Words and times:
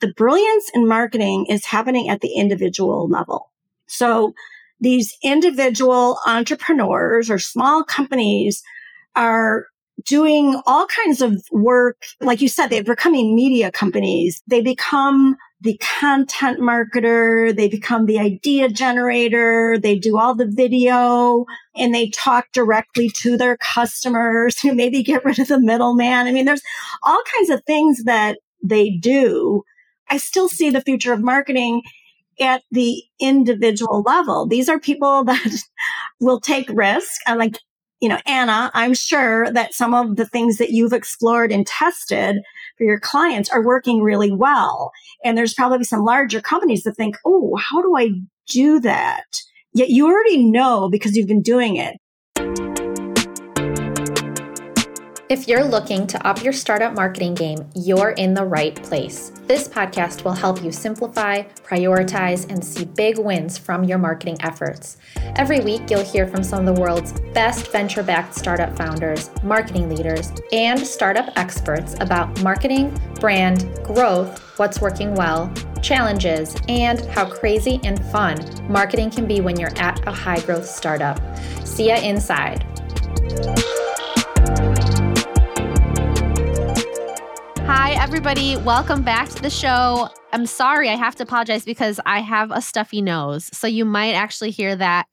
the 0.00 0.12
brilliance 0.14 0.70
in 0.74 0.86
marketing 0.86 1.46
is 1.46 1.64
happening 1.64 2.08
at 2.08 2.20
the 2.20 2.34
individual 2.34 3.08
level. 3.08 3.50
So 3.86 4.34
these 4.80 5.16
individual 5.22 6.18
entrepreneurs 6.26 7.30
or 7.30 7.38
small 7.38 7.82
companies 7.82 8.62
are 9.16 9.66
doing 10.04 10.60
all 10.66 10.86
kinds 10.86 11.20
of 11.20 11.42
work. 11.50 12.02
Like 12.20 12.40
you 12.40 12.48
said, 12.48 12.68
they're 12.68 12.84
becoming 12.84 13.34
media 13.34 13.72
companies. 13.72 14.42
They 14.46 14.60
become 14.60 15.36
the 15.60 15.80
content 16.00 16.60
marketer. 16.60 17.54
They 17.54 17.68
become 17.68 18.06
the 18.06 18.20
idea 18.20 18.68
generator. 18.68 19.76
They 19.76 19.98
do 19.98 20.16
all 20.16 20.34
the 20.34 20.46
video 20.46 21.46
and 21.74 21.92
they 21.92 22.10
talk 22.10 22.52
directly 22.52 23.10
to 23.22 23.36
their 23.36 23.56
customers 23.56 24.60
who 24.62 24.74
maybe 24.74 25.02
get 25.02 25.24
rid 25.24 25.38
of 25.38 25.48
the 25.48 25.60
middleman. 25.60 26.26
I 26.26 26.32
mean, 26.32 26.44
there's 26.44 26.62
all 27.02 27.22
kinds 27.36 27.50
of 27.50 27.64
things 27.64 28.04
that 28.04 28.38
they 28.62 28.90
do. 28.90 29.64
I 30.10 30.16
still 30.16 30.48
see 30.48 30.70
the 30.70 30.80
future 30.80 31.12
of 31.12 31.20
marketing 31.20 31.82
at 32.40 32.62
the 32.70 33.02
individual 33.20 34.02
level. 34.02 34.46
These 34.46 34.68
are 34.68 34.78
people 34.78 35.24
that 35.24 35.62
will 36.20 36.40
take 36.40 36.68
risk. 36.70 37.20
And 37.26 37.38
like, 37.38 37.58
you 38.00 38.08
know, 38.08 38.18
Anna, 38.26 38.70
I'm 38.74 38.94
sure 38.94 39.50
that 39.52 39.74
some 39.74 39.92
of 39.92 40.16
the 40.16 40.26
things 40.26 40.58
that 40.58 40.70
you've 40.70 40.92
explored 40.92 41.50
and 41.50 41.66
tested 41.66 42.36
for 42.76 42.84
your 42.84 43.00
clients 43.00 43.50
are 43.50 43.64
working 43.64 44.02
really 44.02 44.30
well. 44.30 44.92
And 45.24 45.36
there's 45.36 45.54
probably 45.54 45.84
some 45.84 46.04
larger 46.04 46.40
companies 46.40 46.84
that 46.84 46.96
think, 46.96 47.16
oh, 47.24 47.56
how 47.56 47.82
do 47.82 47.96
I 47.96 48.10
do 48.48 48.78
that? 48.80 49.24
Yet 49.74 49.90
you 49.90 50.06
already 50.06 50.48
know 50.48 50.88
because 50.88 51.16
you've 51.16 51.26
been 51.28 51.42
doing 51.42 51.76
it. 51.76 51.96
If 55.28 55.46
you're 55.46 55.64
looking 55.64 56.06
to 56.06 56.26
up 56.26 56.42
your 56.42 56.54
startup 56.54 56.94
marketing 56.94 57.34
game, 57.34 57.68
you're 57.74 58.12
in 58.12 58.32
the 58.32 58.46
right 58.46 58.74
place. 58.82 59.30
This 59.46 59.68
podcast 59.68 60.24
will 60.24 60.32
help 60.32 60.64
you 60.64 60.72
simplify, 60.72 61.42
prioritize, 61.42 62.50
and 62.50 62.64
see 62.64 62.86
big 62.86 63.18
wins 63.18 63.58
from 63.58 63.84
your 63.84 63.98
marketing 63.98 64.38
efforts. 64.40 64.96
Every 65.36 65.60
week, 65.60 65.90
you'll 65.90 66.02
hear 66.02 66.26
from 66.26 66.42
some 66.42 66.66
of 66.66 66.74
the 66.74 66.80
world's 66.80 67.12
best 67.34 67.70
venture 67.70 68.02
backed 68.02 68.36
startup 68.36 68.74
founders, 68.74 69.30
marketing 69.42 69.94
leaders, 69.94 70.32
and 70.50 70.80
startup 70.80 71.30
experts 71.36 71.94
about 72.00 72.42
marketing, 72.42 72.98
brand, 73.20 73.78
growth, 73.84 74.58
what's 74.58 74.80
working 74.80 75.14
well, 75.14 75.52
challenges, 75.82 76.56
and 76.68 77.04
how 77.04 77.28
crazy 77.28 77.80
and 77.84 78.02
fun 78.06 78.38
marketing 78.66 79.10
can 79.10 79.26
be 79.26 79.42
when 79.42 79.60
you're 79.60 79.78
at 79.78 80.00
a 80.06 80.10
high 80.10 80.40
growth 80.40 80.66
startup. 80.66 81.20
See 81.66 81.88
ya 81.88 81.96
inside. 81.96 82.64
Hi, 87.70 88.02
everybody. 88.02 88.56
Welcome 88.56 89.02
back 89.02 89.28
to 89.28 89.42
the 89.42 89.50
show. 89.50 90.08
I'm 90.32 90.46
sorry, 90.46 90.88
I 90.88 90.94
have 90.94 91.14
to 91.16 91.24
apologize 91.24 91.66
because 91.66 92.00
I 92.06 92.20
have 92.20 92.50
a 92.50 92.62
stuffy 92.62 93.02
nose. 93.02 93.50
So 93.52 93.66
you 93.66 93.84
might 93.84 94.14
actually 94.14 94.52
hear 94.52 94.74
that 94.74 95.04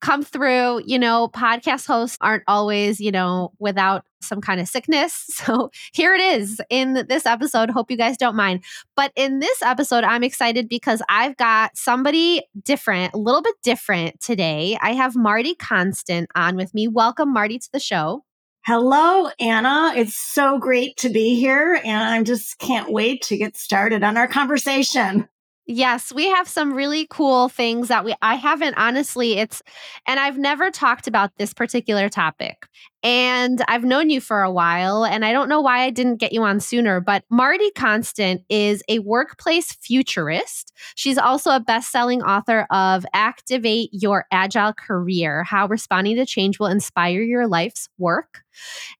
come 0.00 0.24
through. 0.24 0.82
You 0.84 0.98
know, 0.98 1.28
podcast 1.28 1.86
hosts 1.86 2.18
aren't 2.20 2.42
always, 2.48 2.98
you 2.98 3.12
know, 3.12 3.52
without 3.60 4.04
some 4.20 4.40
kind 4.40 4.60
of 4.60 4.66
sickness. 4.66 5.24
So 5.46 5.70
here 5.92 6.12
it 6.12 6.20
is 6.20 6.60
in 6.68 7.06
this 7.08 7.26
episode. 7.26 7.70
Hope 7.70 7.92
you 7.92 7.96
guys 7.96 8.16
don't 8.16 8.34
mind. 8.34 8.64
But 8.96 9.12
in 9.14 9.38
this 9.38 9.62
episode, 9.62 10.02
I'm 10.02 10.24
excited 10.24 10.68
because 10.68 11.02
I've 11.08 11.36
got 11.36 11.76
somebody 11.76 12.42
different, 12.60 13.14
a 13.14 13.18
little 13.18 13.40
bit 13.40 13.54
different 13.62 14.20
today. 14.20 14.76
I 14.82 14.94
have 14.94 15.14
Marti 15.14 15.54
Konstant 15.54 16.26
on 16.34 16.56
with 16.56 16.74
me. 16.74 16.88
Welcome, 16.88 17.32
Marti, 17.32 17.60
to 17.60 17.68
the 17.72 17.78
show. 17.78 18.24
Hello, 18.66 19.30
Anna. 19.40 19.94
It's 19.96 20.14
so 20.14 20.58
great 20.58 20.98
to 20.98 21.08
be 21.08 21.34
here. 21.40 21.80
And 21.82 22.02
I 22.02 22.22
just 22.22 22.58
can't 22.58 22.92
wait 22.92 23.22
to 23.22 23.38
get 23.38 23.56
started 23.56 24.02
on 24.04 24.18
our 24.18 24.28
conversation. 24.28 25.28
Yes, 25.66 26.12
we 26.12 26.28
have 26.28 26.48
some 26.48 26.72
really 26.72 27.06
cool 27.10 27.48
things 27.48 27.88
that 27.88 28.04
we 28.04 28.14
I 28.22 28.34
haven't 28.34 28.74
honestly 28.76 29.34
it's 29.38 29.62
and 30.06 30.18
I've 30.18 30.38
never 30.38 30.70
talked 30.70 31.06
about 31.06 31.30
this 31.36 31.54
particular 31.54 32.08
topic. 32.08 32.66
And 33.02 33.62
I've 33.68 33.84
known 33.84 34.10
you 34.10 34.20
for 34.20 34.42
a 34.42 34.50
while 34.50 35.04
and 35.04 35.24
I 35.24 35.32
don't 35.32 35.48
know 35.48 35.60
why 35.60 35.82
I 35.82 35.90
didn't 35.90 36.16
get 36.16 36.32
you 36.32 36.42
on 36.42 36.60
sooner, 36.60 37.00
but 37.00 37.24
Marti 37.30 37.70
Konstant 37.76 38.42
is 38.48 38.82
a 38.88 38.98
workplace 39.00 39.72
futurist. 39.72 40.72
She's 40.96 41.18
also 41.18 41.50
a 41.50 41.60
best-selling 41.60 42.22
author 42.22 42.66
of 42.70 43.06
Activate 43.14 43.90
Your 43.92 44.26
Agile 44.32 44.72
Career: 44.72 45.44
How 45.44 45.66
Responding 45.68 46.16
to 46.16 46.26
Change 46.26 46.58
Will 46.58 46.66
Inspire 46.66 47.22
Your 47.22 47.46
Life's 47.46 47.88
Work. 47.96 48.42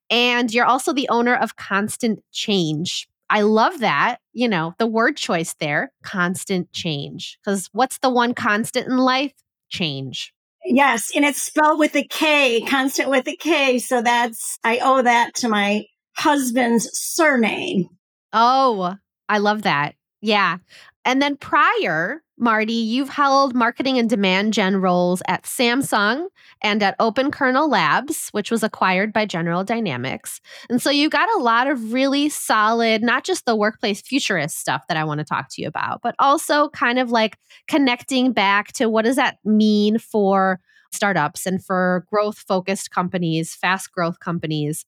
And 0.09 0.53
you're 0.53 0.65
also 0.65 0.93
the 0.93 1.09
owner 1.09 1.35
of 1.35 1.57
Konstant 1.57 2.19
Change. 2.31 3.07
I 3.31 3.41
love 3.41 3.79
that, 3.79 4.17
you 4.33 4.49
know, 4.49 4.73
the 4.77 4.85
word 4.85 5.15
choice 5.15 5.55
there, 5.59 5.93
constant 6.03 6.71
change. 6.73 7.39
Because 7.43 7.69
what's 7.71 7.97
the 7.99 8.09
one 8.09 8.33
constant 8.33 8.87
in 8.87 8.97
life? 8.97 9.31
Change. 9.69 10.33
Yes. 10.65 11.11
And 11.15 11.23
it's 11.23 11.41
spelled 11.41 11.79
with 11.79 11.95
a 11.95 12.03
K, 12.03 12.61
constant 12.67 13.09
with 13.09 13.25
a 13.29 13.37
K. 13.37 13.79
So 13.79 14.01
that's, 14.01 14.59
I 14.65 14.79
owe 14.83 15.01
that 15.01 15.33
to 15.35 15.47
my 15.47 15.85
husband's 16.17 16.89
surname. 16.91 17.87
Oh, 18.33 18.95
I 19.29 19.37
love 19.37 19.61
that. 19.61 19.95
Yeah. 20.21 20.57
And 21.05 21.21
then 21.21 21.37
prior, 21.37 22.21
Marti, 22.41 22.73
you've 22.73 23.09
held 23.09 23.53
marketing 23.53 23.99
and 23.99 24.09
demand 24.09 24.51
gen 24.51 24.77
roles 24.77 25.21
at 25.27 25.43
Samsung 25.43 26.25
and 26.63 26.81
at 26.81 26.95
Open 26.99 27.29
Kernel 27.29 27.69
Labs, 27.69 28.29
which 28.31 28.49
was 28.49 28.63
acquired 28.63 29.13
by 29.13 29.27
General 29.27 29.63
Dynamics. 29.63 30.41
And 30.67 30.81
so 30.81 30.89
you 30.89 31.07
got 31.07 31.29
a 31.37 31.43
lot 31.43 31.67
of 31.67 31.93
really 31.93 32.29
solid, 32.29 33.03
not 33.03 33.23
just 33.23 33.45
the 33.45 33.55
workplace 33.55 34.01
futurist 34.01 34.57
stuff 34.57 34.87
that 34.87 34.97
I 34.97 35.03
want 35.03 35.19
to 35.19 35.23
talk 35.23 35.49
to 35.51 35.61
you 35.61 35.67
about, 35.67 36.01
but 36.01 36.15
also 36.17 36.69
kind 36.69 36.97
of 36.97 37.11
like 37.11 37.37
connecting 37.67 38.33
back 38.33 38.73
to 38.73 38.89
what 38.89 39.05
does 39.05 39.17
that 39.17 39.37
mean 39.45 39.99
for 39.99 40.59
startups 40.91 41.45
and 41.45 41.63
for 41.63 42.05
growth 42.11 42.39
focused 42.39 42.89
companies, 42.89 43.53
fast 43.53 43.91
growth 43.91 44.19
companies. 44.19 44.83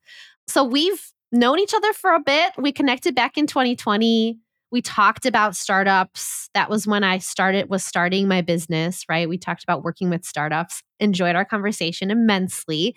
So 0.47 0.63
we've 0.63 1.12
known 1.31 1.59
each 1.59 1.74
other 1.75 1.94
for 1.94 2.13
a 2.13 2.19
bit. 2.19 2.53
We 2.58 2.72
connected 2.72 3.13
back 3.13 3.38
in 3.38 3.46
2020 3.46 4.40
we 4.74 4.82
talked 4.82 5.28
about 5.28 5.56
startups. 5.56 6.50
That 6.56 6.68
was 6.68 6.88
when 6.88 7.04
I 7.04 7.20
started 7.20 7.70
was 7.70 7.86
starting 7.86 8.28
my 8.28 8.42
business, 8.42 9.06
right? 9.08 9.30
We 9.30 9.38
talked 9.38 9.64
about 9.64 9.84
working 9.84 10.10
with 10.10 10.26
startups. 10.26 10.82
Enjoyed 11.00 11.36
our 11.36 11.46
conversation 11.46 12.10
immensely. 12.10 12.96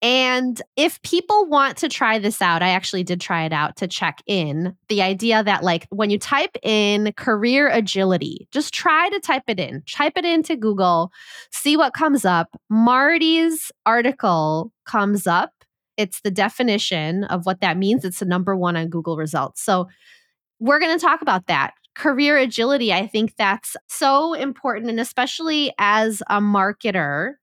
And 0.00 0.60
if 0.74 1.00
people 1.02 1.46
want 1.48 1.76
to 1.78 1.88
try 1.90 2.18
this 2.18 2.40
out, 2.40 2.62
I 2.62 2.70
actually 2.70 3.04
did 3.04 3.20
try 3.20 3.44
it 3.44 3.52
out 3.52 3.76
to 3.76 3.86
check 3.86 4.20
in. 4.26 4.74
The 4.88 5.02
idea 5.02 5.44
that, 5.44 5.62
like, 5.62 5.86
when 5.90 6.08
you 6.08 6.18
type 6.18 6.56
in 6.62 7.12
career 7.12 7.68
agility, 7.68 8.48
just 8.50 8.72
try 8.72 9.10
to 9.10 9.20
type 9.20 9.44
it 9.48 9.60
in, 9.60 9.82
type 9.86 10.14
it 10.16 10.24
into 10.24 10.56
Google, 10.56 11.12
see 11.50 11.76
what 11.76 11.92
comes 11.92 12.24
up. 12.24 12.56
Marti's 12.70 13.70
article 13.84 14.72
comes 14.86 15.26
up. 15.26 15.52
It's 15.98 16.22
the 16.22 16.30
definition 16.30 17.24
of 17.24 17.44
what 17.44 17.60
that 17.60 17.76
means. 17.76 18.02
It's 18.02 18.20
the 18.20 18.24
number 18.24 18.56
one 18.56 18.76
on 18.76 18.88
Google 18.88 19.18
results. 19.18 19.62
So 19.62 19.88
we're 20.62 20.78
going 20.78 20.96
to 20.96 21.04
talk 21.04 21.22
about 21.22 21.48
that. 21.48 21.74
Career 21.96 22.38
agility, 22.38 22.92
I 22.92 23.04
think 23.08 23.34
that's 23.36 23.76
so 23.88 24.32
important. 24.34 24.88
And 24.88 25.00
especially 25.00 25.74
as 25.78 26.22
a 26.30 26.40
marketer, 26.40 27.34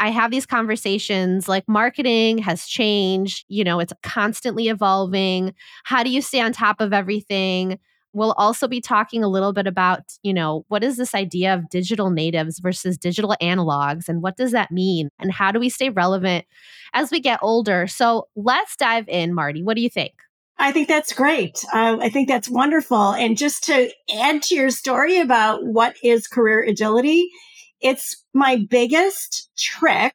I 0.00 0.10
have 0.10 0.32
these 0.32 0.46
conversations 0.46 1.48
like 1.48 1.64
marketing 1.68 2.38
has 2.38 2.66
changed, 2.66 3.44
you 3.46 3.62
know, 3.62 3.78
it's 3.78 3.92
constantly 4.02 4.66
evolving. 4.66 5.54
How 5.84 6.02
do 6.02 6.10
you 6.10 6.20
stay 6.20 6.40
on 6.40 6.52
top 6.52 6.80
of 6.80 6.92
everything? 6.92 7.78
We'll 8.12 8.32
also 8.32 8.66
be 8.66 8.80
talking 8.80 9.22
a 9.22 9.28
little 9.28 9.52
bit 9.52 9.68
about, 9.68 10.00
you 10.24 10.34
know, 10.34 10.64
what 10.66 10.82
is 10.82 10.96
this 10.96 11.14
idea 11.14 11.54
of 11.54 11.68
digital 11.70 12.10
natives 12.10 12.58
versus 12.58 12.98
digital 12.98 13.36
analogs 13.40 14.08
and 14.08 14.22
what 14.22 14.36
does 14.36 14.50
that 14.50 14.72
mean? 14.72 15.08
And 15.20 15.30
how 15.30 15.52
do 15.52 15.60
we 15.60 15.68
stay 15.68 15.88
relevant 15.88 16.44
as 16.94 17.12
we 17.12 17.20
get 17.20 17.38
older? 17.42 17.86
So 17.86 18.26
let's 18.34 18.74
dive 18.76 19.08
in, 19.08 19.34
Marti. 19.34 19.62
What 19.62 19.76
do 19.76 19.82
you 19.82 19.90
think? 19.90 20.14
I 20.58 20.72
think 20.72 20.88
that's 20.88 21.12
great. 21.12 21.64
Uh, 21.72 21.98
I 22.00 22.08
think 22.08 22.28
that's 22.28 22.48
wonderful. 22.48 23.12
And 23.12 23.36
just 23.36 23.64
to 23.64 23.90
add 24.18 24.42
to 24.44 24.54
your 24.54 24.70
story 24.70 25.18
about 25.18 25.64
what 25.64 25.96
is 26.02 26.26
career 26.26 26.62
agility, 26.62 27.28
it's 27.80 28.24
my 28.32 28.64
biggest 28.68 29.50
trick, 29.58 30.14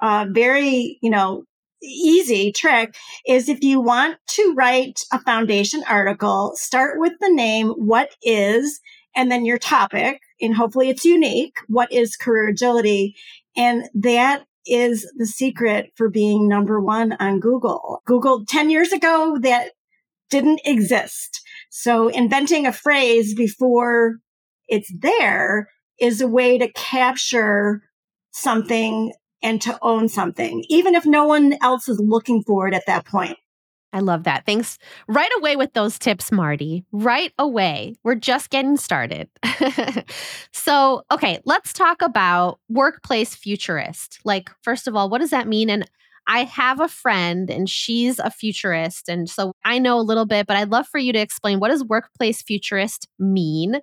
uh, 0.00 0.26
very, 0.30 0.98
you 1.02 1.10
know, 1.10 1.44
easy 1.82 2.52
trick 2.52 2.94
is 3.26 3.48
if 3.48 3.62
you 3.62 3.80
want 3.80 4.16
to 4.28 4.54
write 4.56 5.00
a 5.12 5.20
foundation 5.20 5.82
article, 5.88 6.52
start 6.54 6.98
with 6.98 7.12
the 7.20 7.30
name, 7.30 7.68
what 7.70 8.10
is, 8.22 8.80
and 9.14 9.30
then 9.30 9.44
your 9.44 9.58
topic, 9.58 10.20
and 10.40 10.54
hopefully 10.54 10.88
it's 10.88 11.04
unique. 11.04 11.56
What 11.68 11.92
is 11.92 12.16
career 12.16 12.48
agility? 12.48 13.14
And 13.56 13.84
that 13.94 14.44
is 14.64 15.10
the 15.16 15.26
secret 15.26 15.92
for 15.96 16.08
being 16.08 16.48
number 16.48 16.80
one 16.80 17.12
on 17.18 17.40
Google. 17.40 18.00
Google 18.06 18.46
10 18.46 18.70
years 18.70 18.92
ago, 18.92 19.38
that 19.42 19.72
didn't 20.32 20.62
exist. 20.64 21.42
So 21.70 22.08
inventing 22.08 22.66
a 22.66 22.72
phrase 22.72 23.34
before 23.34 24.16
it's 24.66 24.90
there 24.98 25.68
is 26.00 26.20
a 26.20 26.26
way 26.26 26.58
to 26.58 26.72
capture 26.72 27.82
something 28.32 29.12
and 29.42 29.60
to 29.60 29.78
own 29.82 30.08
something, 30.08 30.64
even 30.68 30.94
if 30.94 31.04
no 31.04 31.26
one 31.26 31.54
else 31.60 31.86
is 31.88 32.00
looking 32.00 32.42
for 32.46 32.66
it 32.66 32.74
at 32.74 32.86
that 32.86 33.04
point. 33.04 33.36
I 33.92 34.00
love 34.00 34.24
that. 34.24 34.46
Thanks 34.46 34.78
right 35.06 35.30
away 35.38 35.56
with 35.56 35.74
those 35.74 35.98
tips, 35.98 36.32
Marti. 36.32 36.82
Right 36.92 37.32
away. 37.38 37.94
We're 38.02 38.14
just 38.14 38.48
getting 38.48 38.78
started. 38.78 39.28
so, 40.52 41.02
okay, 41.10 41.40
let's 41.44 41.74
talk 41.74 42.00
about 42.00 42.58
workplace 42.70 43.34
futurist. 43.34 44.18
Like, 44.24 44.50
first 44.62 44.88
of 44.88 44.96
all, 44.96 45.10
what 45.10 45.20
does 45.20 45.30
that 45.30 45.46
mean? 45.46 45.68
And 45.68 45.86
I 46.26 46.44
have 46.44 46.80
a 46.80 46.88
friend 46.88 47.50
and 47.50 47.68
she's 47.68 48.18
a 48.18 48.30
futurist. 48.30 49.08
And 49.08 49.28
so 49.28 49.52
I 49.64 49.78
know 49.78 49.98
a 49.98 50.02
little 50.02 50.26
bit, 50.26 50.46
but 50.46 50.56
I'd 50.56 50.70
love 50.70 50.86
for 50.86 50.98
you 50.98 51.12
to 51.12 51.18
explain 51.18 51.60
what 51.60 51.68
does 51.68 51.84
workplace 51.84 52.42
futurist 52.42 53.08
mean? 53.18 53.80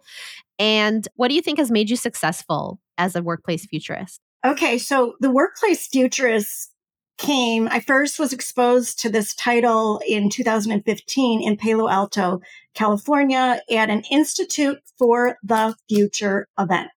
And 0.58 1.08
what 1.16 1.30
do 1.30 1.36
you 1.36 1.42
think 1.42 1.60
has 1.60 1.72
made 1.72 1.90
you 1.90 1.96
successful 1.96 2.80
as 2.98 3.16
a 3.16 3.22
workplace 3.22 3.66
futurist? 3.66 4.20
Okay, 4.46 4.78
so 4.78 5.16
the 5.20 5.32
workplace 5.32 5.88
futurist 5.88 6.72
came, 7.20 7.68
I 7.68 7.82
first 7.82 8.18
was 8.18 8.34
exposed 8.34 9.00
to 9.02 9.10
this 9.10 9.36
title 9.36 10.02
in 10.08 10.30
2015 10.30 11.44
in 11.44 11.58
Palo 11.58 11.90
Alto, 11.90 12.40
California 12.74 13.62
at 13.70 13.90
an 13.90 14.04
Institute 14.10 14.80
for 14.98 15.38
the 15.44 15.76
Future 15.90 16.48
event. 16.58 16.90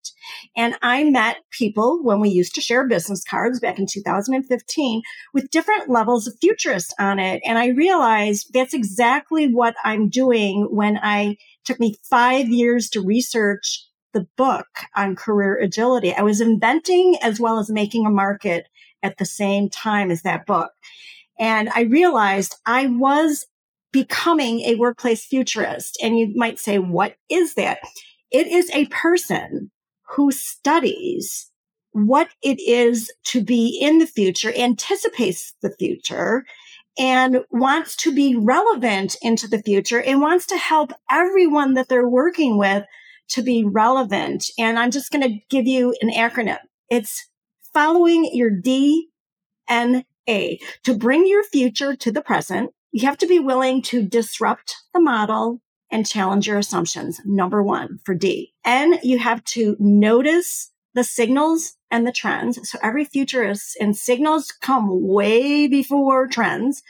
And 0.56 0.76
I 0.80 1.04
met 1.04 1.38
people 1.50 2.02
when 2.02 2.20
we 2.20 2.30
used 2.30 2.54
to 2.54 2.60
share 2.60 2.86
business 2.86 3.24
cards 3.24 3.58
back 3.58 3.78
in 3.78 3.86
2015 3.86 5.02
with 5.34 5.50
different 5.50 5.90
levels 5.90 6.26
of 6.26 6.38
futurist 6.40 6.94
on 6.98 7.18
it. 7.18 7.42
And 7.44 7.58
I 7.58 7.68
realized 7.68 8.50
that's 8.52 8.74
exactly 8.74 9.52
what 9.52 9.74
I'm 9.84 10.08
doing 10.08 10.68
when 10.70 10.98
I 11.02 11.36
took 11.64 11.80
me 11.80 11.96
five 12.08 12.48
years 12.48 12.88
to 12.90 13.04
research 13.04 13.86
the 14.12 14.26
book 14.36 14.66
on 14.94 15.16
career 15.16 15.58
agility. 15.58 16.14
I 16.14 16.22
was 16.22 16.40
inventing 16.40 17.16
as 17.22 17.40
well 17.40 17.58
as 17.58 17.70
making 17.70 18.06
a 18.06 18.10
market 18.10 18.68
at 19.02 19.18
the 19.18 19.24
same 19.24 19.68
time 19.68 20.10
as 20.10 20.22
that 20.22 20.46
book. 20.46 20.70
And 21.38 21.68
I 21.74 21.82
realized 21.82 22.56
I 22.66 22.86
was 22.86 23.46
becoming 23.92 24.60
a 24.60 24.76
workplace 24.76 25.24
futurist. 25.24 25.98
And 26.02 26.18
you 26.18 26.32
might 26.34 26.58
say, 26.58 26.78
what 26.78 27.16
is 27.28 27.54
that? 27.54 27.78
It 28.30 28.46
is 28.46 28.70
a 28.72 28.86
person 28.86 29.70
who 30.16 30.30
studies 30.32 31.50
what 31.92 32.28
it 32.42 32.58
is 32.60 33.12
to 33.24 33.44
be 33.44 33.78
in 33.80 33.98
the 33.98 34.06
future, 34.06 34.52
anticipates 34.56 35.54
the 35.60 35.74
future, 35.78 36.44
and 36.98 37.44
wants 37.50 37.96
to 37.96 38.14
be 38.14 38.34
relevant 38.36 39.16
into 39.22 39.46
the 39.46 39.62
future 39.62 40.00
and 40.00 40.20
wants 40.20 40.46
to 40.46 40.56
help 40.56 40.92
everyone 41.10 41.74
that 41.74 41.88
they're 41.88 42.08
working 42.08 42.58
with 42.58 42.84
to 43.28 43.42
be 43.42 43.64
relevant. 43.64 44.44
And 44.58 44.78
I'm 44.78 44.90
just 44.90 45.10
going 45.10 45.22
to 45.22 45.38
give 45.48 45.66
you 45.66 45.94
an 46.02 46.10
acronym. 46.10 46.58
It's 46.90 47.26
following 47.72 48.30
your 48.32 48.50
DNA. 48.50 49.12
To 50.84 50.94
bring 50.94 51.26
your 51.26 51.44
future 51.44 51.96
to 51.96 52.12
the 52.12 52.22
present, 52.22 52.70
you 52.92 53.06
have 53.06 53.18
to 53.18 53.26
be 53.26 53.38
willing 53.38 53.82
to 53.82 54.02
disrupt 54.02 54.76
the 54.92 55.00
model 55.00 55.60
and 55.90 56.06
challenge 56.06 56.46
your 56.46 56.58
assumptions. 56.58 57.20
Number 57.24 57.62
one 57.62 57.98
for 58.04 58.14
D. 58.14 58.54
And 58.64 58.98
you 59.02 59.18
have 59.18 59.44
to 59.44 59.76
notice 59.78 60.70
the 60.94 61.04
signals 61.04 61.74
and 61.90 62.06
the 62.06 62.12
trends. 62.12 62.58
So 62.70 62.78
every 62.82 63.04
futurist 63.04 63.76
and 63.80 63.96
signals 63.96 64.52
come 64.52 64.88
way 65.06 65.66
before 65.66 66.26
trends. 66.26 66.82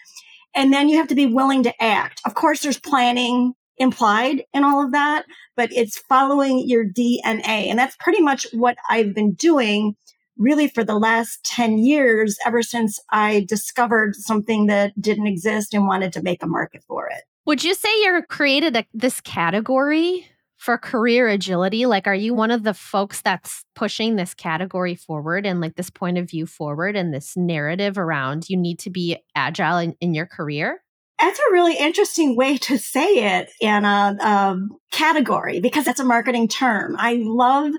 And 0.54 0.72
then 0.72 0.88
you 0.88 0.98
have 0.98 1.08
to 1.08 1.14
be 1.14 1.26
willing 1.26 1.62
to 1.64 1.82
act. 1.82 2.20
Of 2.24 2.34
course, 2.34 2.60
there's 2.62 2.78
planning 2.78 3.54
implied 3.78 4.44
in 4.52 4.64
all 4.64 4.84
of 4.84 4.92
that, 4.92 5.24
but 5.56 5.72
it's 5.72 5.98
following 5.98 6.62
your 6.66 6.84
DNA. 6.84 7.68
And 7.68 7.78
that's 7.78 7.96
pretty 7.96 8.20
much 8.20 8.46
what 8.52 8.76
I've 8.88 9.14
been 9.14 9.32
doing 9.32 9.96
really 10.42 10.68
for 10.68 10.84
the 10.84 10.98
last 10.98 11.44
10 11.44 11.78
years, 11.78 12.36
ever 12.44 12.62
since 12.62 13.00
I 13.10 13.46
discovered 13.48 14.16
something 14.16 14.66
that 14.66 15.00
didn't 15.00 15.26
exist 15.26 15.72
and 15.72 15.86
wanted 15.86 16.12
to 16.14 16.22
make 16.22 16.42
a 16.42 16.46
market 16.46 16.82
for 16.86 17.06
it. 17.08 17.22
Would 17.46 17.64
you 17.64 17.74
say 17.74 17.88
you're 18.02 18.22
created 18.22 18.76
a, 18.76 18.84
this 18.92 19.20
category 19.20 20.26
for 20.58 20.78
career 20.78 21.28
agility? 21.28 21.86
Like, 21.86 22.06
are 22.06 22.14
you 22.14 22.34
one 22.34 22.50
of 22.50 22.62
the 22.62 22.74
folks 22.74 23.20
that's 23.20 23.64
pushing 23.74 24.16
this 24.16 24.32
category 24.32 24.94
forward 24.94 25.44
and 25.44 25.60
like 25.60 25.74
this 25.74 25.90
point 25.90 26.18
of 26.18 26.30
view 26.30 26.46
forward 26.46 26.94
and 26.94 27.12
this 27.12 27.36
narrative 27.36 27.98
around 27.98 28.48
you 28.48 28.56
need 28.56 28.78
to 28.80 28.90
be 28.90 29.16
agile 29.34 29.78
in, 29.78 29.96
in 30.00 30.14
your 30.14 30.26
career? 30.26 30.82
That's 31.18 31.38
a 31.38 31.52
really 31.52 31.76
interesting 31.76 32.36
way 32.36 32.58
to 32.58 32.78
say 32.78 33.38
it 33.38 33.50
in 33.60 33.84
a, 33.84 34.16
a 34.20 34.56
category 34.90 35.60
because 35.60 35.84
that's 35.84 36.00
a 36.00 36.04
marketing 36.04 36.48
term. 36.48 36.96
I 36.98 37.22
love 37.24 37.72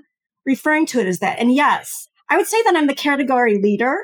referring 0.46 0.86
to 0.86 1.00
it 1.00 1.06
as 1.06 1.18
that. 1.20 1.38
And 1.38 1.54
yes, 1.54 2.08
I 2.34 2.36
would 2.36 2.48
say 2.48 2.60
that 2.64 2.74
I'm 2.74 2.88
the 2.88 2.96
category 2.96 3.58
leader 3.58 3.96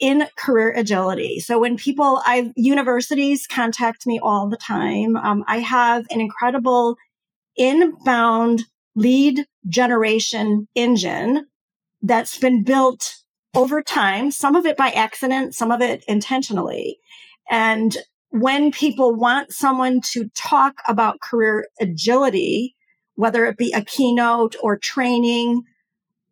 in 0.00 0.26
career 0.36 0.72
agility. 0.72 1.38
So 1.38 1.60
when 1.60 1.76
people, 1.76 2.20
I 2.24 2.50
universities 2.56 3.46
contact 3.46 4.08
me 4.08 4.18
all 4.20 4.48
the 4.48 4.56
time. 4.56 5.14
Um, 5.14 5.44
I 5.46 5.58
have 5.58 6.04
an 6.10 6.20
incredible 6.20 6.96
inbound 7.56 8.64
lead 8.96 9.46
generation 9.68 10.66
engine 10.74 11.46
that's 12.02 12.36
been 12.38 12.64
built 12.64 13.18
over 13.54 13.82
time, 13.82 14.32
some 14.32 14.56
of 14.56 14.66
it 14.66 14.76
by 14.76 14.88
accident, 14.88 15.54
some 15.54 15.70
of 15.70 15.80
it 15.80 16.04
intentionally. 16.08 16.98
And 17.48 17.96
when 18.30 18.72
people 18.72 19.14
want 19.14 19.52
someone 19.52 20.00
to 20.12 20.28
talk 20.34 20.82
about 20.88 21.20
career 21.20 21.68
agility, 21.80 22.74
whether 23.14 23.46
it 23.46 23.56
be 23.56 23.72
a 23.72 23.84
keynote 23.84 24.56
or 24.60 24.76
training, 24.76 25.62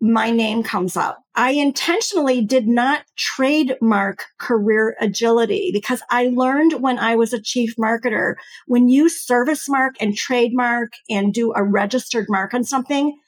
my 0.05 0.31
name 0.31 0.63
comes 0.63 0.99
up. 0.99 1.25
I 1.35 1.53
intentionally 1.53 2.45
did 2.45 2.69
not 2.69 3.07
trademark 3.17 4.27
career 4.39 4.97
agility 5.01 5.71
because 5.73 6.03
I 6.11 6.27
learned 6.27 6.83
when 6.83 6.99
I 6.99 7.17
was 7.17 7.33
a 7.33 7.41
chief 7.41 7.75
marketer, 7.77 8.35
when 8.67 8.89
you 8.89 9.09
service 9.09 9.67
mark 9.67 9.95
and 10.01 10.15
trademark 10.15 10.93
and 11.09 11.33
do 11.33 11.55
a 11.57 11.65
registered 11.65 12.27
mark 12.29 12.53
on 12.53 12.65
something, 12.65 13.19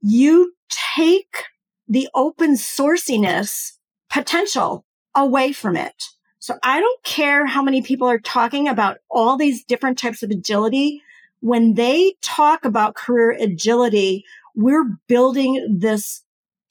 you 0.00 0.54
take 0.96 1.44
the 1.86 2.08
open 2.16 2.56
sourciness 2.56 3.78
potential 4.10 4.84
away 5.14 5.52
from 5.52 5.76
it. 5.76 6.02
So 6.40 6.58
I 6.64 6.80
don't 6.80 7.02
care 7.04 7.46
how 7.46 7.62
many 7.62 7.80
people 7.80 8.08
are 8.08 8.18
talking 8.18 8.66
about 8.66 8.98
all 9.08 9.36
these 9.36 9.62
different 9.62 9.98
types 9.98 10.24
of 10.24 10.30
agility. 10.30 11.00
When 11.40 11.74
they 11.74 12.14
talk 12.22 12.64
about 12.64 12.96
career 12.96 13.30
agility, 13.30 14.24
we're 14.54 14.98
building 15.06 15.78
this 15.78 16.22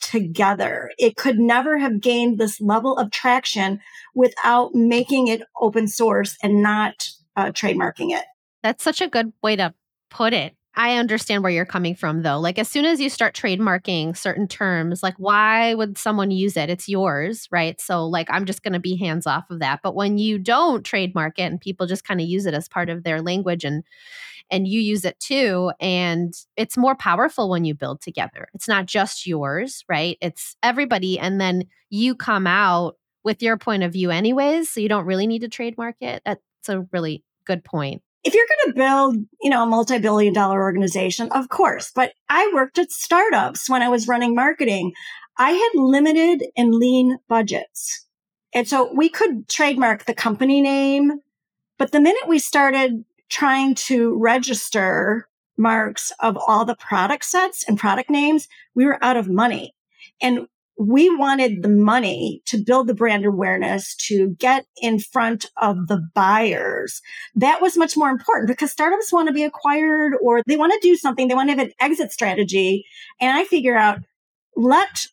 together. 0.02 0.92
It 0.98 1.16
could 1.16 1.40
never 1.40 1.78
have 1.78 2.02
gained 2.02 2.38
this 2.38 2.62
level 2.62 2.98
of 2.98 3.12
traction 3.12 3.80
without 4.16 4.74
making 4.74 5.28
it 5.28 5.42
open 5.60 5.88
source 5.88 6.38
and 6.42 6.62
not 6.62 7.10
uh, 7.36 7.48
trademarking 7.48 8.12
it. 8.12 8.26
That's 8.64 8.84
such 8.84 9.02
a 9.02 9.08
good 9.08 9.34
way 9.42 9.56
to 9.56 9.74
put 10.10 10.34
it. 10.34 10.56
I 10.80 10.98
understand 10.98 11.42
where 11.42 11.52
you're 11.52 11.66
coming 11.66 11.96
from 11.96 12.22
though. 12.22 12.40
Like 12.40 12.60
as 12.60 12.68
soon 12.68 12.86
as 12.86 13.02
you 13.02 13.10
start 13.10 13.36
trademarking 13.36 14.16
certain 14.16 14.48
terms, 14.48 15.02
like 15.02 15.16
why 15.18 15.74
would 15.74 15.98
someone 15.98 16.30
use 16.30 16.56
it? 16.56 16.70
It's 16.70 16.88
yours, 16.88 17.48
right? 17.52 17.82
So 17.82 18.06
like 18.06 18.28
I'm 18.30 18.46
just 18.46 18.62
going 18.62 18.74
to 18.74 18.80
be 18.80 18.96
hands 18.96 19.26
off 19.26 19.50
of 19.50 19.60
that. 19.60 19.80
But 19.82 19.96
when 19.96 20.20
you 20.20 20.38
don't 20.38 20.84
trademark 20.84 21.40
it 21.40 21.44
and 21.44 21.60
people 21.60 21.88
just 21.88 22.04
kind 22.04 22.22
of 22.22 22.28
use 22.28 22.46
it 22.46 22.54
as 22.54 22.70
part 22.70 22.90
of 22.90 23.04
their 23.04 23.24
language 23.24 23.64
and 23.64 23.84
and 24.50 24.68
you 24.68 24.80
use 24.80 25.06
it 25.06 25.20
too. 25.20 25.72
And 25.80 26.34
it's 26.56 26.78
more 26.78 26.96
powerful 26.96 27.50
when 27.50 27.66
you 27.66 27.74
build 27.74 28.02
together. 28.02 28.48
It's 28.54 28.68
not 28.68 28.86
just 28.86 29.26
yours, 29.26 29.84
right? 29.90 30.18
It's 30.22 30.56
everybody. 30.64 31.20
And 31.20 31.40
then 31.40 31.64
you 31.90 32.16
come 32.16 32.48
out 32.48 32.96
with 33.24 33.42
your 33.42 33.58
point 33.58 33.84
of 33.84 33.94
view, 33.94 34.10
anyways. 34.10 34.70
So 34.70 34.80
you 34.80 34.90
don't 34.90 35.06
really 35.06 35.28
need 35.28 35.42
to 35.42 35.50
trademark 35.50 35.96
it. 36.02 36.22
That's 36.26 36.42
a 36.70 36.88
really 36.92 37.24
good 37.46 37.64
point. 37.64 38.02
If 38.24 38.34
you're 38.34 38.48
going 38.48 38.74
to 38.74 38.78
build, 38.78 39.26
you 39.42 39.50
know, 39.50 39.64
a 39.64 39.68
multi-billion 39.68 40.34
dollar 40.34 40.62
organization, 40.62 41.30
of 41.32 41.50
course, 41.50 41.92
but 41.94 42.14
I 42.30 42.52
worked 42.54 42.78
at 42.78 42.92
startups 42.92 43.70
when 43.70 43.82
I 43.82 43.90
was 43.90 44.08
running 44.08 44.36
marketing. 44.36 44.94
I 45.38 45.52
had 45.52 45.70
limited 45.76 46.46
and 46.58 46.74
lean 46.74 47.20
budgets. 47.30 48.06
And 48.54 48.68
so 48.68 48.92
we 48.94 49.10
could 49.10 49.48
trademark 49.48 50.06
the 50.06 50.14
company 50.14 50.62
name, 50.62 51.22
but 51.78 51.92
the 51.92 52.02
minute 52.02 52.28
we 52.28 52.40
started 52.40 53.06
trying 53.30 53.76
to 53.76 54.16
register 54.18 55.28
marks 55.58 56.12
of 56.20 56.38
all 56.48 56.66
the 56.66 56.76
product 56.76 57.26
sets 57.26 57.64
and 57.68 57.80
product 57.80 58.10
names, 58.10 58.48
we 58.76 58.86
were 58.86 59.04
out 59.04 59.18
of 59.18 59.28
money. 59.30 59.74
And 60.22 60.48
we 60.80 61.16
wanted 61.16 61.64
the 61.64 61.70
money 61.70 62.44
to 62.46 62.58
build 62.58 62.86
the 62.86 62.94
brand 62.94 63.26
awareness, 63.26 63.96
to 63.96 64.36
get 64.38 64.66
in 64.80 65.00
front 65.00 65.48
of 65.58 65.88
the 65.88 66.08
buyers. 66.14 67.02
That 67.34 67.62
was 67.62 67.78
much 67.78 67.98
more 67.98 68.10
important 68.10 68.48
because 68.48 68.72
startups 68.72 69.12
want 69.12 69.28
to 69.28 69.34
be 69.34 69.44
acquired 69.44 70.14
or 70.22 70.44
they 70.46 70.56
want 70.56 70.74
to 70.74 70.88
do 70.88 70.96
something. 70.96 71.28
They 71.28 71.34
want 71.34 71.50
to 71.50 71.56
have 71.56 71.66
an 71.66 71.74
exit 71.80 72.12
strategy. 72.12 72.86
And 73.20 73.36
I 73.36 73.44
figure 73.44 73.76
out, 73.76 74.00
let 74.56 75.08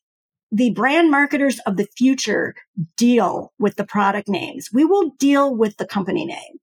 the 0.52 0.71
brand 0.71 1.11
marketers 1.11 1.59
of 1.61 1.76
the 1.76 1.88
future 1.97 2.54
deal 2.97 3.52
with 3.59 3.76
the 3.76 3.85
product 3.85 4.28
names. 4.28 4.68
We 4.73 4.85
will 4.85 5.11
deal 5.18 5.54
with 5.54 5.78
the 5.78 5.87
company 5.87 6.26
name. 6.26 6.59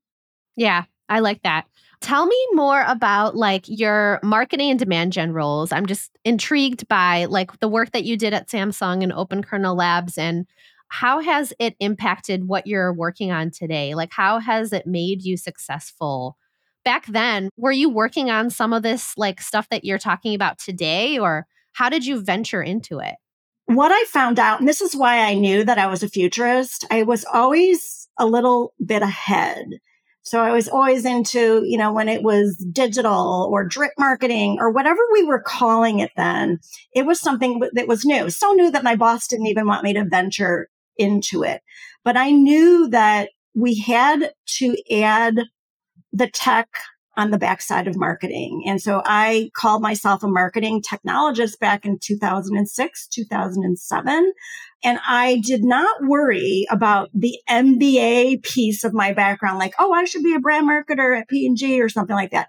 Yeah. 0.55 0.85
I 1.11 1.19
like 1.19 1.43
that. 1.43 1.65
Tell 1.99 2.25
me 2.25 2.47
more 2.53 2.83
about 2.87 3.35
like 3.35 3.65
your 3.67 4.19
marketing 4.23 4.71
and 4.71 4.79
demand 4.79 5.13
gen 5.13 5.33
roles. 5.33 5.71
I'm 5.71 5.85
just 5.85 6.17
intrigued 6.23 6.87
by 6.87 7.25
like 7.25 7.59
the 7.59 7.67
work 7.67 7.91
that 7.91 8.05
you 8.05 8.17
did 8.17 8.33
at 8.33 8.47
Samsung 8.47 9.03
and 9.03 9.11
Open 9.11 9.43
Kernel 9.43 9.75
Labs 9.75 10.17
and 10.17 10.47
how 10.87 11.21
has 11.21 11.53
it 11.59 11.75
impacted 11.79 12.47
what 12.47 12.65
you're 12.65 12.91
working 12.91 13.31
on 13.31 13.51
today? 13.51 13.93
Like, 13.93 14.11
how 14.11 14.39
has 14.39 14.73
it 14.73 14.85
made 14.87 15.21
you 15.23 15.37
successful? 15.37 16.37
Back 16.83 17.05
then, 17.05 17.49
were 17.55 17.71
you 17.71 17.89
working 17.89 18.29
on 18.29 18.49
some 18.49 18.73
of 18.73 18.83
this 18.83 19.17
like 19.17 19.39
stuff 19.39 19.69
that 19.69 19.85
you're 19.85 19.97
talking 19.97 20.33
about 20.33 20.59
today, 20.59 21.17
or 21.17 21.45
how 21.71 21.87
did 21.87 22.05
you 22.05 22.21
venture 22.21 22.61
into 22.61 22.99
it? 22.99 23.15
What 23.67 23.91
I 23.93 24.03
found 24.09 24.37
out, 24.37 24.59
and 24.59 24.67
this 24.67 24.81
is 24.81 24.95
why 24.95 25.19
I 25.19 25.33
knew 25.33 25.63
that 25.63 25.77
I 25.77 25.87
was 25.87 26.03
a 26.03 26.09
futurist, 26.09 26.85
I 26.91 27.03
was 27.03 27.23
always 27.23 28.09
a 28.17 28.25
little 28.25 28.73
bit 28.85 29.01
ahead. 29.01 29.67
So 30.23 30.41
I 30.41 30.51
was 30.51 30.69
always 30.69 31.05
into, 31.05 31.63
you 31.65 31.77
know, 31.77 31.91
when 31.91 32.07
it 32.07 32.21
was 32.21 32.55
digital 32.71 33.49
or 33.51 33.65
drip 33.65 33.93
marketing 33.97 34.57
or 34.59 34.69
whatever 34.69 34.99
we 35.11 35.23
were 35.23 35.41
calling 35.41 35.99
it 35.99 36.11
then, 36.15 36.59
it 36.93 37.05
was 37.05 37.19
something 37.19 37.61
that 37.73 37.87
was 37.87 38.05
new. 38.05 38.29
So 38.29 38.51
new 38.51 38.69
that 38.71 38.83
my 38.83 38.95
boss 38.95 39.27
didn't 39.27 39.47
even 39.47 39.65
want 39.65 39.83
me 39.83 39.93
to 39.93 40.05
venture 40.05 40.69
into 40.97 41.43
it. 41.43 41.61
But 42.03 42.17
I 42.17 42.31
knew 42.31 42.87
that 42.89 43.29
we 43.55 43.79
had 43.79 44.31
to 44.57 44.75
add 44.93 45.41
the 46.13 46.27
tech 46.27 46.67
on 47.17 47.31
the 47.31 47.37
backside 47.37 47.87
of 47.87 47.97
marketing. 47.97 48.63
And 48.65 48.81
so 48.81 49.01
I 49.05 49.51
called 49.53 49.81
myself 49.81 50.23
a 50.23 50.27
marketing 50.27 50.81
technologist 50.81 51.59
back 51.59 51.85
in 51.85 51.99
2006, 52.01 53.07
2007. 53.07 54.33
And 54.83 54.99
I 55.07 55.41
did 55.43 55.63
not 55.63 56.01
worry 56.01 56.65
about 56.69 57.09
the 57.13 57.37
MBA 57.49 58.43
piece 58.43 58.83
of 58.83 58.93
my 58.93 59.13
background, 59.13 59.59
like, 59.59 59.75
oh, 59.79 59.93
I 59.93 60.05
should 60.05 60.23
be 60.23 60.35
a 60.35 60.39
brand 60.39 60.69
marketer 60.69 61.19
at 61.19 61.27
P&G 61.27 61.81
or 61.81 61.89
something 61.89 62.15
like 62.15 62.31
that. 62.31 62.47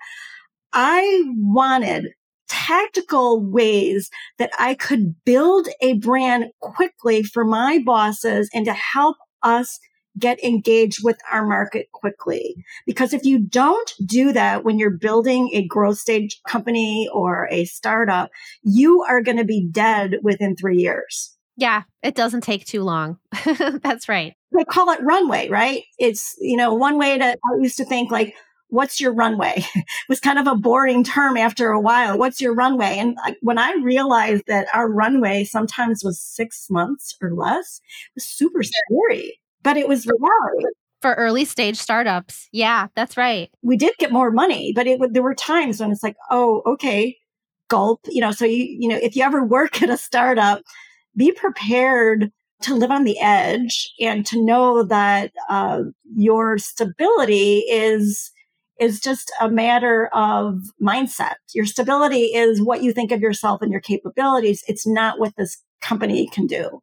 I 0.73 1.25
wanted 1.37 2.09
tactical 2.49 3.43
ways 3.43 4.11
that 4.39 4.51
I 4.59 4.75
could 4.75 5.15
build 5.25 5.69
a 5.81 5.95
brand 5.95 6.47
quickly 6.61 7.23
for 7.23 7.45
my 7.45 7.81
bosses 7.85 8.51
and 8.55 8.65
to 8.67 8.73
help 8.73 9.17
us 9.43 9.79
get 10.19 10.43
engaged 10.45 10.99
with 11.03 11.17
our 11.31 11.47
market 11.47 11.91
quickly. 11.93 12.55
Because 12.87 13.15
if 13.15 13.25
you 13.25 13.39
don't 13.39 13.93
do 14.05 14.33
that 14.33 14.65
when 14.65 14.79
you're 14.79 14.91
building 14.91 15.51
a 15.53 15.67
growth 15.67 15.99
stage 15.99 16.41
company 16.47 17.09
or 17.13 17.49
a 17.51 17.65
startup, 17.65 18.31
you 18.63 19.03
are 19.09 19.23
going 19.23 19.39
to 19.39 19.45
be 19.45 19.67
dead 19.71 20.17
within 20.23 20.55
three 20.55 20.79
years. 20.79 21.37
Yeah, 21.63 21.83
it 22.03 22.17
doesn't 22.17 22.41
take 22.41 22.67
too 22.67 22.83
long. 22.83 23.19
That's 23.83 24.09
right. 24.09 24.35
They 24.51 24.65
call 24.65 24.91
it 24.91 25.01
runway, 25.01 25.49
right? 25.49 25.85
It's, 25.97 26.35
you 26.41 26.57
know, 26.57 26.75
one 26.75 26.99
way 26.99 27.17
to, 27.17 27.25
I 27.25 27.61
used 27.61 27.77
to 27.77 27.85
think 27.85 28.11
like, 28.11 28.35
what's 28.67 29.01
your 29.01 29.13
runway? 29.13 29.65
it 29.77 29.85
was 30.09 30.19
kind 30.19 30.41
of 30.41 30.49
a 30.49 30.57
boring 30.57 31.05
term 31.05 31.37
after 31.37 31.71
a 31.71 31.81
while. 31.81 32.19
What's 32.19 32.41
your 32.41 32.53
runway? 32.53 32.99
And 32.99 33.17
when 33.43 33.59
I 33.59 33.75
realized 33.75 34.43
that 34.49 34.67
our 34.75 34.91
runway 34.91 35.45
sometimes 35.45 36.03
was 36.03 36.21
six 36.21 36.67
months 36.69 37.17
or 37.23 37.33
less, 37.33 37.81
it 38.09 38.17
was 38.17 38.27
super 38.27 38.65
scary 38.65 39.39
but 39.63 39.77
it 39.77 39.87
was 39.87 40.07
reality 40.07 40.67
for 41.01 41.15
early 41.15 41.45
stage 41.45 41.77
startups. 41.77 42.49
Yeah, 42.53 42.89
that's 42.95 43.17
right. 43.17 43.51
We 43.63 43.77
did 43.77 43.95
get 43.99 44.11
more 44.11 44.31
money, 44.31 44.73
but 44.75 44.87
it 44.89 45.01
there 45.13 45.23
were 45.23 45.35
times 45.35 45.81
when 45.81 45.93
it's 45.93 46.03
like, 46.03 46.17
oh, 46.31 46.63
okay, 46.67 47.17
gulp. 47.69 48.01
You 48.09 48.21
know, 48.21 48.33
so 48.33 48.45
you 48.45 48.65
you 48.79 48.89
know, 48.89 48.99
if 49.01 49.17
you 49.17 49.23
ever 49.23 49.45
work 49.45 49.83
at 49.85 49.91
a 49.91 49.97
startup, 49.97 50.63
be 51.17 51.33
prepared 51.33 52.33
to 52.63 52.75
live 52.75 52.91
on 52.91 53.05
the 53.05 53.19
edge 53.21 53.93
and 54.01 54.25
to 54.27 54.45
know 54.45 54.83
that 54.85 55.33
uh, 55.49 55.83
your 56.15 56.59
stability 56.59 57.59
is 57.69 58.31
is 58.81 59.01
just 59.01 59.31
a 59.41 59.49
matter 59.49 60.09
of 60.13 60.61
mindset. 60.83 61.35
Your 61.55 61.67
stability 61.67 62.35
is 62.35 62.61
what 62.61 62.83
you 62.83 62.93
think 62.93 63.13
of 63.13 63.21
yourself 63.21 63.63
and 63.63 63.71
your 63.71 63.81
capabilities. 63.81 64.65
It's 64.67 64.87
not 64.87 65.21
what 65.21 65.37
this 65.37 65.63
company 65.81 66.27
can 66.27 66.47
do. 66.47 66.81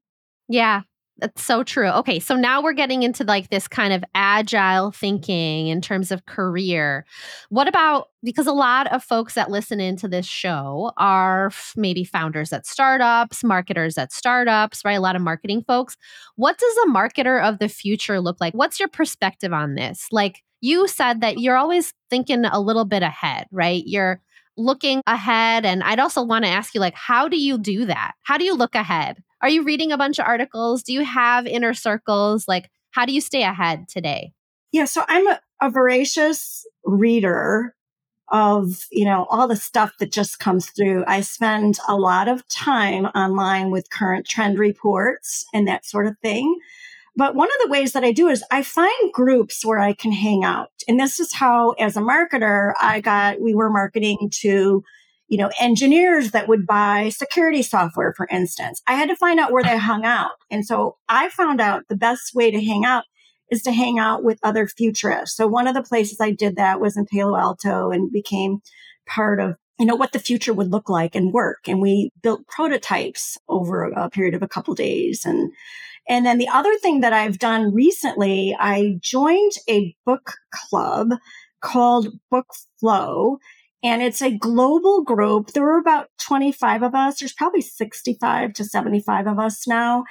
Yeah, 0.47 0.83
that's 1.21 1.43
so 1.43 1.63
true. 1.63 1.89
Okay, 1.89 2.19
so 2.19 2.35
now 2.35 2.61
we're 2.61 2.73
getting 2.73 3.03
into 3.03 3.23
like 3.23 3.49
this 3.49 3.67
kind 3.67 3.93
of 3.93 4.03
agile 4.15 4.91
thinking 4.91 5.67
in 5.67 5.81
terms 5.81 6.11
of 6.11 6.25
career. 6.25 7.05
What 7.49 7.67
about 7.67 8.07
because 8.23 8.47
a 8.47 8.53
lot 8.53 8.87
of 8.91 9.03
folks 9.03 9.35
that 9.35 9.49
listen 9.49 9.79
into 9.79 10.07
this 10.07 10.25
show 10.25 10.91
are 10.97 11.47
f- 11.47 11.73
maybe 11.77 12.03
founders 12.03 12.51
at 12.51 12.65
startups, 12.65 13.43
marketers 13.43 13.97
at 13.97 14.11
startups, 14.11 14.83
right? 14.83 14.97
A 14.97 15.01
lot 15.01 15.15
of 15.15 15.21
marketing 15.21 15.63
folks. 15.67 15.97
What 16.35 16.57
does 16.57 16.77
a 16.85 16.89
marketer 16.89 17.41
of 17.41 17.59
the 17.59 17.69
future 17.69 18.19
look 18.19 18.37
like? 18.39 18.53
What's 18.53 18.79
your 18.79 18.89
perspective 18.89 19.53
on 19.53 19.75
this? 19.75 20.07
Like 20.11 20.43
you 20.61 20.87
said 20.87 21.21
that 21.21 21.39
you're 21.39 21.57
always 21.57 21.93
thinking 22.09 22.45
a 22.45 22.59
little 22.59 22.85
bit 22.85 23.03
ahead, 23.03 23.47
right? 23.51 23.83
You're 23.85 24.21
looking 24.57 25.01
ahead 25.07 25.65
and 25.65 25.81
I'd 25.83 25.99
also 25.99 26.21
want 26.21 26.43
to 26.43 26.51
ask 26.51 26.75
you 26.75 26.81
like 26.81 26.93
how 26.95 27.27
do 27.29 27.39
you 27.39 27.57
do 27.57 27.85
that? 27.85 28.13
How 28.23 28.37
do 28.37 28.43
you 28.43 28.55
look 28.55 28.75
ahead? 28.75 29.23
Are 29.41 29.49
you 29.49 29.63
reading 29.63 29.91
a 29.91 29.97
bunch 29.97 30.19
of 30.19 30.25
articles? 30.25 30.83
Do 30.83 30.93
you 30.93 31.03
have 31.03 31.47
inner 31.47 31.73
circles? 31.73 32.47
Like, 32.47 32.69
how 32.91 33.05
do 33.05 33.13
you 33.13 33.21
stay 33.21 33.43
ahead 33.43 33.87
today? 33.87 34.33
Yeah, 34.71 34.85
so 34.85 35.03
I'm 35.07 35.27
a, 35.27 35.39
a 35.61 35.69
voracious 35.69 36.65
reader 36.83 37.75
of, 38.31 38.85
you 38.91 39.05
know, 39.05 39.25
all 39.29 39.47
the 39.47 39.55
stuff 39.55 39.93
that 39.99 40.11
just 40.11 40.39
comes 40.39 40.69
through. 40.69 41.03
I 41.07 41.21
spend 41.21 41.79
a 41.87 41.95
lot 41.95 42.27
of 42.27 42.47
time 42.47 43.05
online 43.05 43.71
with 43.71 43.89
current 43.89 44.27
trend 44.27 44.59
reports 44.59 45.45
and 45.53 45.67
that 45.67 45.85
sort 45.85 46.05
of 46.05 46.17
thing. 46.19 46.59
But 47.15 47.35
one 47.35 47.49
of 47.49 47.61
the 47.63 47.71
ways 47.71 47.93
that 47.93 48.03
I 48.03 48.11
do 48.11 48.27
is 48.27 48.43
I 48.51 48.61
find 48.61 49.13
groups 49.13 49.65
where 49.65 49.79
I 49.79 49.93
can 49.93 50.11
hang 50.11 50.43
out. 50.43 50.71
And 50.87 50.99
this 50.99 51.19
is 51.19 51.33
how, 51.33 51.71
as 51.71 51.97
a 51.97 52.01
marketer, 52.01 52.73
I 52.79 53.01
got, 53.01 53.41
we 53.41 53.55
were 53.55 53.69
marketing 53.69 54.29
to 54.41 54.83
you 55.29 55.37
know, 55.37 55.51
engineers 55.59 56.31
that 56.31 56.47
would 56.47 56.65
buy 56.65 57.09
security 57.09 57.61
software, 57.61 58.13
for 58.17 58.27
instance. 58.31 58.81
I 58.87 58.95
had 58.95 59.09
to 59.09 59.15
find 59.15 59.39
out 59.39 59.51
where 59.51 59.63
they 59.63 59.77
hung 59.77 60.03
out. 60.03 60.31
And 60.49 60.65
so 60.65 60.97
I 61.07 61.29
found 61.29 61.61
out 61.61 61.83
the 61.87 61.95
best 61.95 62.33
way 62.33 62.49
to 62.49 62.59
hang 62.59 62.83
out 62.83 63.03
is 63.51 63.61
to 63.63 63.71
hang 63.71 63.99
out 63.99 64.23
with 64.23 64.39
other 64.41 64.67
futurists. 64.67 65.37
So 65.37 65.47
one 65.47 65.67
of 65.67 65.75
the 65.75 65.83
places 65.83 66.17
I 66.19 66.31
did 66.31 66.55
that 66.55 66.81
was 66.81 66.97
in 66.97 67.05
Palo 67.05 67.37
Alto 67.37 67.91
and 67.91 68.11
became 68.11 68.59
part 69.07 69.39
of 69.39 69.55
you 69.79 69.85
know 69.85 69.95
what 69.95 70.11
the 70.11 70.19
future 70.19 70.53
would 70.53 70.71
look 70.71 70.89
like 70.89 71.15
and 71.15 71.31
work 71.33 71.67
and 71.67 71.81
we 71.81 72.11
built 72.21 72.45
prototypes 72.47 73.37
over 73.47 73.85
a 73.85 74.09
period 74.09 74.35
of 74.35 74.43
a 74.43 74.47
couple 74.47 74.75
days 74.75 75.23
and 75.25 75.51
and 76.07 76.25
then 76.25 76.37
the 76.37 76.49
other 76.49 76.75
thing 76.79 76.99
that 76.99 77.13
I've 77.13 77.39
done 77.39 77.73
recently 77.73 78.55
I 78.59 78.97
joined 78.99 79.53
a 79.69 79.95
book 80.05 80.33
club 80.51 81.11
called 81.61 82.09
Book 82.29 82.47
Flow 82.79 83.39
and 83.83 84.01
it's 84.01 84.21
a 84.21 84.37
global 84.37 85.03
group. 85.03 85.51
There 85.51 85.63
were 85.63 85.77
about 85.77 86.09
25 86.19 86.83
of 86.83 86.95
us. 86.95 87.19
There's 87.19 87.33
probably 87.33 87.61
65 87.61 88.53
to 88.53 88.63
75 88.65 89.27
of 89.27 89.39
us 89.39 89.67
now. 89.67 90.03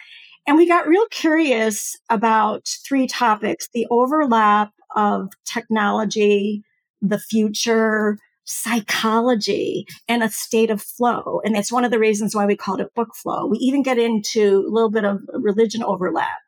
And 0.47 0.57
we 0.57 0.67
got 0.67 0.89
real 0.89 1.07
curious 1.11 1.97
about 2.09 2.69
three 2.87 3.07
topics 3.07 3.69
the 3.75 3.87
overlap 3.91 4.73
of 4.97 5.29
technology, 5.45 6.63
the 7.03 7.19
future, 7.19 8.19
psychology, 8.45 9.87
and 10.09 10.23
a 10.23 10.31
state 10.31 10.71
of 10.71 10.81
flow. 10.81 11.43
And 11.45 11.55
that's 11.55 11.71
one 11.71 11.85
of 11.85 11.91
the 11.91 11.99
reasons 11.99 12.35
why 12.35 12.47
we 12.47 12.57
called 12.57 12.81
it 12.81 12.95
book 12.95 13.15
flow. 13.15 13.47
We 13.47 13.59
even 13.59 13.83
get 13.83 13.99
into 13.99 14.65
a 14.67 14.73
little 14.73 14.91
bit 14.91 15.05
of 15.05 15.21
religion 15.35 15.83
overlap. 15.83 16.39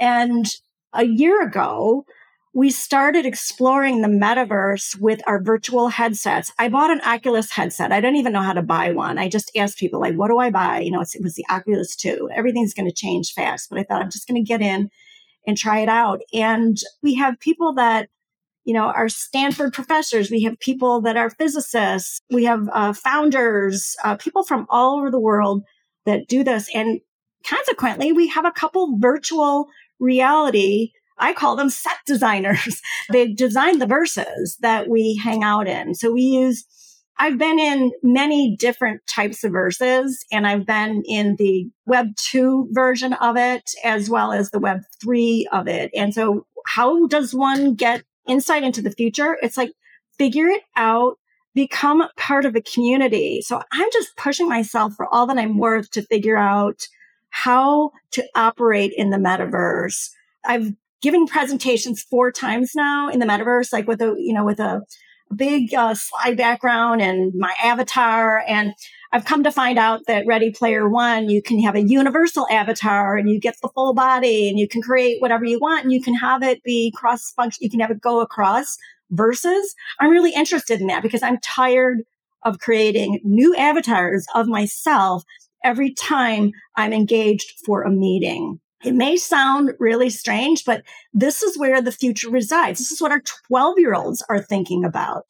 And 0.00 0.46
a 0.92 1.04
year 1.04 1.40
ago, 1.40 2.04
we 2.52 2.70
started 2.70 3.26
exploring 3.26 4.02
the 4.02 4.08
metaverse 4.08 5.00
with 5.00 5.20
our 5.26 5.40
virtual 5.40 5.88
headsets. 5.88 6.52
I 6.58 6.68
bought 6.68 6.90
an 6.90 7.00
Oculus 7.02 7.52
headset. 7.52 7.92
I 7.92 8.00
didn't 8.00 8.16
even 8.16 8.32
know 8.32 8.42
how 8.42 8.54
to 8.54 8.62
buy 8.62 8.90
one. 8.90 9.18
I 9.18 9.28
just 9.28 9.52
asked 9.56 9.78
people, 9.78 10.00
like, 10.00 10.16
what 10.16 10.28
do 10.28 10.38
I 10.38 10.50
buy? 10.50 10.80
You 10.80 10.90
know, 10.90 11.00
it 11.00 11.22
was 11.22 11.36
the 11.36 11.46
Oculus 11.48 11.94
2. 11.94 12.30
Everything's 12.34 12.74
going 12.74 12.88
to 12.88 12.94
change 12.94 13.32
fast. 13.34 13.70
But 13.70 13.78
I 13.78 13.84
thought 13.84 14.02
I'm 14.02 14.10
just 14.10 14.26
going 14.26 14.42
to 14.42 14.48
get 14.48 14.60
in 14.60 14.90
and 15.46 15.56
try 15.56 15.78
it 15.78 15.88
out. 15.88 16.22
And 16.34 16.76
we 17.02 17.14
have 17.14 17.38
people 17.38 17.74
that, 17.74 18.08
you 18.64 18.74
know, 18.74 18.86
are 18.86 19.08
Stanford 19.08 19.72
professors. 19.72 20.30
We 20.30 20.42
have 20.42 20.58
people 20.58 21.00
that 21.02 21.16
are 21.16 21.30
physicists. 21.30 22.20
We 22.32 22.44
have 22.44 22.68
uh, 22.72 22.94
founders, 22.94 23.94
uh, 24.02 24.16
people 24.16 24.42
from 24.42 24.66
all 24.68 24.98
over 24.98 25.10
the 25.10 25.20
world 25.20 25.62
that 26.04 26.26
do 26.26 26.42
this. 26.42 26.68
And 26.74 27.00
consequently, 27.46 28.10
we 28.10 28.26
have 28.28 28.44
a 28.44 28.50
couple 28.50 28.98
virtual 28.98 29.68
reality 30.00 30.90
I 31.20 31.34
call 31.34 31.54
them 31.54 31.70
set 31.70 31.98
designers. 32.06 32.80
they 33.10 33.32
design 33.32 33.78
the 33.78 33.86
verses 33.86 34.56
that 34.60 34.88
we 34.88 35.16
hang 35.22 35.44
out 35.44 35.68
in. 35.68 35.94
So 35.94 36.10
we 36.12 36.22
use, 36.22 36.64
I've 37.18 37.38
been 37.38 37.58
in 37.58 37.92
many 38.02 38.56
different 38.56 39.02
types 39.06 39.44
of 39.44 39.52
verses 39.52 40.24
and 40.32 40.46
I've 40.46 40.66
been 40.66 41.02
in 41.06 41.36
the 41.36 41.68
web 41.86 42.16
two 42.16 42.68
version 42.72 43.12
of 43.14 43.36
it 43.36 43.62
as 43.84 44.08
well 44.08 44.32
as 44.32 44.50
the 44.50 44.58
web 44.58 44.80
three 45.00 45.46
of 45.52 45.68
it. 45.68 45.90
And 45.94 46.14
so 46.14 46.46
how 46.66 47.06
does 47.06 47.34
one 47.34 47.74
get 47.74 48.02
insight 48.26 48.62
into 48.62 48.82
the 48.82 48.90
future? 48.90 49.36
It's 49.42 49.56
like 49.56 49.72
figure 50.18 50.48
it 50.48 50.62
out, 50.76 51.16
become 51.54 52.06
part 52.16 52.46
of 52.46 52.56
a 52.56 52.62
community. 52.62 53.42
So 53.42 53.62
I'm 53.72 53.88
just 53.92 54.16
pushing 54.16 54.48
myself 54.48 54.94
for 54.94 55.06
all 55.12 55.26
that 55.26 55.38
I'm 55.38 55.58
worth 55.58 55.90
to 55.92 56.02
figure 56.02 56.36
out 56.36 56.86
how 57.30 57.90
to 58.12 58.24
operate 58.34 58.92
in 58.96 59.10
the 59.10 59.16
metaverse. 59.16 60.10
I've 60.44 60.72
giving 61.00 61.26
presentations 61.26 62.02
four 62.02 62.30
times 62.30 62.72
now 62.74 63.08
in 63.08 63.18
the 63.18 63.26
metaverse, 63.26 63.72
like 63.72 63.86
with 63.86 64.00
a, 64.02 64.14
you 64.18 64.32
know, 64.32 64.44
with 64.44 64.60
a, 64.60 64.82
big 65.34 65.72
uh, 65.74 65.94
slide 65.94 66.36
background 66.36 67.00
and 67.00 67.32
my 67.34 67.54
avatar. 67.62 68.42
And 68.46 68.74
I've 69.12 69.24
come 69.24 69.44
to 69.44 69.52
find 69.52 69.78
out 69.78 70.02
that 70.06 70.26
Ready 70.26 70.50
Player 70.50 70.88
One, 70.88 71.28
you 71.28 71.42
can 71.42 71.60
have 71.60 71.74
a 71.74 71.82
universal 71.82 72.46
avatar 72.50 73.16
and 73.16 73.28
you 73.28 73.40
get 73.40 73.56
the 73.62 73.68
full 73.68 73.94
body 73.94 74.48
and 74.48 74.58
you 74.58 74.68
can 74.68 74.82
create 74.82 75.20
whatever 75.20 75.44
you 75.44 75.58
want 75.58 75.84
and 75.84 75.92
you 75.92 76.02
can 76.02 76.14
have 76.14 76.42
it 76.42 76.62
be 76.62 76.92
cross 76.94 77.32
function. 77.32 77.62
You 77.62 77.70
can 77.70 77.80
have 77.80 77.90
it 77.90 78.00
go 78.00 78.20
across 78.20 78.76
versus 79.10 79.74
I'm 79.98 80.10
really 80.10 80.32
interested 80.32 80.80
in 80.80 80.86
that 80.88 81.02
because 81.02 81.22
I'm 81.22 81.38
tired 81.38 82.02
of 82.42 82.58
creating 82.58 83.20
new 83.24 83.54
avatars 83.56 84.26
of 84.34 84.46
myself 84.46 85.24
every 85.62 85.92
time 85.92 86.52
I'm 86.76 86.92
engaged 86.92 87.52
for 87.66 87.82
a 87.82 87.90
meeting. 87.90 88.60
It 88.84 88.94
may 88.94 89.16
sound 89.16 89.74
really 89.78 90.10
strange, 90.10 90.64
but 90.64 90.82
this 91.12 91.42
is 91.42 91.58
where 91.58 91.82
the 91.82 91.92
future 91.92 92.30
resides. 92.30 92.78
This 92.78 92.92
is 92.92 93.00
what 93.00 93.12
our 93.12 93.22
12 93.48 93.78
year 93.78 93.94
olds 93.94 94.22
are 94.28 94.40
thinking 94.40 94.84
about. 94.84 95.26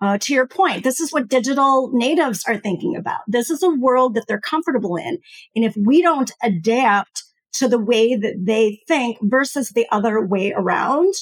Uh, 0.00 0.18
to 0.18 0.34
your 0.34 0.46
point, 0.46 0.84
this 0.84 1.00
is 1.00 1.12
what 1.12 1.28
digital 1.28 1.90
natives 1.92 2.44
are 2.46 2.58
thinking 2.58 2.96
about. 2.96 3.20
This 3.26 3.50
is 3.50 3.62
a 3.62 3.70
world 3.70 4.14
that 4.14 4.26
they're 4.28 4.40
comfortable 4.40 4.96
in. 4.96 5.18
And 5.54 5.64
if 5.64 5.74
we 5.76 6.02
don't 6.02 6.30
adapt 6.42 7.24
to 7.54 7.68
the 7.68 7.78
way 7.78 8.14
that 8.14 8.34
they 8.44 8.82
think 8.86 9.18
versus 9.22 9.70
the 9.70 9.86
other 9.90 10.24
way 10.24 10.52
around, 10.54 11.14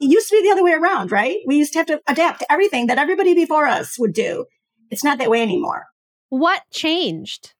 it 0.00 0.10
used 0.10 0.28
to 0.28 0.36
be 0.36 0.42
the 0.42 0.52
other 0.52 0.64
way 0.64 0.72
around, 0.72 1.10
right? 1.10 1.36
We 1.46 1.56
used 1.56 1.72
to 1.72 1.78
have 1.78 1.86
to 1.86 2.02
adapt 2.06 2.40
to 2.40 2.52
everything 2.52 2.88
that 2.88 2.98
everybody 2.98 3.34
before 3.34 3.66
us 3.66 3.98
would 3.98 4.12
do. 4.12 4.44
It's 4.90 5.04
not 5.04 5.18
that 5.18 5.30
way 5.30 5.40
anymore. 5.40 5.86
What 6.28 6.62
changed? 6.70 7.54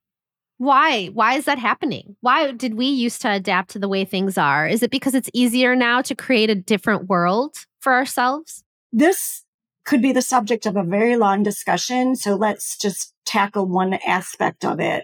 Why? 0.63 1.07
Why 1.07 1.35
is 1.35 1.47
that 1.47 1.59
happening? 1.59 2.15
Why 2.21 2.53
did 2.53 2.75
we 2.75 2.87
used 2.87 3.21
to 3.23 3.33
adapt 3.33 3.71
to 3.71 3.81
the 3.81 3.89
way 3.89 4.05
things 4.05 4.39
are? 4.39 4.65
Is 4.65 4.85
it 4.85 4.93
because 4.93 5.13
it's 5.13 5.29
easier 5.35 5.75
now 5.75 6.03
to 6.03 6.15
create 6.15 6.51
a 6.51 6.55
different 6.55 7.09
world 7.09 7.57
for 7.81 7.93
ourselves? 7.93 8.63
This 8.93 9.43
could 9.85 10.01
be 10.01 10.13
the 10.13 10.23
subject 10.23 10.65
of 10.65 10.77
a 10.77 10.85
very 10.85 11.17
long 11.17 11.43
discussion. 11.43 12.15
So 12.15 12.37
let's 12.37 12.79
just 12.79 13.13
tackle 13.27 13.67
one 13.67 13.95
aspect 14.07 14.65
of 14.65 14.79
it. 14.79 15.03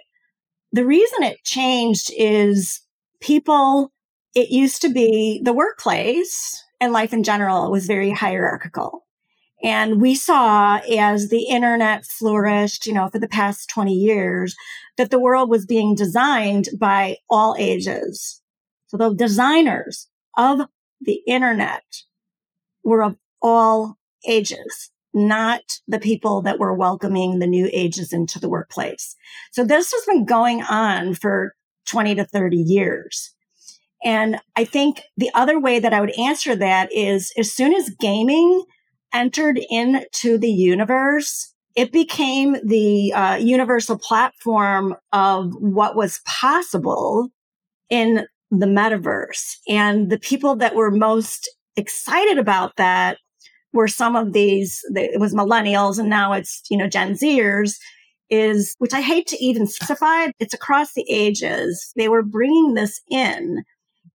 The 0.70 0.86
reason 0.86 1.24
it 1.24 1.42
changed 1.42 2.12
is 2.16 2.82
people, 3.20 3.90
it 4.36 4.50
used 4.50 4.80
to 4.82 4.88
be 4.88 5.40
the 5.42 5.52
workplace 5.52 6.62
and 6.80 6.92
life 6.92 7.12
in 7.12 7.24
general 7.24 7.72
was 7.72 7.88
very 7.88 8.12
hierarchical. 8.12 9.07
And 9.62 10.00
we 10.00 10.14
saw 10.14 10.76
as 10.76 11.28
the 11.28 11.48
internet 11.48 12.04
flourished, 12.04 12.86
you 12.86 12.92
know, 12.92 13.08
for 13.08 13.18
the 13.18 13.28
past 13.28 13.68
20 13.70 13.92
years, 13.92 14.54
that 14.96 15.10
the 15.10 15.18
world 15.18 15.50
was 15.50 15.66
being 15.66 15.94
designed 15.94 16.68
by 16.78 17.16
all 17.28 17.56
ages. 17.58 18.40
So 18.86 18.96
the 18.96 19.14
designers 19.14 20.08
of 20.36 20.60
the 21.00 21.20
internet 21.26 21.82
were 22.84 23.02
of 23.02 23.16
all 23.42 23.98
ages, 24.26 24.90
not 25.12 25.62
the 25.88 25.98
people 25.98 26.42
that 26.42 26.58
were 26.58 26.74
welcoming 26.74 27.38
the 27.38 27.46
new 27.46 27.68
ages 27.72 28.12
into 28.12 28.38
the 28.38 28.48
workplace. 28.48 29.16
So 29.52 29.64
this 29.64 29.92
has 29.92 30.04
been 30.06 30.24
going 30.24 30.62
on 30.62 31.14
for 31.14 31.54
20 31.86 32.14
to 32.16 32.24
30 32.24 32.56
years. 32.56 33.34
And 34.04 34.40
I 34.54 34.64
think 34.64 35.02
the 35.16 35.30
other 35.34 35.58
way 35.58 35.80
that 35.80 35.92
I 35.92 36.00
would 36.00 36.16
answer 36.18 36.54
that 36.56 36.92
is 36.92 37.32
as 37.36 37.52
soon 37.52 37.74
as 37.74 37.90
gaming 37.90 38.64
entered 39.12 39.60
into 39.70 40.38
the 40.38 40.50
universe, 40.50 41.54
it 41.76 41.92
became 41.92 42.56
the 42.64 43.12
uh, 43.12 43.36
universal 43.36 43.98
platform 43.98 44.96
of 45.12 45.52
what 45.60 45.94
was 45.94 46.20
possible 46.26 47.28
in 47.88 48.26
the 48.50 48.66
metaverse. 48.66 49.56
And 49.68 50.10
the 50.10 50.18
people 50.18 50.56
that 50.56 50.74
were 50.74 50.90
most 50.90 51.48
excited 51.76 52.38
about 52.38 52.76
that 52.76 53.18
were 53.72 53.88
some 53.88 54.16
of 54.16 54.32
these, 54.32 54.80
it 54.94 55.20
was 55.20 55.34
millennials 55.34 55.98
and 55.98 56.08
now 56.08 56.32
it's, 56.32 56.62
you 56.70 56.76
know, 56.76 56.88
Gen 56.88 57.12
Zers 57.12 57.76
is, 58.30 58.74
which 58.78 58.92
I 58.92 59.00
hate 59.00 59.26
to 59.28 59.42
even 59.42 59.66
specify, 59.66 60.28
it's 60.38 60.54
across 60.54 60.94
the 60.94 61.06
ages. 61.08 61.92
They 61.96 62.08
were 62.08 62.22
bringing 62.22 62.74
this 62.74 63.00
in. 63.10 63.62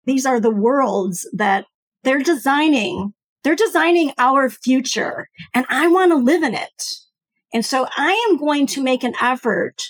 These 0.05 0.25
are 0.25 0.39
the 0.39 0.51
worlds 0.51 1.27
that 1.33 1.65
they're 2.03 2.19
designing 2.19 3.13
they're 3.43 3.55
designing 3.55 4.13
our 4.17 4.49
future 4.49 5.29
and 5.53 5.65
I 5.69 5.87
want 5.87 6.11
to 6.11 6.17
live 6.17 6.43
in 6.43 6.53
it. 6.55 6.83
And 7.53 7.65
so 7.65 7.87
I 7.95 8.27
am 8.29 8.37
going 8.37 8.65
to 8.67 8.83
make 8.83 9.03
an 9.03 9.13
effort 9.21 9.83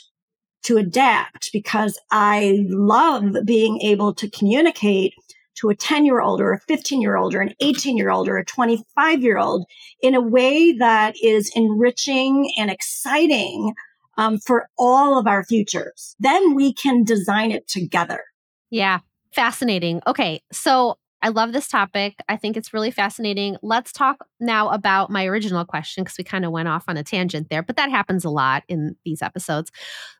to 0.63 0.77
adapt 0.77 1.51
because 1.53 2.00
I 2.12 2.65
love 2.69 3.36
being 3.45 3.80
able 3.82 4.13
to 4.15 4.30
communicate 4.30 5.13
to 5.56 5.69
a 5.69 5.75
10 5.75 6.06
year 6.06 6.19
old 6.19 6.41
or 6.41 6.51
a 6.54 6.60
15 6.60 7.01
year 7.01 7.15
old 7.15 7.36
or 7.36 7.41
an 7.41 7.54
18 7.60 7.97
year 7.97 8.10
old 8.10 8.28
or 8.28 8.38
a 8.38 8.45
25 8.45 9.21
year 9.21 9.38
old 9.38 9.65
in 10.01 10.15
a 10.15 10.21
way 10.21 10.73
that 10.73 11.15
is 11.21 11.51
enriching 11.56 12.51
and 12.58 12.71
exciting 12.71 13.73
um, 14.17 14.39
for 14.39 14.69
all 14.78 15.17
of 15.19 15.28
our 15.28 15.43
futures. 15.43 16.15
Then 16.19 16.56
we 16.56 16.73
can 16.73 17.04
design 17.04 17.51
it 17.51 17.67
together. 17.67 18.21
Yeah. 18.69 18.99
Fascinating. 19.34 20.01
Okay. 20.06 20.41
So 20.51 20.97
I 21.23 21.29
love 21.29 21.53
this 21.53 21.69
topic. 21.69 22.19
I 22.27 22.36
think 22.36 22.57
it's 22.57 22.73
really 22.73 22.91
fascinating. 22.91 23.55
Let's 23.63 23.93
talk 23.93 24.27
now 24.41 24.67
about 24.67 25.09
my 25.09 25.25
original 25.25 25.63
question 25.63 26.03
because 26.03 26.17
we 26.17 26.25
kind 26.25 26.43
of 26.43 26.51
went 26.51 26.67
off 26.67 26.83
on 26.89 26.97
a 26.97 27.03
tangent 27.03 27.47
there, 27.49 27.63
but 27.63 27.77
that 27.77 27.89
happens 27.89 28.25
a 28.25 28.29
lot 28.29 28.63
in 28.67 28.97
these 29.05 29.21
episodes. 29.21 29.71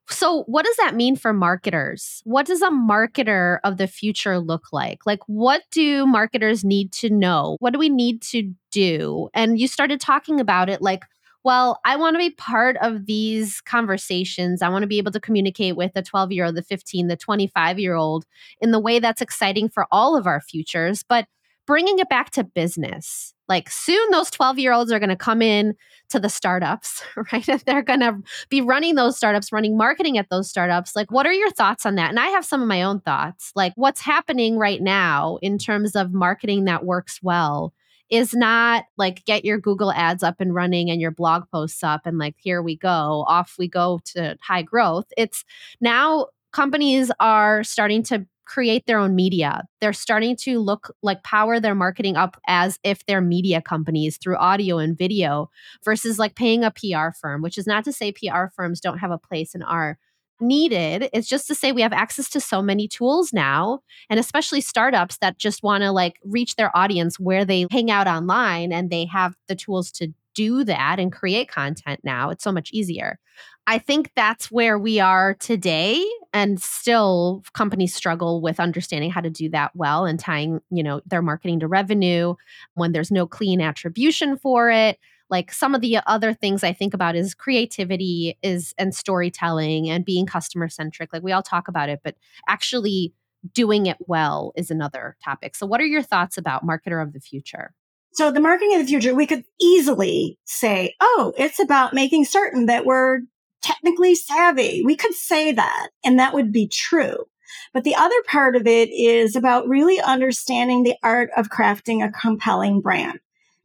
So, 0.10 0.44
what 0.44 0.66
does 0.66 0.78
that 0.78 0.96
mean 0.96 1.18
for 1.18 1.34
marketers? 1.34 2.22
What 2.24 2.46
does 2.46 2.62
a 2.62 2.70
marketer 2.70 3.60
of 3.66 3.78
the 3.78 3.88
future 3.88 4.40
look 4.40 4.68
like? 4.72 5.00
Like, 5.06 5.20
what 5.28 5.64
do 5.72 6.06
marketers 6.06 6.64
need 6.64 6.94
to 6.94 7.10
know? 7.10 7.58
What 7.60 7.74
do 7.74 7.80
we 7.80 7.90
need 7.90 8.22
to 8.24 8.54
do? 8.72 9.30
And 9.34 9.60
you 9.60 9.68
started 9.68 10.00
talking 10.00 10.40
about 10.40 10.70
it 10.70 10.82
like, 10.82 11.04
well, 11.44 11.80
I 11.86 11.96
want 11.98 12.16
to 12.16 12.20
be 12.20 12.32
part 12.32 12.78
of 12.82 13.06
these 13.06 13.62
conversations. 13.62 14.62
I 14.62 14.70
want 14.70 14.84
to 14.84 14.88
be 14.88 14.98
able 14.98 15.12
to 15.12 15.20
communicate 15.20 15.76
with 15.76 15.94
the 15.94 16.02
12 16.02 16.32
year 16.32 16.46
old, 16.46 16.56
the 16.56 16.64
15, 16.64 17.08
the 17.08 17.18
25 17.18 17.80
year 17.80 17.96
old 17.96 18.26
in 18.62 18.72
the 18.72 18.80
way 18.80 19.00
that's 19.00 19.22
exciting 19.22 19.70
for 19.70 19.86
all 19.92 20.16
of 20.16 20.26
our 20.26 20.42
futures. 20.42 21.04
But 21.04 21.28
bringing 21.66 22.00
it 22.00 22.10
back 22.10 22.32
to 22.32 22.44
business, 22.44 23.34
like 23.48 23.70
soon 23.70 24.10
those 24.12 24.30
12 24.32 24.60
year 24.60 24.72
olds 24.72 24.92
are 24.92 25.00
going 25.00 25.10
to 25.10 25.16
come 25.16 25.42
in 25.42 25.76
to 26.10 26.20
the 26.20 26.30
startups, 26.30 27.04
right? 27.34 27.48
And 27.48 27.62
they're 27.62 27.82
going 27.82 28.00
to 28.00 28.18
be 28.50 28.62
running 28.62 28.96
those 28.96 29.18
startups, 29.18 29.52
running 29.52 29.78
marketing 29.78 30.18
at 30.18 30.30
those 30.30 30.50
startups. 30.50 30.96
Like, 30.96 31.12
what 31.12 31.26
are 31.26 31.34
your 31.34 31.52
thoughts 31.52 31.86
on 31.86 31.96
that? 31.96 32.10
And 32.10 32.20
I 32.20 32.28
have 32.28 32.46
some 32.46 32.62
of 32.62 32.68
my 32.68 32.84
own 32.84 33.02
thoughts. 33.02 33.52
Like, 33.56 33.74
what's 33.76 34.02
happening 34.02 34.58
right 34.58 34.82
now 34.82 35.40
in 35.42 35.58
terms 35.58 35.96
of 35.96 36.14
marketing 36.14 36.66
that 36.66 36.86
works 36.86 37.20
well? 37.22 37.74
Is 38.14 38.36
not 38.36 38.86
like 38.96 39.26
get 39.26 39.44
your 39.44 39.60
Google 39.60 39.92
ads 39.92 40.22
up 40.22 40.36
and 40.40 40.54
running 40.54 40.92
and 40.92 41.02
your 41.02 41.10
blog 41.10 41.46
posts 41.52 41.84
up 41.84 42.02
and 42.06 42.20
like, 42.20 42.36
here 42.38 42.62
we 42.62 42.78
go, 42.78 43.26
off 43.28 43.56
we 43.58 43.68
go 43.68 44.00
to 44.06 44.38
high 44.40 44.62
growth. 44.62 45.08
It's 45.18 45.44
now 45.82 46.28
companies 46.52 47.12
are 47.20 47.64
starting 47.64 48.04
to 48.04 48.28
create 48.46 48.86
their 48.86 49.00
own 49.00 49.16
media. 49.16 49.64
They're 49.82 49.94
starting 49.94 50.36
to 50.42 50.60
look 50.60 50.94
like 51.02 51.24
power 51.24 51.60
their 51.60 51.74
marketing 51.74 52.16
up 52.16 52.40
as 52.48 52.78
if 52.84 53.04
they're 53.08 53.20
media 53.20 53.64
companies 53.64 54.18
through 54.18 54.38
audio 54.38 54.78
and 54.78 54.96
video 54.96 55.50
versus 55.84 56.20
like 56.20 56.36
paying 56.36 56.64
a 56.64 56.70
PR 56.70 57.18
firm, 57.20 57.42
which 57.42 57.58
is 57.58 57.66
not 57.66 57.84
to 57.86 57.92
say 57.92 58.12
PR 58.12 58.46
firms 58.56 58.80
don't 58.80 59.00
have 59.00 59.10
a 59.10 59.18
place 59.18 59.56
in 59.56 59.64
our 59.64 59.98
needed 60.40 61.10
is 61.14 61.28
just 61.28 61.48
to 61.48 61.56
say 61.56 61.72
we 61.72 61.82
have 61.82 61.94
access 61.94 62.30
to 62.30 62.40
so 62.40 62.62
many 62.62 62.88
tools 62.88 63.34
now 63.34 63.80
and 64.10 64.20
especially 64.20 64.62
startups 64.62 65.18
that 65.18 65.38
just 65.38 65.64
want 65.64 65.84
to 65.84 65.92
like 65.92 66.20
reach 66.24 66.56
their 66.56 66.76
audience 66.76 67.20
where 67.20 67.46
they 67.46 67.66
hang 67.72 67.90
out 67.90 68.08
online 68.08 68.72
and 68.72 68.90
they 68.90 69.06
have 69.06 69.36
the 69.48 69.56
tools 69.56 69.92
to 69.92 70.10
do 70.36 70.64
that 70.64 71.00
and 71.00 71.12
create 71.12 71.50
content 71.50 72.00
now 72.04 72.30
it's 72.30 72.44
so 72.44 72.52
much 72.52 72.72
easier. 72.72 73.20
I 73.66 73.78
think 73.78 74.12
that's 74.16 74.52
where 74.52 74.78
we 74.78 75.00
are 75.00 75.36
today 75.36 76.04
and 76.34 76.62
still 76.62 77.44
companies 77.54 77.96
struggle 77.96 78.42
with 78.42 78.60
understanding 78.60 79.10
how 79.10 79.22
to 79.22 79.30
do 79.30 79.48
that 79.50 79.72
well 79.74 80.06
and 80.06 80.20
tying 80.20 80.60
you 80.70 80.84
know 80.84 81.02
their 81.06 81.22
marketing 81.22 81.60
to 81.62 81.68
revenue 81.68 82.36
when 82.74 82.92
there's 82.92 83.12
no 83.12 83.26
clean 83.26 83.62
attribution 83.62 84.38
for 84.38 84.70
it 84.70 85.00
like 85.34 85.52
some 85.52 85.74
of 85.74 85.82
the 85.82 85.98
other 86.06 86.32
things 86.32 86.64
I 86.64 86.74
think 86.74 86.94
about 86.94 87.16
is 87.16 87.34
creativity 87.34 88.38
is 88.44 88.76
and 88.78 88.94
storytelling 88.94 89.90
and 89.90 90.06
being 90.06 90.28
customer 90.28 90.70
centric. 90.70 91.12
Like 91.12 91.24
we 91.24 91.32
all 91.32 91.42
talk 91.42 91.68
about 91.68 91.90
it, 91.90 92.02
but 92.04 92.16
actually 92.48 93.16
doing 93.52 93.88
it 93.88 93.98
well 94.02 94.54
is 94.56 94.70
another 94.70 95.18
topic. 95.26 95.56
So 95.56 95.66
what 95.66 95.82
are 95.82 95.88
your 95.88 96.04
thoughts 96.04 96.38
about 96.38 96.64
marketer 96.64 97.02
of 97.02 97.14
the 97.14 97.20
future? 97.20 97.74
So 98.12 98.32
the 98.32 98.40
marketing 98.40 98.76
of 98.76 98.82
the 98.82 98.88
future, 98.88 99.16
we 99.16 99.26
could 99.26 99.44
easily 99.60 100.38
say, 100.46 100.96
oh, 101.02 101.34
it's 101.36 101.60
about 101.60 101.96
making 101.96 102.26
certain 102.26 102.68
that 102.68 102.86
we're 102.86 103.22
technically 103.64 104.14
savvy. 104.14 104.84
We 104.86 104.96
could 104.96 105.16
say 105.16 105.52
that 105.52 105.88
and 106.06 106.20
that 106.20 106.36
would 106.36 106.52
be 106.52 106.68
true. 106.68 107.26
But 107.74 107.86
the 107.86 107.96
other 107.96 108.22
part 108.28 108.56
of 108.56 108.68
it 108.68 108.90
is 108.90 109.36
about 109.36 109.68
really 109.68 110.00
understanding 110.00 110.84
the 110.84 110.96
art 111.02 111.32
of 111.36 111.50
crafting 111.50 112.06
a 112.06 112.12
compelling 112.12 112.82
brand. 112.82 113.20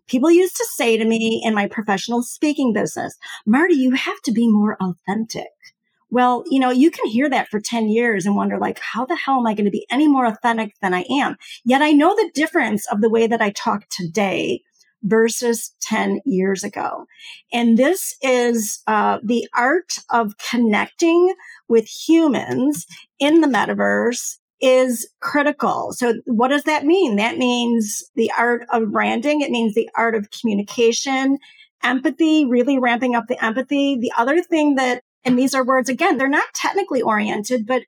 People 0.09 0.31
used 0.31 0.57
to 0.57 0.67
say 0.73 0.97
to 0.97 1.05
me 1.05 1.43
in 1.45 1.55
my 1.55 1.69
professional 1.69 2.23
speaking 2.23 2.73
business, 2.73 3.17
Marti, 3.47 3.75
you 3.75 3.93
have 3.93 4.21
to 4.25 4.33
be 4.33 4.51
more 4.51 4.77
authentic. 4.81 5.49
Well, 6.11 6.43
you 6.51 6.59
know, 6.59 6.71
you 6.71 6.91
can 6.91 7.07
hear 7.07 7.29
that 7.29 7.49
for 7.49 7.61
10 7.61 7.89
years 7.89 8.25
and 8.25 8.35
wonder 8.35 8.59
like, 8.59 8.79
how 8.81 9.05
the 9.05 9.17
hell 9.17 9.39
am 9.39 9.47
I 9.47 9.55
going 9.55 9.67
to 9.67 9.71
be 9.71 9.87
any 9.91 10.09
more 10.09 10.25
authentic 10.25 10.75
than 10.81 10.95
I 10.95 11.05
am? 11.11 11.37
Yet 11.65 11.83
I 11.83 11.93
know 11.93 12.15
the 12.15 12.31
difference 12.35 12.91
of 12.91 13.03
the 13.03 13.11
way 13.11 13.27
that 13.27 13.43
I 13.43 13.51
talk 13.51 13.85
today 13.91 14.63
versus 15.03 15.75
10 15.83 16.21
years 16.25 16.65
ago. 16.65 17.05
And 17.53 17.77
this 17.77 18.17
is 18.23 18.83
uh, 18.87 19.19
the 19.23 19.47
art 19.55 19.99
of 20.11 20.35
connecting 20.39 21.35
with 21.69 21.87
humans 21.87 22.87
in 23.19 23.41
the 23.41 23.47
metaverse 23.47 24.39
is 24.61 25.09
critical. 25.21 25.93
So 25.93 26.15
what 26.27 26.49
does 26.49 26.65
that 26.65 26.85
mean? 26.85 27.17
That 27.17 27.39
means 27.39 28.05
the 28.15 28.31
art 28.37 28.67
of 28.73 28.91
branding. 28.91 29.41
It 29.41 29.51
means 29.51 29.75
the 29.75 29.89
art 29.95 30.15
of 30.15 30.31
communication, 30.31 31.39
empathy, 31.83 32.45
really 32.45 32.79
ramping 32.79 33.15
up 33.15 33.27
the 33.29 33.43
empathy. 33.45 33.97
The 34.01 34.13
other 34.17 34.43
thing 34.43 34.75
that, 34.75 35.03
and 35.25 35.39
these 35.39 35.55
are 35.55 35.65
words 35.65 35.89
again, 35.89 36.19
they're 36.19 36.29
not 36.29 36.53
technically 36.55 37.03
oriented, 37.03 37.67
but 37.67 37.83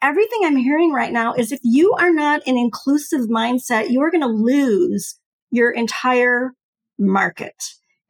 everything 0.00 0.40
I'm 0.44 0.56
hearing 0.56 0.92
right 0.92 1.12
now 1.12 1.34
is 1.34 1.52
if 1.52 1.60
you 1.62 1.92
are 1.98 2.12
not 2.12 2.42
an 2.46 2.56
inclusive 2.56 3.22
mindset, 3.22 3.90
you 3.90 4.00
are 4.02 4.10
going 4.10 4.22
to 4.22 4.26
lose 4.28 5.18
your 5.50 5.70
entire 5.70 6.52
market. 6.98 7.54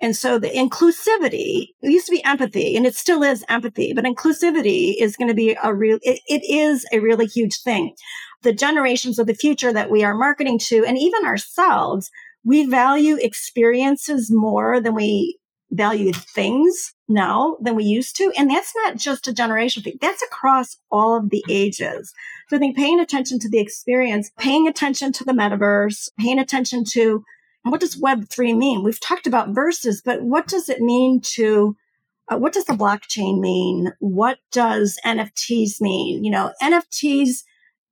And 0.05 0.15
so 0.15 0.39
the 0.39 0.51
inclusivity, 0.51 1.69
it 1.81 1.91
used 1.91 2.05
to 2.09 2.13
be 2.13 2.23
empathy 2.25 2.77
and 2.77 2.85
it 2.85 2.95
still 2.95 3.23
is 3.23 3.43
empathy, 3.49 3.95
but 3.95 4.05
inclusivity 4.05 4.97
is 5.01 5.17
going 5.17 5.29
to 5.29 5.35
be 5.35 5.57
a 5.63 5.73
real, 5.73 5.99
it, 6.03 6.21
it 6.29 6.43
is 6.45 6.85
a 6.93 6.99
really 6.99 7.25
huge 7.25 7.63
thing. 7.63 7.95
The 8.43 8.53
generations 8.53 9.19
of 9.19 9.27
the 9.27 9.33
future 9.33 9.73
that 9.73 9.91
we 9.91 10.05
are 10.05 10.15
marketing 10.15 10.59
to 10.67 10.85
and 10.85 10.99
even 10.99 11.25
ourselves, 11.25 12.11
we 12.45 12.67
value 12.67 13.17
experiences 13.19 14.31
more 14.31 14.79
than 14.79 14.95
we 14.95 15.39
value 15.71 16.13
things 16.13 16.93
now 17.09 17.57
than 17.63 17.75
we 17.75 17.85
used 17.85 18.15
to. 18.17 18.31
And 18.37 18.51
that's 18.51 18.75
not 18.85 18.99
just 18.99 19.27
a 19.27 19.33
generation 19.33 19.83
thing. 19.83 19.97
That's 20.03 20.23
across 20.23 20.77
all 20.91 21.17
of 21.17 21.31
the 21.31 21.43
ages. 21.49 22.13
So 22.51 22.57
I 22.57 22.59
think 22.59 22.77
paying 22.77 23.01
attention 23.01 23.39
to 23.39 23.49
the 23.49 23.59
experience, 23.59 24.31
paying 24.39 24.69
attention 24.69 25.13
to 25.13 25.25
the 25.25 25.33
metaverse, 25.33 26.11
paying 26.19 26.39
attention 26.39 26.85
to 26.91 27.25
what 27.65 27.81
does 27.81 28.01
Web3 28.01 28.57
mean? 28.57 28.83
We've 28.83 29.01
talked 29.01 29.27
about 29.27 29.55
verses, 29.55 30.03
but 30.05 30.23
what 30.23 30.47
does 30.47 30.69
it 30.69 30.81
mean 30.81 31.21
to, 31.35 31.77
uh, 32.31 32.37
what 32.37 32.53
does 32.53 32.67
the 32.67 32.75
blockchain 32.75 33.41
mean? 33.41 33.93
What 34.01 34.39
does 34.53 34.99
NFTs 35.05 35.81
mean? 35.81 36.25
You 36.25 36.31
know, 36.31 36.53
NFTs, 36.63 37.43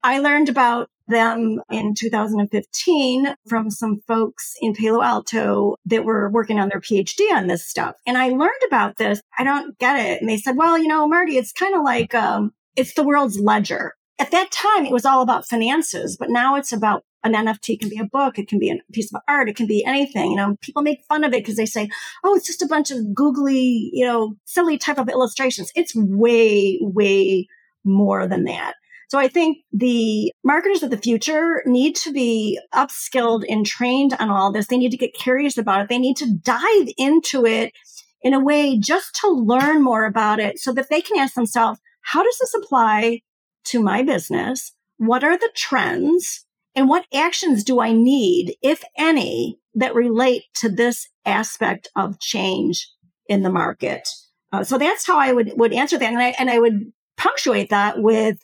I 0.03 0.19
learned 0.19 0.49
about 0.49 0.91
them 1.09 1.61
in 1.71 1.95
2015 1.95 3.35
from 3.49 3.71
some 3.71 4.01
folks 4.07 4.55
in 4.61 4.75
Palo 4.75 5.03
Alto 5.03 5.77
that 5.87 6.05
were 6.05 6.31
working 6.31 6.61
on 6.61 6.69
their 6.69 6.81
PhD 6.81 7.21
on 7.33 7.47
this 7.47 7.67
stuff. 7.67 7.97
And 8.07 8.19
I 8.19 8.29
learned 8.29 8.51
about 8.67 8.97
this. 8.99 9.21
I 9.39 9.45
don't 9.45 9.79
get 9.79 9.99
it. 9.99 10.21
And 10.21 10.29
they 10.29 10.39
said, 10.39 10.57
well, 10.57 10.79
you 10.79 10.89
know, 10.89 11.09
Marti, 11.09 11.39
it's 11.39 11.53
kind 11.53 11.75
of 11.75 11.83
like, 11.83 12.15
um, 12.15 12.53
it's 12.77 12.95
the 12.95 13.05
world's 13.05 13.39
ledger. 13.39 13.95
At 14.19 14.31
that 14.31 14.51
time, 14.51 14.87
it 14.87 14.93
was 14.93 15.05
all 15.05 15.23
about 15.23 15.49
finances, 15.49 16.17
but 16.17 16.31
now 16.31 16.57
it's 16.57 16.73
about 16.73 17.05
an 17.25 17.35
NFT 17.35 17.79
can 17.79 17.89
be 17.89 17.99
a 17.99 18.05
book, 18.05 18.39
it 18.39 18.49
can 18.49 18.59
be 18.59 18.71
a 18.71 18.79
piece 18.93 19.13
of 19.13 19.21
art, 19.29 19.49
it 19.49 19.57
can 19.57 19.67
be 19.67 19.85
anything. 19.85 20.31
You 20.31 20.37
know, 20.37 20.57
people 20.61 20.83
make 20.83 21.05
fun 21.09 21.25
of 21.25 21.33
it 21.33 21.43
because 21.43 21.57
they 21.57 21.67
say, 21.67 21.89
"Oh, 22.25 22.35
it's 22.35 22.47
just 22.47 22.63
a 22.63 22.67
bunch 22.67 22.91
of 22.91 23.15
googly, 23.15 23.91
you 23.93 24.05
know, 24.05 24.37
silly 24.45 24.79
type 24.79 24.99
of 24.99 25.09
illustrations." 25.09 25.73
It's 25.75 25.95
way, 25.95 26.79
way 26.81 27.47
more 27.85 28.27
than 28.27 28.45
that. 28.45 28.75
So 29.09 29.19
I 29.19 29.29
think 29.29 29.59
the 29.73 30.33
marketers 30.43 30.83
of 30.83 30.91
the 30.91 30.97
future 30.97 31.63
need 31.67 31.97
to 31.97 32.13
be 32.13 32.59
upskilled 32.75 33.45
and 33.47 33.67
trained 33.67 34.15
on 34.19 34.31
all 34.31 34.51
this. 34.51 34.69
They 34.69 34.79
need 34.79 34.93
to 34.93 34.97
get 34.97 35.13
curious 35.13 35.59
about 35.59 35.83
it. 35.83 35.89
They 35.91 35.99
need 35.99 36.17
to 36.17 36.33
dive 36.33 36.89
into 36.97 37.45
it 37.45 37.75
in 38.23 38.33
a 38.33 38.41
way 38.41 38.79
just 38.79 39.15
to 39.17 39.29
learn 39.29 39.83
more 39.83 40.07
about 40.07 40.41
it 40.41 40.59
so 40.59 40.73
that 40.73 40.89
they 40.89 41.03
can 41.03 41.19
ask 41.19 41.35
themselves, 41.35 41.79
how 42.01 42.23
does 42.23 42.39
this 42.41 42.55
apply 42.55 43.21
to 43.65 43.83
my 43.83 44.03
business? 44.03 44.73
What 44.97 45.25
are 45.25 45.37
the 45.37 45.51
trends? 45.55 46.47
And 46.75 46.89
what 46.89 47.07
actions 47.13 47.65
do 47.65 47.81
I 47.81 47.93
need, 47.93 48.57
if 48.63 48.83
any, 48.97 49.59
that 49.75 49.95
relate 49.95 50.45
to 50.57 50.69
this 50.69 51.09
aspect 51.25 51.89
of 51.97 52.21
change 52.21 52.89
in 53.27 53.43
the 53.43 53.51
market? 53.51 54.09
Uh, 54.53 54.65
so 54.65 54.79
that's 54.79 55.07
how 55.07 55.19
I 55.19 55.33
would, 55.33 55.53
would 55.57 55.73
answer 55.73 55.99
that. 55.99 56.13
And 56.13 56.19
I, 56.19 56.35
and 56.39 56.51
I 56.51 56.59
would 56.59 56.93
punctuate 57.17 57.71
that 57.71 58.03
with 58.03 58.39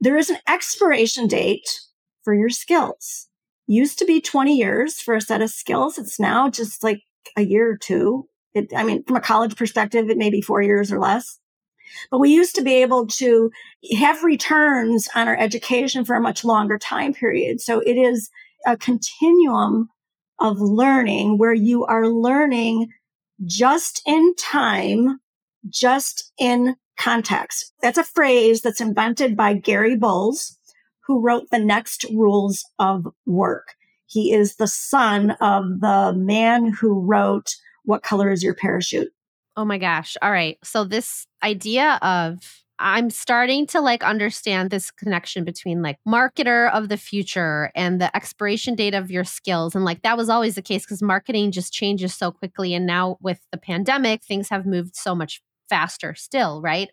there 0.00 0.16
is 0.16 0.30
an 0.30 0.38
expiration 0.48 1.26
date 1.26 1.68
for 2.24 2.34
your 2.34 2.50
skills. 2.50 3.28
Used 3.66 3.98
to 3.98 4.04
be 4.04 4.20
20 4.20 4.56
years 4.56 5.00
for 5.00 5.14
a 5.14 5.20
set 5.20 5.42
of 5.42 5.50
skills. 5.50 5.98
It's 5.98 6.18
now 6.18 6.48
just 6.48 6.82
like 6.82 7.02
a 7.36 7.42
year 7.42 7.70
or 7.70 7.76
two. 7.76 8.26
It, 8.54 8.72
I 8.74 8.82
mean, 8.82 9.04
from 9.04 9.16
a 9.16 9.20
college 9.20 9.56
perspective, 9.56 10.10
it 10.10 10.18
may 10.18 10.30
be 10.30 10.40
four 10.40 10.60
years 10.60 10.90
or 10.90 10.98
less. 10.98 11.38
But 12.10 12.18
we 12.18 12.30
used 12.30 12.54
to 12.56 12.62
be 12.62 12.74
able 12.74 13.06
to 13.06 13.50
have 13.98 14.22
returns 14.22 15.08
on 15.14 15.28
our 15.28 15.36
education 15.36 16.04
for 16.04 16.14
a 16.16 16.20
much 16.20 16.44
longer 16.44 16.78
time 16.78 17.12
period. 17.14 17.60
So 17.60 17.80
it 17.80 17.96
is 17.96 18.30
a 18.66 18.76
continuum 18.76 19.88
of 20.38 20.60
learning 20.60 21.38
where 21.38 21.54
you 21.54 21.84
are 21.84 22.08
learning 22.08 22.88
just 23.44 24.02
in 24.06 24.34
time, 24.36 25.20
just 25.68 26.32
in 26.38 26.76
context. 26.98 27.72
That's 27.82 27.98
a 27.98 28.04
phrase 28.04 28.60
that's 28.60 28.80
invented 28.80 29.36
by 29.36 29.54
Gary 29.54 29.96
Bolles, 29.96 30.58
who 31.06 31.20
wrote 31.20 31.46
the 31.50 31.58
next 31.58 32.04
rules 32.12 32.64
of 32.78 33.06
work. 33.26 33.74
He 34.06 34.32
is 34.32 34.56
the 34.56 34.66
son 34.66 35.32
of 35.40 35.80
the 35.80 36.12
man 36.16 36.72
who 36.72 37.00
wrote 37.00 37.54
What 37.84 38.02
Color 38.02 38.30
is 38.30 38.42
Your 38.42 38.54
Parachute? 38.54 39.12
Oh 39.60 39.64
my 39.66 39.76
gosh. 39.76 40.16
All 40.22 40.30
right. 40.32 40.56
So 40.64 40.84
this 40.84 41.26
idea 41.42 41.98
of 42.00 42.38
I'm 42.78 43.10
starting 43.10 43.66
to 43.66 43.82
like 43.82 44.02
understand 44.02 44.70
this 44.70 44.90
connection 44.90 45.44
between 45.44 45.82
like 45.82 45.98
marketer 46.08 46.72
of 46.72 46.88
the 46.88 46.96
future 46.96 47.70
and 47.74 48.00
the 48.00 48.16
expiration 48.16 48.74
date 48.74 48.94
of 48.94 49.10
your 49.10 49.24
skills. 49.24 49.74
And 49.74 49.84
like 49.84 50.00
that 50.00 50.16
was 50.16 50.30
always 50.30 50.54
the 50.54 50.62
case 50.62 50.86
because 50.86 51.02
marketing 51.02 51.50
just 51.50 51.74
changes 51.74 52.14
so 52.14 52.32
quickly. 52.32 52.72
And 52.72 52.86
now 52.86 53.18
with 53.20 53.38
the 53.52 53.58
pandemic, 53.58 54.22
things 54.24 54.48
have 54.48 54.64
moved 54.64 54.96
so 54.96 55.14
much 55.14 55.42
faster 55.68 56.14
still, 56.14 56.62
right? 56.62 56.88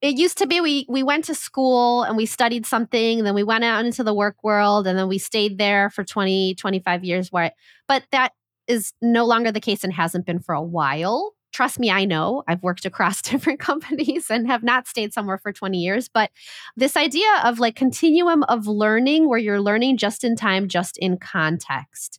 It 0.00 0.16
used 0.16 0.38
to 0.38 0.46
be 0.46 0.62
we 0.62 0.86
we 0.88 1.02
went 1.02 1.26
to 1.26 1.34
school 1.34 2.04
and 2.04 2.16
we 2.16 2.24
studied 2.24 2.64
something, 2.64 3.18
and 3.18 3.26
then 3.26 3.34
we 3.34 3.42
went 3.42 3.64
out 3.64 3.84
into 3.84 4.02
the 4.02 4.14
work 4.14 4.42
world 4.42 4.86
and 4.86 4.98
then 4.98 5.06
we 5.06 5.18
stayed 5.18 5.58
there 5.58 5.90
for 5.90 6.02
20, 6.02 6.54
25 6.54 7.04
years. 7.04 7.30
Where 7.30 7.52
but 7.88 8.04
that 8.10 8.32
is 8.66 8.94
no 9.02 9.26
longer 9.26 9.52
the 9.52 9.60
case 9.60 9.84
and 9.84 9.92
hasn't 9.92 10.24
been 10.24 10.38
for 10.38 10.54
a 10.54 10.62
while 10.62 11.34
trust 11.60 11.78
me, 11.78 11.90
I 11.90 12.06
know 12.06 12.42
I've 12.48 12.62
worked 12.62 12.86
across 12.86 13.20
different 13.30 13.60
companies 13.60 14.30
and 14.30 14.46
have 14.46 14.62
not 14.62 14.86
stayed 14.86 15.12
somewhere 15.12 15.36
for 15.36 15.52
20 15.52 15.76
years. 15.76 16.08
But 16.08 16.30
this 16.74 16.96
idea 16.96 17.28
of 17.44 17.58
like 17.58 17.76
continuum 17.76 18.44
of 18.44 18.66
learning 18.66 19.28
where 19.28 19.38
you're 19.38 19.60
learning 19.60 19.98
just 19.98 20.24
in 20.24 20.36
time, 20.36 20.68
just 20.68 20.96
in 20.96 21.18
context. 21.18 22.18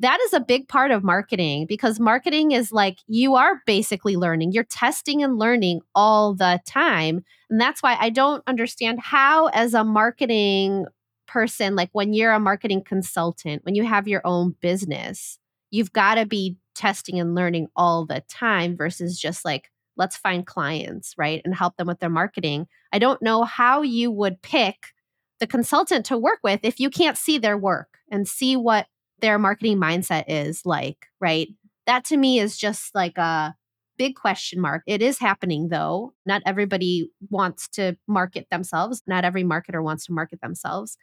That 0.00 0.20
is 0.26 0.34
a 0.34 0.40
big 0.40 0.68
part 0.68 0.90
of 0.90 1.02
marketing 1.02 1.64
because 1.66 1.98
marketing 1.98 2.52
is 2.52 2.72
like 2.72 2.98
you 3.06 3.36
are 3.36 3.62
basically 3.64 4.16
learning. 4.16 4.52
You're 4.52 4.64
testing 4.64 5.22
and 5.22 5.38
learning 5.38 5.80
all 5.94 6.34
the 6.34 6.60
time. 6.66 7.24
And 7.48 7.58
that's 7.58 7.82
why 7.82 7.96
I 7.98 8.10
don't 8.10 8.42
understand 8.46 9.00
how, 9.00 9.46
as 9.46 9.72
a 9.72 9.82
marketing 9.82 10.84
person, 11.26 11.74
like 11.74 11.88
when 11.92 12.12
you're 12.12 12.32
a 12.32 12.38
marketing 12.38 12.82
consultant, 12.84 13.64
when 13.64 13.74
you 13.74 13.84
have 13.86 14.06
your 14.06 14.20
own 14.26 14.56
business, 14.60 15.38
you've 15.74 15.92
got 15.92 16.14
to 16.14 16.24
be 16.24 16.56
testing 16.76 17.18
and 17.18 17.34
learning 17.34 17.66
all 17.74 18.06
the 18.06 18.22
time 18.28 18.76
versus 18.76 19.18
just 19.18 19.44
like 19.44 19.70
let's 19.96 20.16
find 20.16 20.46
clients 20.46 21.14
right 21.18 21.42
and 21.44 21.54
help 21.54 21.76
them 21.76 21.88
with 21.88 21.98
their 21.98 22.10
marketing. 22.10 22.66
I 22.92 22.98
don't 23.00 23.20
know 23.20 23.42
how 23.42 23.82
you 23.82 24.10
would 24.10 24.40
pick 24.40 24.92
the 25.40 25.46
consultant 25.48 26.06
to 26.06 26.18
work 26.18 26.38
with 26.44 26.60
if 26.62 26.78
you 26.78 26.90
can't 26.90 27.18
see 27.18 27.38
their 27.38 27.58
work 27.58 27.98
and 28.08 28.26
see 28.26 28.56
what 28.56 28.86
their 29.20 29.38
marketing 29.38 29.78
mindset 29.78 30.24
is 30.28 30.64
like 30.64 31.06
right? 31.20 31.48
That 31.86 32.04
to 32.06 32.16
me 32.16 32.38
is 32.38 32.56
just 32.56 32.94
like 32.94 33.18
a 33.18 33.54
big 33.98 34.14
question 34.14 34.60
mark. 34.60 34.82
It 34.86 35.02
is 35.02 35.18
happening 35.18 35.70
though. 35.70 36.12
Not 36.24 36.42
everybody 36.46 37.10
wants 37.30 37.68
to 37.70 37.96
market 38.06 38.46
themselves. 38.50 39.02
Not 39.08 39.24
every 39.24 39.42
marketer 39.42 39.82
wants 39.82 40.06
to 40.06 40.12
market 40.12 40.40
themselves. 40.40 40.96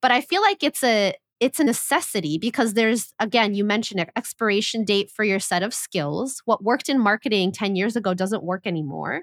But 0.00 0.12
i 0.12 0.20
feel 0.20 0.42
like 0.42 0.62
it's 0.62 0.82
a 0.82 1.14
it's 1.40 1.60
a 1.60 1.64
necessity 1.64 2.38
because 2.38 2.74
there's 2.74 3.12
again 3.20 3.54
you 3.54 3.64
mentioned 3.64 4.00
an 4.00 4.10
expiration 4.16 4.84
date 4.84 5.10
for 5.10 5.24
your 5.24 5.38
set 5.38 5.62
of 5.62 5.74
skills. 5.74 6.42
What 6.44 6.64
worked 6.64 6.88
in 6.88 6.98
marketing 6.98 7.52
10 7.52 7.76
years 7.76 7.96
ago 7.96 8.14
doesn't 8.14 8.42
work 8.42 8.66
anymore. 8.66 9.22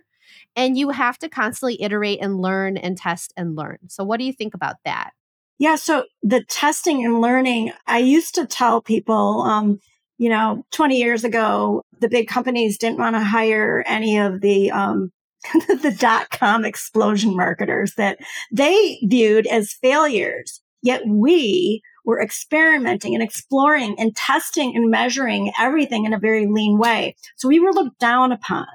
And 0.56 0.78
you 0.78 0.90
have 0.90 1.18
to 1.20 1.30
constantly 1.30 1.82
iterate 1.82 2.20
and 2.22 2.40
learn 2.40 2.78
and 2.78 2.98
test 2.98 3.32
and 3.38 3.56
learn. 3.56 3.78
So 3.88 4.04
what 4.04 4.18
do 4.18 4.26
you 4.26 4.34
think 4.34 4.54
about 4.54 4.78
that? 4.86 5.12
Yeah 5.60 5.76
so 5.76 6.06
the 6.22 6.44
testing 6.44 7.06
and 7.06 7.22
learning 7.22 7.72
i 7.88 8.00
used 8.00 8.36
to 8.36 8.46
tell 8.46 8.82
people 8.82 9.42
um, 9.42 9.80
you 10.18 10.30
know 10.30 10.66
20 10.72 10.98
years 10.98 11.24
ago 11.24 11.82
the 12.00 12.10
big 12.10 12.28
companies 12.28 12.78
didn't 12.78 13.00
want 13.00 13.16
to 13.16 13.24
hire 13.24 13.84
any 13.88 14.18
of 14.18 14.42
the 14.42 14.72
um, 14.72 15.12
the 15.68 15.96
dot 15.98 16.30
com 16.32 16.66
explosion 16.66 17.36
marketers 17.36 17.94
that 17.96 18.18
they 18.52 19.00
viewed 19.04 19.48
as 19.48 19.74
failures. 19.74 20.62
Yet 20.82 21.02
we 21.08 21.82
we're 22.06 22.22
experimenting 22.22 23.14
and 23.14 23.24
exploring 23.24 23.96
and 24.00 24.16
testing 24.16 24.76
and 24.76 24.90
measuring 24.90 25.52
everything 25.60 26.06
in 26.06 26.14
a 26.14 26.20
very 26.20 26.46
lean 26.46 26.78
way. 26.78 27.16
So 27.36 27.48
we 27.48 27.60
were 27.60 27.74
looked 27.74 28.00
down 28.00 28.32
upon 28.32 28.68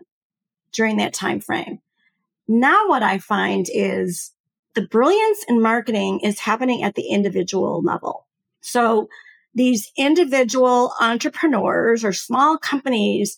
during 0.72 0.96
that 0.96 1.14
time 1.14 1.40
frame. 1.40 1.80
Now 2.48 2.88
what 2.88 3.02
I 3.02 3.18
find 3.18 3.66
is 3.72 4.32
the 4.74 4.82
brilliance 4.82 5.44
in 5.48 5.62
marketing 5.62 6.20
is 6.20 6.40
happening 6.40 6.82
at 6.82 6.94
the 6.94 7.08
individual 7.08 7.82
level. 7.82 8.26
So 8.60 9.08
these 9.54 9.90
individual 9.96 10.92
entrepreneurs 11.00 12.04
or 12.04 12.12
small 12.12 12.58
companies 12.58 13.36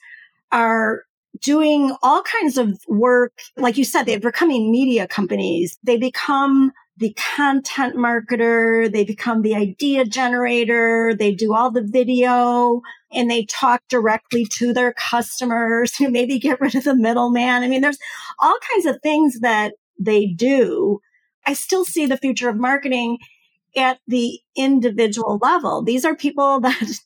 are 0.50 1.05
doing 1.40 1.94
all 2.02 2.22
kinds 2.22 2.59
of 2.59 2.78
work. 2.87 3.33
Like 3.57 3.78
you 3.78 3.85
said, 3.85 4.05
they're 4.05 4.20
becoming 4.20 4.70
media 4.70 5.07
companies. 5.07 5.78
They 5.83 5.96
become 5.96 6.72
the 6.96 7.16
content 7.37 7.96
marketer. 7.96 8.90
They 8.90 9.05
become 9.05 9.42
the 9.42 9.55
idea 9.55 10.05
generator. 10.05 11.14
They 11.14 11.35
do 11.35 11.55
all 11.55 11.70
the 11.70 11.83
video 11.83 12.83
and 13.12 13.31
they 13.31 13.44
talk 13.46 13.83
directly 13.88 14.46
to 14.59 14.72
their 14.72 14.92
customers 14.92 15.96
who 15.98 16.11
maybe 16.11 16.38
get 16.38 16.61
rid 16.61 16.74
of 16.74 16.85
the 16.85 16.96
middleman. 16.96 17.62
I 17.62 17.68
mean, 17.68 17.81
there's 17.81 17.98
all 18.38 18.59
kinds 18.72 18.87
of 18.87 19.00
things 19.02 19.40
that 19.40 19.74
they 19.98 20.26
do. 20.26 21.00
I 21.46 21.55
still 21.55 21.85
see 21.85 22.07
the 22.07 22.16
future 22.16 22.48
of 22.48 22.57
marketing 22.57 23.18
at 23.76 23.98
the 24.07 24.38
individual 24.57 25.38
level. 25.40 25.83
These 25.83 26.05
are 26.05 26.14
people 26.14 26.61
that 26.62 26.98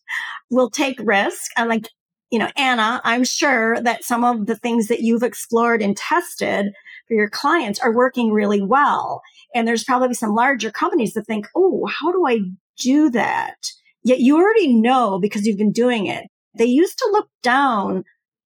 will 0.50 0.70
take 0.70 0.98
risk. 1.02 1.50
And 1.56 1.68
like, 1.68 1.88
you 2.30 2.38
know, 2.38 2.50
Anna, 2.56 3.00
I'm 3.04 3.24
sure 3.24 3.80
that 3.80 4.04
some 4.04 4.24
of 4.24 4.46
the 4.46 4.56
things 4.56 4.88
that 4.88 5.00
you've 5.00 5.22
explored 5.22 5.80
and 5.80 5.96
tested 5.96 6.72
for 7.06 7.14
your 7.14 7.30
clients 7.30 7.78
are 7.80 7.94
working 7.94 8.32
really 8.32 8.62
well. 8.62 9.22
And 9.54 9.66
there's 9.66 9.84
probably 9.84 10.14
some 10.14 10.34
larger 10.34 10.70
companies 10.70 11.14
that 11.14 11.26
think, 11.26 11.48
oh, 11.56 11.86
how 11.86 12.12
do 12.12 12.26
I 12.26 12.40
do 12.78 13.10
that? 13.10 13.56
Yet 14.02 14.20
you 14.20 14.36
already 14.36 14.72
know 14.72 15.18
because 15.18 15.46
you've 15.46 15.58
been 15.58 15.72
doing 15.72 16.06
it. 16.06 16.26
They 16.56 16.66
used 16.66 16.98
to 16.98 17.08
look 17.12 17.28
down 17.42 18.04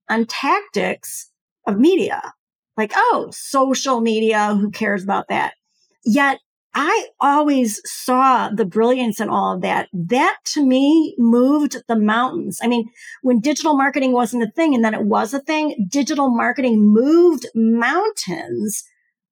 on 0.09 0.27
tactics 0.27 1.31
of 1.66 1.79
media, 1.79 2.33
like, 2.77 2.92
oh, 2.94 3.29
social 3.31 4.01
media, 4.01 4.55
who 4.55 4.70
cares 4.70 5.05
about 5.05 5.29
that? 5.29 5.55
Yet 6.05 6.38
I 6.74 7.09
always 7.20 7.80
saw 7.85 8.48
the 8.48 8.64
brilliance 8.64 9.20
in 9.20 9.28
all 9.28 9.54
of 9.54 9.62
that. 9.62 9.88
That 9.92 10.38
to 10.52 10.64
me 10.64 11.14
moved 11.18 11.76
the 11.88 11.96
mountains. 11.96 12.61
I 12.62 12.68
mean, 12.68 12.88
when 13.22 13.40
digital 13.40 13.76
marketing 13.76 14.12
wasn't 14.12 14.44
a 14.44 14.50
thing 14.52 14.74
and 14.74 14.85
then 14.85 14.94
it 14.94 15.04
was 15.04 15.35
a 15.35 15.40
thing, 15.40 15.87
digital 15.90 16.30
marketing 16.30 16.80
moved 16.80 17.46
mountains 17.54 18.85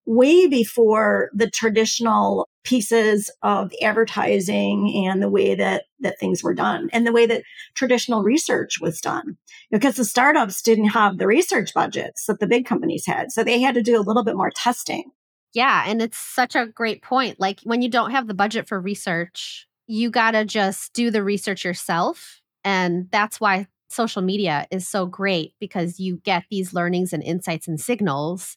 way 0.05 0.47
before 0.47 1.31
the 1.35 1.51
traditional 1.51 2.49
pieces 2.65 3.31
of 3.43 3.71
advertising 3.83 5.07
and 5.07 5.23
the 5.23 5.31
way 5.31 5.55
that, 5.55 5.85
that 6.01 6.19
things 6.19 6.43
were 6.43 6.55
done 6.55 6.89
and 6.93 7.07
the 7.07 7.13
way 7.13 7.27
that 7.27 7.43
traditional 7.75 8.23
research 8.23 8.81
was 8.81 9.01
done. 9.01 9.37
Because 9.71 9.97
the 9.97 10.05
startups 10.05 10.63
didn't 10.63 10.89
have 10.89 11.19
the 11.19 11.27
research 11.27 11.73
budgets 11.75 12.25
that 12.27 12.41
the 12.41 12.47
big 12.47 12.67
companies 12.67 13.05
had. 13.07 13.31
So 13.31 13.45
they 13.45 13.61
had 13.61 13.75
to 13.75 13.83
do 13.83 13.99
a 13.99 14.03
little 14.03 14.25
bit 14.25 14.37
more 14.37 14.51
testing. 14.51 15.11
Yeah. 15.55 15.85
And 15.87 16.03
it's 16.03 16.19
such 16.19 16.55
a 16.55 16.67
great 16.67 17.03
point. 17.03 17.41
Like 17.41 17.61
when 17.65 17.83
you 17.83 17.89
don't 17.89 18.11
have 18.11 18.27
the 18.27 18.35
budget 18.35 18.69
for 18.69 18.81
research, 18.81 19.67
you 19.87 20.11
got 20.11 20.33
to 20.33 20.45
just 20.45 20.93
do 20.93 21.11
the 21.11 21.23
research 21.23 21.65
yourself. 21.65 22.41
And 22.65 23.09
that's 23.11 23.41
why 23.41 23.67
social 23.89 24.21
media 24.21 24.67
is 24.71 24.87
so 24.87 25.07
great 25.07 25.55
because 25.61 25.99
you 25.99 26.19
get 26.19 26.45
these 26.51 26.75
learnings 26.75 27.13
and 27.13 27.23
insights 27.23 27.67
and 27.67 27.81
signals 27.81 28.57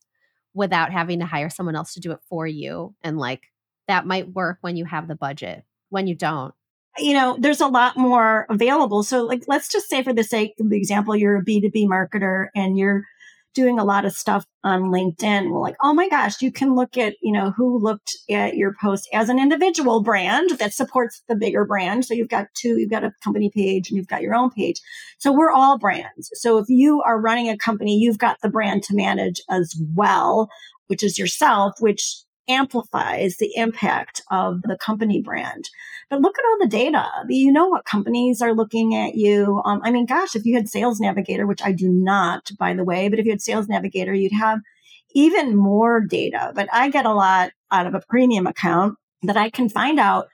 without 0.53 0.91
having 0.91 1.19
to 1.19 1.25
hire 1.25 1.49
someone 1.49 1.75
else 1.75 1.93
to 1.93 2.01
do 2.01 2.11
it 2.11 2.19
for 2.27 2.45
you. 2.45 2.93
And 3.01 3.17
like 3.17 3.43
that 3.87 4.05
might 4.05 4.33
work 4.33 4.57
when 4.61 4.75
you 4.75 4.85
have 4.85 5.07
the 5.07 5.15
budget. 5.15 5.63
When 5.89 6.07
you 6.07 6.15
don't, 6.15 6.53
you 6.97 7.13
know, 7.13 7.37
there's 7.39 7.61
a 7.61 7.67
lot 7.67 7.97
more 7.97 8.45
available. 8.49 9.03
So 9.03 9.23
like, 9.23 9.43
let's 9.47 9.69
just 9.69 9.89
say 9.89 10.03
for 10.03 10.13
the 10.13 10.23
sake 10.23 10.55
of 10.59 10.69
the 10.69 10.77
example, 10.77 11.15
you're 11.15 11.37
a 11.37 11.43
B2B 11.43 11.87
marketer 11.87 12.47
and 12.55 12.77
you're 12.77 13.05
doing 13.53 13.79
a 13.79 13.83
lot 13.83 14.05
of 14.05 14.13
stuff 14.13 14.45
on 14.63 14.83
LinkedIn. 14.83 15.51
Well, 15.51 15.61
like, 15.61 15.75
oh 15.81 15.93
my 15.93 16.07
gosh, 16.09 16.41
you 16.41 16.51
can 16.51 16.75
look 16.75 16.97
at, 16.97 17.15
you 17.21 17.31
know, 17.31 17.51
who 17.51 17.79
looked 17.79 18.15
at 18.29 18.55
your 18.55 18.75
post 18.81 19.09
as 19.13 19.29
an 19.29 19.39
individual 19.39 20.01
brand 20.01 20.51
that 20.59 20.73
supports 20.73 21.21
the 21.27 21.35
bigger 21.35 21.65
brand. 21.65 22.05
So 22.05 22.13
you've 22.13 22.29
got 22.29 22.47
two, 22.55 22.79
you've 22.79 22.91
got 22.91 23.03
a 23.03 23.13
company 23.23 23.51
page 23.53 23.89
and 23.89 23.97
you've 23.97 24.07
got 24.07 24.21
your 24.21 24.35
own 24.35 24.51
page. 24.51 24.79
So 25.17 25.31
we're 25.31 25.51
all 25.51 25.77
brands. 25.77 26.29
So 26.33 26.57
if 26.57 26.65
you 26.69 27.01
are 27.01 27.19
running 27.19 27.49
a 27.49 27.57
company, 27.57 27.97
you've 27.97 28.17
got 28.17 28.37
the 28.41 28.49
brand 28.49 28.83
to 28.83 28.95
manage 28.95 29.41
as 29.49 29.75
well, 29.95 30.49
which 30.87 31.03
is 31.03 31.19
yourself, 31.19 31.73
which 31.79 32.23
amplifies 32.47 33.37
the 33.37 33.51
impact 33.55 34.21
of 34.31 34.61
the 34.63 34.77
company 34.77 35.21
brand. 35.21 35.69
But 36.09 36.21
look 36.21 36.37
at 36.37 36.45
all 36.45 36.57
the 36.59 36.67
data. 36.67 37.05
You 37.29 37.51
know 37.51 37.67
what 37.67 37.85
companies 37.85 38.41
are 38.41 38.53
looking 38.53 38.95
at 38.95 39.15
you. 39.15 39.61
Um, 39.63 39.81
I 39.83 39.91
mean, 39.91 40.05
gosh, 40.05 40.35
if 40.35 40.45
you 40.45 40.55
had 40.55 40.67
Sales 40.67 40.99
Navigator, 40.99 41.47
which 41.47 41.61
I 41.63 41.71
do 41.71 41.89
not, 41.89 42.51
by 42.59 42.73
the 42.73 42.83
way, 42.83 43.07
but 43.07 43.19
if 43.19 43.25
you 43.25 43.31
had 43.31 43.41
Sales 43.41 43.67
Navigator, 43.67 44.13
you'd 44.13 44.33
have 44.33 44.59
even 45.13 45.55
more 45.55 46.01
data. 46.01 46.51
But 46.55 46.69
I 46.73 46.89
get 46.89 47.05
a 47.05 47.13
lot 47.13 47.51
out 47.71 47.87
of 47.87 47.93
a 47.93 48.01
premium 48.09 48.47
account 48.47 48.97
that 49.23 49.37
I 49.37 49.49
can 49.49 49.69
find 49.69 49.99
out 49.99 50.27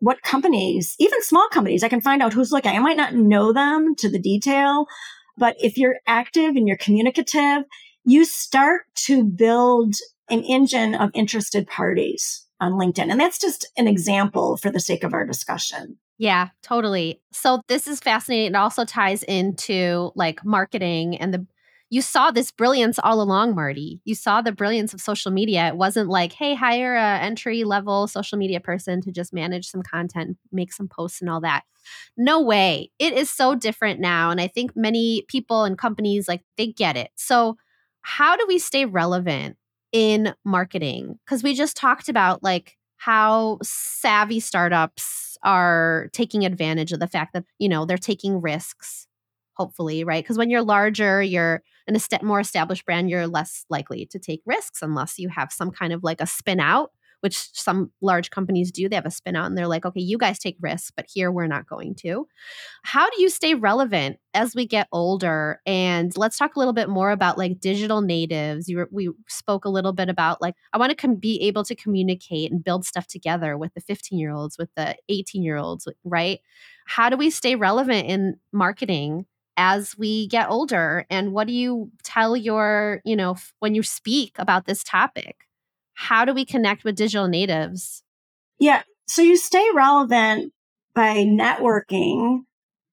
what 0.00 0.22
companies, 0.22 0.94
even 0.98 1.22
small 1.22 1.48
companies, 1.48 1.82
I 1.82 1.88
can 1.88 2.00
find 2.00 2.22
out 2.22 2.32
who's 2.32 2.52
looking. 2.52 2.70
I 2.70 2.78
might 2.78 2.96
not 2.96 3.14
know 3.14 3.52
them 3.52 3.94
to 3.96 4.08
the 4.08 4.18
detail, 4.18 4.86
but 5.36 5.56
if 5.58 5.76
you're 5.76 5.96
active 6.06 6.56
and 6.56 6.68
you're 6.68 6.76
communicative, 6.76 7.64
you 8.04 8.24
start 8.24 8.82
to 9.06 9.24
build 9.24 9.94
an 10.30 10.42
engine 10.42 10.94
of 10.94 11.10
interested 11.14 11.66
parties 11.66 12.46
on 12.60 12.72
LinkedIn. 12.72 13.10
And 13.10 13.20
that's 13.20 13.38
just 13.38 13.66
an 13.76 13.86
example 13.86 14.56
for 14.56 14.70
the 14.70 14.80
sake 14.80 15.04
of 15.04 15.14
our 15.14 15.24
discussion. 15.24 15.98
Yeah, 16.18 16.48
totally. 16.62 17.20
So 17.32 17.62
this 17.68 17.86
is 17.86 18.00
fascinating. 18.00 18.48
It 18.48 18.56
also 18.56 18.84
ties 18.84 19.22
into 19.22 20.10
like 20.16 20.44
marketing 20.44 21.16
and 21.16 21.32
the 21.32 21.46
you 21.90 22.02
saw 22.02 22.30
this 22.30 22.50
brilliance 22.50 22.98
all 22.98 23.22
along, 23.22 23.54
Marti. 23.54 24.02
You 24.04 24.14
saw 24.14 24.42
the 24.42 24.52
brilliance 24.52 24.92
of 24.92 25.00
social 25.00 25.30
media. 25.30 25.68
It 25.68 25.76
wasn't 25.76 26.10
like, 26.10 26.34
hey, 26.34 26.54
hire 26.54 26.94
a 26.94 27.18
entry 27.18 27.64
level 27.64 28.06
social 28.06 28.36
media 28.36 28.60
person 28.60 29.00
to 29.02 29.10
just 29.10 29.32
manage 29.32 29.70
some 29.70 29.82
content, 29.82 30.36
make 30.52 30.72
some 30.72 30.86
posts 30.86 31.22
and 31.22 31.30
all 31.30 31.40
that. 31.40 31.62
No 32.16 32.42
way. 32.42 32.90
It 32.98 33.14
is 33.14 33.30
so 33.30 33.54
different 33.54 34.00
now. 34.00 34.30
And 34.30 34.38
I 34.38 34.48
think 34.48 34.72
many 34.76 35.24
people 35.28 35.64
and 35.64 35.78
companies 35.78 36.28
like 36.28 36.42
they 36.58 36.66
get 36.66 36.98
it. 36.98 37.10
So 37.14 37.56
how 38.02 38.36
do 38.36 38.44
we 38.46 38.58
stay 38.58 38.84
relevant 38.84 39.56
in 39.92 40.34
marketing 40.44 41.18
because 41.24 41.42
we 41.42 41.54
just 41.54 41.76
talked 41.76 42.08
about 42.08 42.42
like 42.42 42.76
how 42.96 43.58
savvy 43.62 44.40
startups 44.40 45.38
are 45.42 46.08
taking 46.12 46.44
advantage 46.44 46.92
of 46.92 47.00
the 47.00 47.06
fact 47.06 47.32
that 47.32 47.44
you 47.58 47.68
know 47.68 47.84
they're 47.84 47.96
taking 47.96 48.40
risks 48.40 49.06
hopefully 49.56 50.04
right? 50.04 50.22
Because 50.22 50.38
when 50.38 50.50
you're 50.50 50.62
larger 50.62 51.22
you're 51.22 51.62
an 51.86 51.96
est- 51.96 52.22
more 52.22 52.40
established 52.40 52.84
brand 52.84 53.08
you're 53.08 53.26
less 53.26 53.64
likely 53.70 54.06
to 54.06 54.18
take 54.18 54.42
risks 54.46 54.82
unless 54.82 55.18
you 55.18 55.28
have 55.28 55.52
some 55.52 55.70
kind 55.70 55.92
of 55.92 56.02
like 56.02 56.20
a 56.20 56.26
spin 56.26 56.60
out 56.60 56.90
which 57.20 57.50
some 57.52 57.90
large 58.00 58.30
companies 58.30 58.70
do. 58.70 58.88
They 58.88 58.96
have 58.96 59.06
a 59.06 59.10
spin 59.10 59.36
out 59.36 59.46
and 59.46 59.56
they're 59.56 59.66
like, 59.66 59.84
okay, 59.84 60.00
you 60.00 60.18
guys 60.18 60.38
take 60.38 60.56
risks, 60.60 60.92
but 60.94 61.06
here 61.12 61.30
we're 61.30 61.46
not 61.46 61.66
going 61.66 61.94
to. 61.96 62.28
How 62.82 63.08
do 63.10 63.20
you 63.20 63.28
stay 63.28 63.54
relevant 63.54 64.18
as 64.34 64.54
we 64.54 64.66
get 64.66 64.88
older? 64.92 65.60
And 65.66 66.16
let's 66.16 66.38
talk 66.38 66.56
a 66.56 66.58
little 66.58 66.72
bit 66.72 66.88
more 66.88 67.10
about 67.10 67.38
like 67.38 67.60
digital 67.60 68.00
natives. 68.00 68.68
You 68.68 68.78
were, 68.78 68.88
we 68.92 69.10
spoke 69.28 69.64
a 69.64 69.70
little 69.70 69.92
bit 69.92 70.08
about 70.08 70.40
like, 70.40 70.54
I 70.72 70.78
want 70.78 70.90
to 70.90 70.96
com- 70.96 71.16
be 71.16 71.40
able 71.42 71.64
to 71.64 71.74
communicate 71.74 72.52
and 72.52 72.62
build 72.62 72.84
stuff 72.84 73.06
together 73.06 73.58
with 73.58 73.74
the 73.74 73.80
15 73.80 74.18
year 74.18 74.32
olds, 74.32 74.56
with 74.58 74.70
the 74.76 74.96
18 75.08 75.42
year 75.42 75.56
olds, 75.56 75.88
right? 76.04 76.40
How 76.86 77.10
do 77.10 77.16
we 77.16 77.30
stay 77.30 77.54
relevant 77.54 78.06
in 78.08 78.36
marketing? 78.52 79.26
as 79.60 79.98
we 79.98 80.28
get 80.28 80.48
older 80.48 81.04
and 81.10 81.32
what 81.32 81.48
do 81.48 81.52
you 81.52 81.90
tell 82.04 82.36
your 82.36 83.02
you 83.04 83.16
know 83.16 83.36
when 83.58 83.74
you 83.74 83.82
speak 83.82 84.36
about 84.38 84.66
this 84.66 84.84
topic 84.84 85.47
how 85.98 86.24
do 86.24 86.32
we 86.32 86.44
connect 86.44 86.84
with 86.84 86.94
digital 86.94 87.26
natives? 87.26 88.04
Yeah. 88.60 88.82
So 89.08 89.20
you 89.20 89.36
stay 89.36 89.66
relevant 89.74 90.52
by 90.94 91.24
networking 91.24 92.42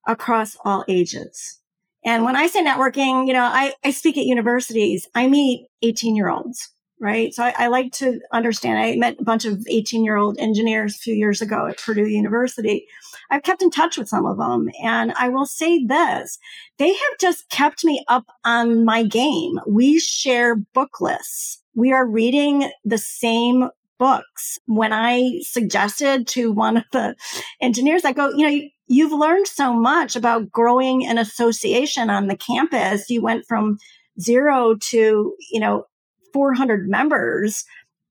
across 0.07 0.57
all 0.65 0.83
ages. 0.87 1.61
And 2.03 2.23
when 2.23 2.35
I 2.35 2.47
say 2.47 2.63
networking, 2.65 3.27
you 3.27 3.33
know, 3.33 3.43
I, 3.43 3.73
I 3.83 3.91
speak 3.91 4.17
at 4.17 4.25
universities. 4.25 5.07
I 5.13 5.27
meet 5.27 5.67
18 5.83 6.15
year 6.15 6.29
olds, 6.29 6.71
right? 6.99 7.31
So 7.31 7.43
I, 7.43 7.53
I, 7.55 7.67
like 7.67 7.91
to 7.93 8.19
understand. 8.33 8.79
I 8.79 8.95
met 8.95 9.17
a 9.19 9.23
bunch 9.23 9.45
of 9.45 9.63
18 9.69 10.03
year 10.03 10.17
old 10.17 10.39
engineers 10.39 10.95
a 10.95 10.99
few 10.99 11.13
years 11.13 11.43
ago 11.43 11.67
at 11.67 11.77
Purdue 11.77 12.07
University. 12.07 12.87
I've 13.29 13.43
kept 13.43 13.61
in 13.61 13.69
touch 13.69 13.99
with 13.99 14.09
some 14.09 14.25
of 14.25 14.37
them. 14.37 14.67
And 14.83 15.13
I 15.13 15.29
will 15.29 15.45
say 15.45 15.85
this, 15.85 16.39
they 16.79 16.89
have 16.89 17.19
just 17.19 17.49
kept 17.49 17.85
me 17.85 18.03
up 18.07 18.25
on 18.43 18.83
my 18.83 19.03
game. 19.03 19.59
We 19.67 19.99
share 19.99 20.55
book 20.55 20.99
lists 20.99 21.61
we 21.75 21.91
are 21.91 22.07
reading 22.07 22.71
the 22.83 22.97
same 22.97 23.69
books. 23.97 24.59
When 24.65 24.93
I 24.93 25.39
suggested 25.41 26.27
to 26.29 26.51
one 26.51 26.77
of 26.77 26.83
the 26.91 27.15
engineers, 27.61 28.05
I 28.05 28.13
go, 28.13 28.29
you 28.29 28.49
know, 28.49 28.67
you've 28.87 29.11
learned 29.11 29.47
so 29.47 29.73
much 29.73 30.15
about 30.15 30.51
growing 30.51 31.05
an 31.05 31.17
association 31.17 32.09
on 32.09 32.27
the 32.27 32.37
campus. 32.37 33.09
You 33.09 33.21
went 33.21 33.45
from 33.47 33.77
zero 34.19 34.75
to, 34.75 35.35
you 35.51 35.59
know, 35.59 35.85
400 36.33 36.89
members 36.89 37.63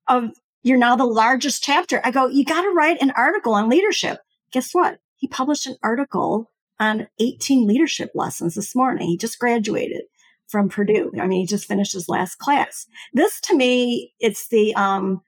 of, 0.09 0.31
you're 0.62 0.79
now 0.79 0.96
the 0.96 1.05
largest 1.05 1.62
chapter. 1.62 2.00
I 2.05 2.11
go, 2.11 2.27
you 2.27 2.44
got 2.44 2.62
to 2.62 2.70
write 2.70 3.03
an 3.03 3.12
article 3.12 3.55
on 3.55 3.68
leadership. 3.68 4.18
Guess 4.50 4.70
what? 4.72 4.98
He 5.16 5.29
published 5.29 5.66
an 5.66 5.77
article 5.83 6.50
on 6.81 7.07
18 7.20 7.66
leadership 7.66 8.11
lessons 8.14 8.55
this 8.55 8.74
morning. 8.74 9.09
He 9.09 9.16
just 9.16 9.38
graduated 9.38 10.03
from 10.55 10.69
Purdue. 10.69 11.11
I 11.21 11.27
mean, 11.27 11.40
he 11.40 11.47
just 11.47 11.67
finished 11.67 11.95
his 11.95 12.09
last 12.09 12.37
class. 12.38 12.87
This 13.12 13.40
to 13.43 13.57
me, 13.57 14.12
it's 14.21 14.49
the, 14.49 14.73
um, 14.77 15.21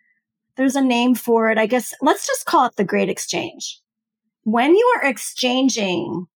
there's 0.56 0.76
a 0.76 0.80
name 0.80 1.16
for 1.16 1.50
it. 1.50 1.58
I 1.58 1.66
guess 1.66 1.92
let's 2.00 2.26
just 2.26 2.46
call 2.46 2.66
it 2.66 2.76
the 2.76 2.84
great 2.84 3.10
exchange. 3.10 3.80
when 4.44 4.76
you 4.76 4.94
are 4.96 5.08
exchanging 5.08 6.26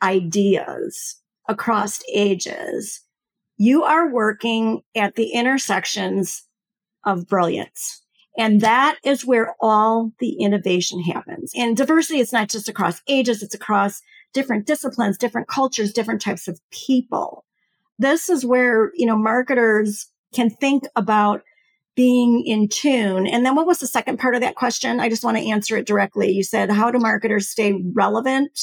ideas 0.00 1.16
across 1.48 2.00
ages, 2.14 3.00
you 3.56 3.82
are 3.82 4.08
working 4.12 4.82
at 4.94 5.16
the 5.16 5.30
intersections 5.32 6.44
of 7.04 7.26
brilliance. 7.26 8.00
And 8.38 8.60
that 8.60 8.98
is 9.02 9.26
where 9.26 9.56
all 9.60 10.12
the 10.20 10.34
innovation 10.40 11.02
happens. 11.02 11.50
And 11.56 11.76
diversity 11.76 12.20
is 12.20 12.32
not 12.32 12.48
just 12.48 12.68
across 12.68 13.02
ages, 13.08 13.42
it's 13.42 13.56
across 13.56 14.00
different 14.32 14.64
disciplines, 14.64 15.18
different 15.18 15.48
cultures, 15.48 15.92
different 15.92 16.22
types 16.22 16.46
of 16.46 16.60
people. 16.70 17.44
This 17.98 18.28
is 18.28 18.44
where, 18.44 18.92
you 18.94 19.06
know, 19.06 19.16
marketers 19.16 20.06
can 20.34 20.50
think 20.50 20.84
about 20.94 21.42
being 21.96 22.44
in 22.46 22.68
tune. 22.68 23.26
And 23.26 23.44
then 23.44 23.56
what 23.56 23.66
was 23.66 23.80
the 23.80 23.86
second 23.88 24.18
part 24.18 24.36
of 24.36 24.40
that 24.40 24.54
question? 24.54 25.00
I 25.00 25.08
just 25.08 25.24
want 25.24 25.36
to 25.36 25.48
answer 25.48 25.76
it 25.76 25.86
directly. 25.86 26.30
You 26.30 26.44
said, 26.44 26.70
how 26.70 26.92
do 26.92 26.98
marketers 26.98 27.48
stay 27.48 27.74
relevant? 27.92 28.56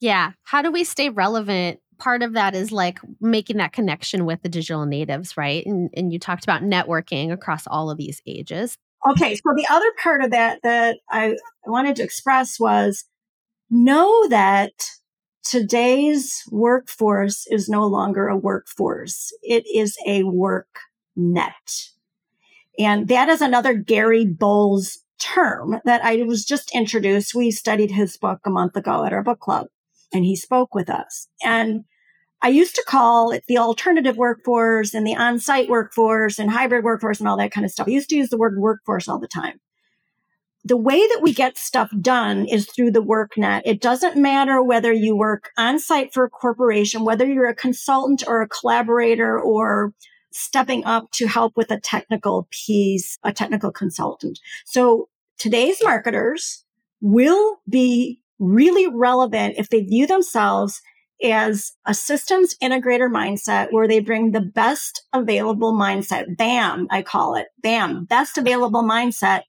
Yeah. 0.00 0.32
How 0.42 0.60
do 0.60 0.70
we 0.70 0.84
stay 0.84 1.08
relevant? 1.08 1.80
Part 1.98 2.22
of 2.22 2.34
that 2.34 2.54
is 2.54 2.72
like 2.72 2.98
making 3.20 3.56
that 3.56 3.72
connection 3.72 4.26
with 4.26 4.42
the 4.42 4.50
digital 4.50 4.84
natives, 4.84 5.36
right? 5.36 5.64
And, 5.64 5.88
and 5.96 6.12
you 6.12 6.18
talked 6.18 6.44
about 6.44 6.62
networking 6.62 7.32
across 7.32 7.66
all 7.66 7.90
of 7.90 7.96
these 7.96 8.20
ages. 8.26 8.76
Okay. 9.08 9.34
So 9.36 9.42
the 9.56 9.66
other 9.70 9.90
part 10.02 10.22
of 10.22 10.32
that 10.32 10.60
that 10.62 10.98
I 11.08 11.36
wanted 11.64 11.96
to 11.96 12.02
express 12.02 12.60
was 12.60 13.04
know 13.70 14.28
that 14.28 14.72
today's 15.44 16.42
workforce 16.50 17.46
is 17.50 17.68
no 17.68 17.86
longer 17.86 18.28
a 18.28 18.36
workforce. 18.36 19.32
It 19.42 19.64
is 19.72 19.96
a 20.06 20.24
work 20.24 20.78
net. 21.16 21.52
And 22.78 23.08
that 23.08 23.28
is 23.28 23.40
another 23.40 23.74
Gary 23.74 24.24
Bolles 24.24 24.98
term 25.20 25.80
that 25.84 26.04
I 26.04 26.16
was 26.22 26.44
just 26.44 26.74
introduced. 26.74 27.34
We 27.34 27.50
studied 27.50 27.90
his 27.92 28.16
book 28.16 28.40
a 28.44 28.50
month 28.50 28.76
ago 28.76 29.04
at 29.04 29.12
our 29.12 29.22
book 29.22 29.40
club 29.40 29.68
and 30.12 30.24
he 30.24 30.36
spoke 30.36 30.74
with 30.74 30.90
us. 30.90 31.28
And 31.42 31.84
I 32.42 32.48
used 32.48 32.74
to 32.74 32.84
call 32.86 33.30
it 33.30 33.44
the 33.48 33.58
alternative 33.58 34.16
workforce 34.16 34.92
and 34.92 35.06
the 35.06 35.16
on-site 35.16 35.68
workforce 35.68 36.38
and 36.38 36.50
hybrid 36.50 36.84
workforce 36.84 37.20
and 37.20 37.28
all 37.28 37.38
that 37.38 37.52
kind 37.52 37.64
of 37.64 37.70
stuff. 37.70 37.88
I 37.88 37.92
used 37.92 38.10
to 38.10 38.16
use 38.16 38.28
the 38.28 38.36
word 38.36 38.58
workforce 38.58 39.08
all 39.08 39.18
the 39.18 39.28
time. 39.28 39.60
The 40.66 40.76
way 40.76 40.98
that 40.98 41.20
we 41.20 41.34
get 41.34 41.58
stuff 41.58 41.90
done 42.00 42.46
is 42.46 42.66
through 42.66 42.92
the 42.92 43.02
WorkNet. 43.02 43.62
It 43.66 43.82
doesn't 43.82 44.16
matter 44.16 44.62
whether 44.62 44.92
you 44.92 45.14
work 45.14 45.50
on 45.58 45.78
site 45.78 46.14
for 46.14 46.24
a 46.24 46.30
corporation, 46.30 47.04
whether 47.04 47.26
you're 47.26 47.48
a 47.48 47.54
consultant 47.54 48.24
or 48.26 48.40
a 48.40 48.48
collaborator 48.48 49.38
or 49.38 49.92
stepping 50.32 50.84
up 50.84 51.10
to 51.12 51.26
help 51.26 51.56
with 51.56 51.70
a 51.70 51.78
technical 51.80 52.48
piece, 52.50 53.18
a 53.22 53.32
technical 53.32 53.70
consultant. 53.70 54.38
So 54.64 55.08
today's 55.38 55.78
marketers 55.82 56.64
will 57.00 57.60
be 57.68 58.20
really 58.38 58.88
relevant 58.88 59.56
if 59.58 59.68
they 59.68 59.82
view 59.82 60.06
themselves 60.06 60.80
as 61.22 61.72
a 61.86 61.94
systems 61.94 62.56
integrator 62.62 63.10
mindset 63.10 63.68
where 63.70 63.86
they 63.86 64.00
bring 64.00 64.32
the 64.32 64.40
best 64.40 65.04
available 65.12 65.72
mindset. 65.72 66.36
BAM, 66.36 66.88
I 66.90 67.02
call 67.02 67.36
it. 67.36 67.48
BAM, 67.62 68.06
best 68.06 68.36
available 68.36 68.82
mindset 68.82 69.42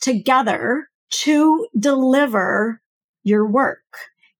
together 0.00 0.88
to 1.10 1.66
deliver 1.78 2.80
your 3.22 3.46
work. 3.46 3.84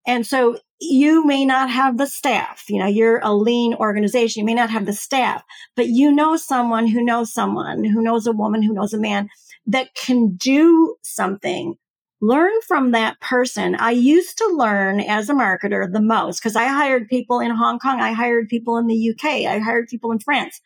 And 0.07 0.27
so 0.27 0.59
you 0.81 1.27
may 1.27 1.45
not 1.45 1.71
have 1.71 1.99
the 1.99 2.07
staff. 2.07 2.65
You 2.69 2.79
know, 2.79 2.87
you're 2.87 3.21
a 3.23 3.35
lean 3.35 3.75
organization. 3.75 4.41
You 4.41 4.47
may 4.47 4.55
not 4.55 4.71
have 4.71 4.87
the 4.87 4.93
staff, 4.93 5.43
but 5.77 5.89
you 5.89 6.11
know 6.11 6.37
someone 6.37 6.87
who 6.87 7.05
knows 7.05 7.33
someone 7.33 7.85
who 7.85 8.03
knows 8.03 8.27
a 8.27 8.33
woman 8.33 8.63
who 8.63 8.73
knows 8.73 8.95
a 8.95 8.99
man 8.99 9.29
that 9.67 9.95
can 9.95 10.35
do 10.37 10.97
something. 11.03 11.77
Learn 12.23 12.53
from 12.67 12.91
that 12.91 13.21
person. 13.21 13.75
I 13.77 13.93
used 13.93 14.37
to 14.39 14.47
learn 14.55 15.01
as 15.01 15.29
a 15.29 15.35
marketer 15.35 15.91
the 15.91 16.03
most 16.03 16.41
because 16.41 16.57
I 16.57 16.67
hired 16.67 17.09
people 17.09 17.41
in 17.41 17.51
Hong 17.51 17.79
Kong. 17.79 18.01
I 18.01 18.13
hired 18.13 18.49
people 18.49 18.77
in 18.79 18.87
the 18.87 19.11
UK. 19.11 19.47
I 19.47 19.59
hired 19.59 19.89
people 19.89 20.13
in 20.13 20.19
France. 20.19 20.61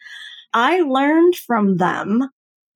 I 0.52 0.80
learned 0.80 1.36
from 1.36 1.76
them 1.76 2.28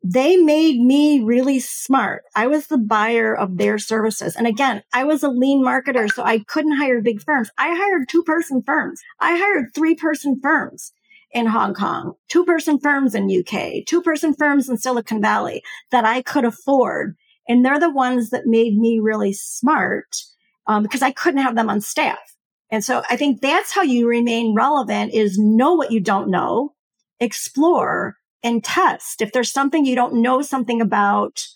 they 0.03 0.37
made 0.37 0.81
me 0.81 1.21
really 1.21 1.59
smart. 1.59 2.23
I 2.37 2.47
was 2.47 2.67
the 2.67 2.79
buyer 2.79 3.35
of 3.35 3.59
their 3.59 3.79
services. 3.79 4.37
And 4.37 4.47
again, 4.47 4.83
I 4.93 5.05
was 5.05 5.23
a 5.23 5.29
lean 5.29 5.65
marketer, 5.65 6.11
so 6.11 6.23
I 6.23 6.41
couldn't 6.41 6.77
hire 6.77 7.03
big 7.03 7.21
firms. 7.21 7.51
I 7.59 7.75
hired 7.75 8.09
two 8.09 8.23
person 8.23 8.63
firms. 8.63 9.01
I 9.21 9.37
hired 9.37 9.75
three 9.75 9.95
person 9.95 10.39
firms 10.41 10.93
in 11.33 11.47
Hong 11.47 11.75
Kong, 11.75 12.15
two 12.29 12.45
person 12.45 12.79
firms 12.79 13.15
in 13.15 13.29
UK, 13.29 13.85
two 13.87 14.01
person 14.01 14.35
firms 14.35 14.69
in 14.69 14.79
Silicon 14.79 15.21
Valley 15.21 15.63
that 15.91 16.05
I 16.05 16.23
could 16.23 16.45
afford. 16.45 17.17
And 17.49 17.65
they're 17.65 17.81
the 17.81 17.91
ones 17.91 18.31
that 18.31 18.47
made 18.47 18.77
me 18.79 19.01
really 19.01 19.33
smart 19.33 20.17
um, 20.67 20.83
because 20.83 21.03
I 21.03 21.11
couldn't 21.11 21.43
have 21.43 21.57
them 21.57 21.69
on 21.69 21.81
staff. 21.81 22.19
And 22.71 22.85
so 22.85 23.03
I 23.11 23.17
think 23.17 23.41
that's 23.41 23.73
how 23.75 23.83
you 23.83 24.07
remain 24.07 24.55
relevant 24.55 25.13
is 25.13 25.39
know 25.39 25.75
what 25.75 25.91
you 25.91 26.01
don't 26.01 26.31
know, 26.31 26.75
explore, 27.19 28.17
and 28.43 28.63
test. 28.63 29.21
If 29.21 29.33
there's 29.33 29.53
something 29.53 29.85
you 29.85 29.95
don't 29.95 30.23
know 30.23 30.43
something 30.43 30.81
about 30.81 31.47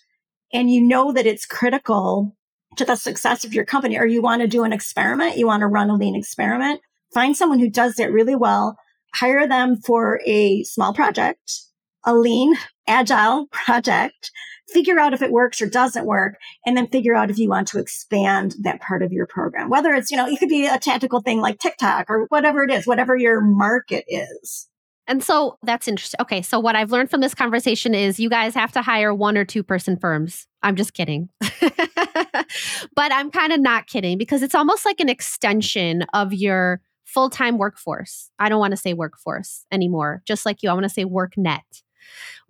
and 0.51 0.69
you 0.69 0.81
know 0.81 1.11
that 1.11 1.25
it's 1.25 1.45
critical 1.45 2.35
to 2.77 2.85
the 2.85 2.95
success 2.95 3.45
of 3.45 3.53
your 3.53 3.65
company, 3.65 3.97
or 3.97 4.05
you 4.05 4.21
want 4.21 4.41
to 4.41 4.47
do 4.47 4.63
an 4.63 4.73
experiment, 4.73 5.37
you 5.37 5.47
want 5.47 5.61
to 5.61 5.67
run 5.67 5.89
a 5.89 5.95
lean 5.95 6.15
experiment, 6.15 6.81
find 7.13 7.37
someone 7.37 7.59
who 7.59 7.69
does 7.69 7.99
it 7.99 8.11
really 8.11 8.35
well, 8.35 8.77
hire 9.13 9.47
them 9.47 9.77
for 9.77 10.19
a 10.25 10.63
small 10.63 10.93
project, 10.93 11.61
a 12.03 12.15
lean, 12.15 12.55
agile 12.87 13.47
project, 13.51 14.31
figure 14.69 14.99
out 14.99 15.13
if 15.13 15.21
it 15.21 15.31
works 15.31 15.61
or 15.61 15.69
doesn't 15.69 16.05
work, 16.05 16.35
and 16.65 16.75
then 16.75 16.87
figure 16.87 17.15
out 17.15 17.29
if 17.29 17.37
you 17.37 17.49
want 17.49 17.67
to 17.67 17.79
expand 17.79 18.55
that 18.61 18.81
part 18.81 19.03
of 19.03 19.11
your 19.11 19.27
program. 19.27 19.69
Whether 19.69 19.93
it's, 19.93 20.09
you 20.09 20.17
know, 20.17 20.27
it 20.27 20.39
could 20.39 20.49
be 20.49 20.65
a 20.65 20.79
tactical 20.79 21.21
thing 21.21 21.41
like 21.41 21.59
TikTok 21.59 22.09
or 22.09 22.25
whatever 22.29 22.63
it 22.63 22.71
is, 22.71 22.87
whatever 22.87 23.15
your 23.15 23.39
market 23.39 24.05
is. 24.07 24.67
And 25.07 25.23
so 25.23 25.57
that's 25.63 25.87
interesting. 25.87 26.19
Okay. 26.21 26.41
So, 26.41 26.59
what 26.59 26.75
I've 26.75 26.91
learned 26.91 27.09
from 27.09 27.21
this 27.21 27.35
conversation 27.35 27.93
is 27.93 28.19
you 28.19 28.29
guys 28.29 28.53
have 28.55 28.71
to 28.73 28.81
hire 28.81 29.13
one 29.13 29.37
or 29.37 29.45
two 29.45 29.63
person 29.63 29.97
firms. 29.97 30.47
I'm 30.61 30.75
just 30.75 30.93
kidding. 30.93 31.29
but 31.41 33.11
I'm 33.11 33.29
kind 33.29 33.51
of 33.51 33.59
not 33.59 33.87
kidding 33.87 34.17
because 34.17 34.41
it's 34.41 34.55
almost 34.55 34.85
like 34.85 34.99
an 34.99 35.09
extension 35.09 36.03
of 36.13 36.33
your 36.33 36.81
full 37.03 37.29
time 37.29 37.57
workforce. 37.57 38.29
I 38.39 38.49
don't 38.49 38.59
want 38.59 38.71
to 38.71 38.77
say 38.77 38.93
workforce 38.93 39.65
anymore, 39.71 40.21
just 40.25 40.45
like 40.45 40.63
you. 40.63 40.69
I 40.69 40.73
want 40.73 40.83
to 40.83 40.89
say 40.89 41.05
work 41.05 41.33
net. 41.37 41.63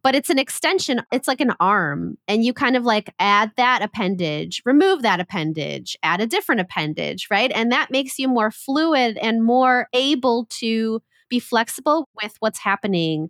But 0.03 0.15
it's 0.15 0.29
an 0.29 0.37
extension, 0.37 1.01
it's 1.13 1.29
like 1.29 1.39
an 1.39 1.53
arm. 1.61 2.17
And 2.27 2.43
you 2.43 2.53
kind 2.53 2.75
of 2.75 2.83
like 2.83 3.13
add 3.19 3.51
that 3.55 3.81
appendage, 3.81 4.61
remove 4.65 5.01
that 5.01 5.21
appendage, 5.21 5.97
add 6.03 6.19
a 6.19 6.27
different 6.27 6.59
appendage, 6.59 7.27
right? 7.31 7.51
And 7.55 7.71
that 7.71 7.89
makes 7.89 8.19
you 8.19 8.27
more 8.27 8.51
fluid 8.51 9.17
and 9.17 9.43
more 9.43 9.87
able 9.93 10.45
to 10.59 11.01
be 11.33 11.39
flexible 11.39 12.07
with 12.21 12.35
what's 12.39 12.59
happening 12.59 13.29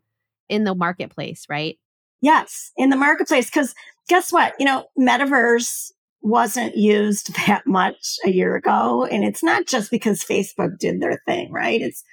in 0.49 0.65
the 0.65 0.75
marketplace, 0.75 1.45
right? 1.49 1.77
Yes, 2.21 2.71
in 2.75 2.89
the 2.89 2.97
marketplace. 2.97 3.49
Because 3.49 3.73
guess 4.09 4.29
what? 4.29 4.53
You 4.59 4.65
know, 4.65 4.85
metaverse 4.99 5.91
wasn't 6.21 6.75
used 6.75 7.33
that 7.47 7.65
much 7.65 8.17
a 8.25 8.29
year 8.29 8.57
ago. 8.57 9.05
And 9.05 9.23
it's 9.23 9.41
not 9.41 9.67
just 9.67 9.89
because 9.89 10.21
Facebook 10.23 10.77
did 10.79 10.99
their 10.99 11.21
thing, 11.25 11.49
right? 11.51 11.81
It's 11.81 12.03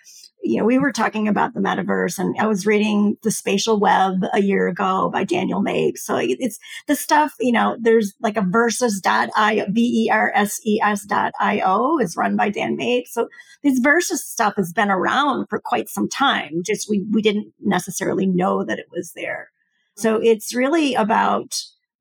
you 0.42 0.58
know, 0.58 0.64
we 0.64 0.78
were 0.78 0.92
talking 0.92 1.28
about 1.28 1.54
the 1.54 1.60
metaverse 1.60 2.18
and 2.18 2.34
I 2.38 2.46
was 2.46 2.66
reading 2.66 3.16
The 3.22 3.30
Spatial 3.30 3.78
Web 3.78 4.24
a 4.32 4.40
year 4.40 4.68
ago 4.68 5.10
by 5.12 5.24
Daniel 5.24 5.60
Mapes. 5.60 6.04
So 6.04 6.16
it's 6.16 6.58
the 6.86 6.96
stuff, 6.96 7.34
you 7.40 7.52
know, 7.52 7.76
there's 7.78 8.14
like 8.20 8.36
a 8.36 8.42
verses.io, 8.42 9.66
V-E-R-S-E-S 9.70 11.04
dot 11.04 11.32
I-O 11.38 11.98
is 11.98 12.16
run 12.16 12.36
by 12.36 12.48
Dan 12.48 12.76
Mapes. 12.76 13.12
So 13.12 13.28
this 13.62 13.78
versus 13.80 14.24
stuff 14.24 14.54
has 14.56 14.72
been 14.72 14.90
around 14.90 15.46
for 15.48 15.60
quite 15.60 15.88
some 15.88 16.08
time. 16.08 16.62
Just 16.64 16.88
we, 16.88 17.04
we 17.10 17.20
didn't 17.20 17.52
necessarily 17.60 18.26
know 18.26 18.64
that 18.64 18.78
it 18.78 18.86
was 18.90 19.12
there. 19.14 19.50
So 19.96 20.16
mm-hmm. 20.16 20.24
it's 20.24 20.54
really 20.54 20.94
about 20.94 21.60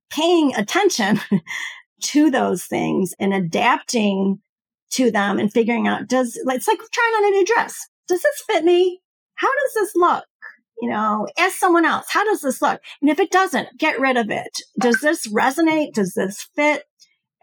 paying 0.09 0.55
attention 0.55 1.19
to 2.01 2.31
those 2.31 2.63
things 2.63 3.13
and 3.19 3.33
adapting 3.33 4.39
to 4.91 5.11
them 5.11 5.37
and 5.37 5.53
figuring 5.53 5.87
out 5.87 6.07
does 6.07 6.35
it's 6.47 6.67
like 6.67 6.79
trying 6.91 7.13
on 7.13 7.25
a 7.25 7.29
new 7.29 7.45
dress 7.45 7.88
does 8.09 8.21
this 8.21 8.43
fit 8.45 8.65
me? 8.65 8.99
How 9.35 9.47
does 9.47 9.73
this 9.75 9.95
look? 9.95 10.25
You 10.81 10.89
know, 10.89 11.27
ask 11.37 11.57
someone 11.57 11.85
else, 11.85 12.07
how 12.09 12.23
does 12.23 12.41
this 12.41 12.61
look? 12.61 12.81
And 13.01 13.09
if 13.09 13.19
it 13.19 13.31
doesn't, 13.31 13.77
get 13.77 13.99
rid 13.99 14.17
of 14.17 14.29
it. 14.29 14.61
Does 14.79 14.99
this 15.01 15.27
resonate? 15.27 15.93
Does 15.93 16.13
this 16.13 16.47
fit? 16.55 16.83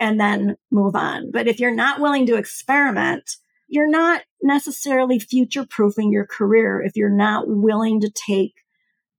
And 0.01 0.21
then 0.21 0.57
move 0.71 0.95
on. 0.95 1.31
But 1.31 1.49
if 1.49 1.59
you're 1.59 1.75
not 1.75 2.01
willing 2.01 2.27
to 2.27 2.37
experiment, 2.37 3.37
you're 3.69 3.91
not 3.91 4.23
necessarily 4.43 5.19
future 5.19 5.67
proofing 5.67 6.13
your 6.13 6.27
career 6.27 6.83
if 6.83 6.97
you're 6.97 7.09
not 7.09 7.49
willing 7.49 8.01
to 8.01 8.11
take 8.11 8.65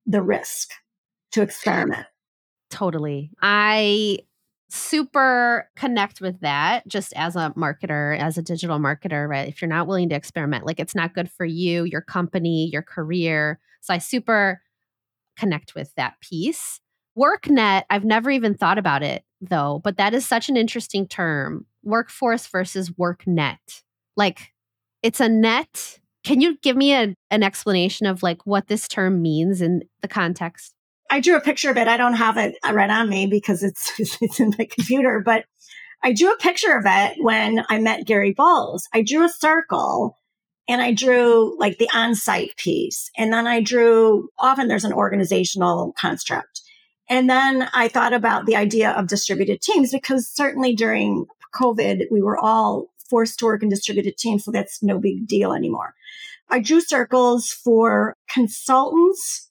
the 0.05 0.21
risk 0.21 0.69
to 1.31 1.41
experiment. 1.41 2.05
Totally. 2.69 3.31
I 3.41 4.19
super 4.69 5.69
connect 5.75 6.19
with 6.21 6.39
that 6.41 6.87
just 6.87 7.13
as 7.15 7.35
a 7.35 7.53
marketer, 7.55 8.17
as 8.19 8.37
a 8.37 8.41
digital 8.41 8.79
marketer, 8.79 9.27
right? 9.27 9.47
If 9.47 9.61
you're 9.61 9.69
not 9.69 9.87
willing 9.87 10.09
to 10.09 10.15
experiment, 10.15 10.65
like 10.65 10.79
it's 10.79 10.95
not 10.95 11.13
good 11.13 11.31
for 11.31 11.45
you, 11.45 11.83
your 11.85 12.01
company, 12.01 12.69
your 12.71 12.81
career. 12.81 13.59
So 13.81 13.93
I 13.93 13.97
super 13.97 14.61
connect 15.37 15.75
with 15.75 15.93
that 15.95 16.19
piece. 16.21 16.79
WorkNet, 17.17 17.83
I've 17.89 18.05
never 18.05 18.29
even 18.29 18.55
thought 18.55 18.77
about 18.77 19.03
it 19.03 19.23
though, 19.41 19.81
but 19.83 19.97
that 19.97 20.13
is 20.13 20.25
such 20.25 20.49
an 20.49 20.57
interesting 20.57 21.07
term. 21.07 21.65
workforce 21.83 22.47
versus 22.47 22.89
worknet. 22.91 23.83
Like 24.17 24.51
it's 25.01 25.19
a 25.21 25.29
net. 25.29 25.99
Can 26.23 26.41
you 26.41 26.57
give 26.57 26.75
me 26.75 26.93
a, 26.93 27.15
an 27.31 27.43
explanation 27.43 28.05
of 28.05 28.21
like 28.21 28.45
what 28.45 28.67
this 28.67 28.87
term 28.87 29.21
means 29.21 29.61
in 29.61 29.83
the 30.01 30.07
context? 30.09 30.73
I 31.09 31.19
drew 31.19 31.37
a 31.37 31.41
picture 31.41 31.69
of 31.69 31.77
it. 31.77 31.87
I 31.87 31.97
don't 31.97 32.15
have 32.15 32.37
it 32.37 32.55
right 32.69 32.89
on 32.89 33.09
me 33.09 33.27
because 33.27 33.63
it's 33.63 33.91
it's 34.21 34.39
in 34.39 34.53
my 34.57 34.65
computer, 34.65 35.21
but 35.23 35.45
I 36.03 36.13
drew 36.13 36.31
a 36.31 36.37
picture 36.37 36.75
of 36.75 36.83
it 36.85 37.17
when 37.19 37.65
I 37.69 37.79
met 37.79 38.05
Gary 38.05 38.33
Bolles. 38.33 38.87
I 38.93 39.01
drew 39.01 39.25
a 39.25 39.29
circle 39.29 40.17
and 40.67 40.81
I 40.81 40.93
drew 40.93 41.57
like 41.59 41.77
the 41.77 41.89
on-site 41.93 42.55
piece. 42.57 43.09
And 43.17 43.31
then 43.31 43.47
I 43.47 43.61
drew 43.61 44.29
often 44.37 44.67
there's 44.67 44.83
an 44.83 44.93
organizational 44.93 45.93
construct. 45.97 46.61
And 47.09 47.29
then 47.29 47.69
I 47.73 47.87
thought 47.87 48.13
about 48.13 48.45
the 48.45 48.57
idea 48.57 48.91
of 48.91 49.07
distributed 49.07 49.61
teams 49.61 49.91
because 49.91 50.29
certainly 50.29 50.75
during 50.75 51.25
COVID, 51.55 52.03
we 52.11 52.21
were 52.21 52.37
all 52.37 52.87
forced 53.09 53.39
to 53.39 53.45
work 53.45 53.63
in 53.63 53.69
distributed 53.69 54.17
teams. 54.17 54.43
So 54.43 54.51
that's 54.51 54.83
no 54.83 54.99
big 54.99 55.25
deal 55.25 55.53
anymore. 55.53 55.93
I 56.49 56.59
drew 56.59 56.81
circles 56.81 57.51
for 57.51 58.13
consultants, 58.29 59.46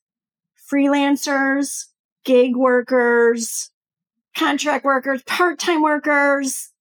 freelancers, 0.73 1.87
gig 2.25 2.57
workers, 2.57 3.71
contract 4.37 4.85
workers, 4.85 5.23
part-time 5.25 5.83
workers. 5.83 6.73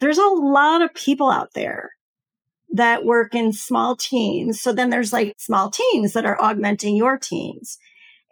There's 0.00 0.18
a 0.18 0.26
lot 0.26 0.82
of 0.82 0.94
people 0.94 1.30
out 1.30 1.54
there 1.54 1.92
that 2.72 3.04
work 3.04 3.34
in 3.34 3.52
small 3.52 3.96
teams. 3.96 4.60
So 4.60 4.72
then 4.72 4.90
there's 4.90 5.12
like 5.12 5.34
small 5.38 5.70
teams 5.70 6.12
that 6.12 6.26
are 6.26 6.40
augmenting 6.40 6.96
your 6.96 7.18
teams. 7.18 7.78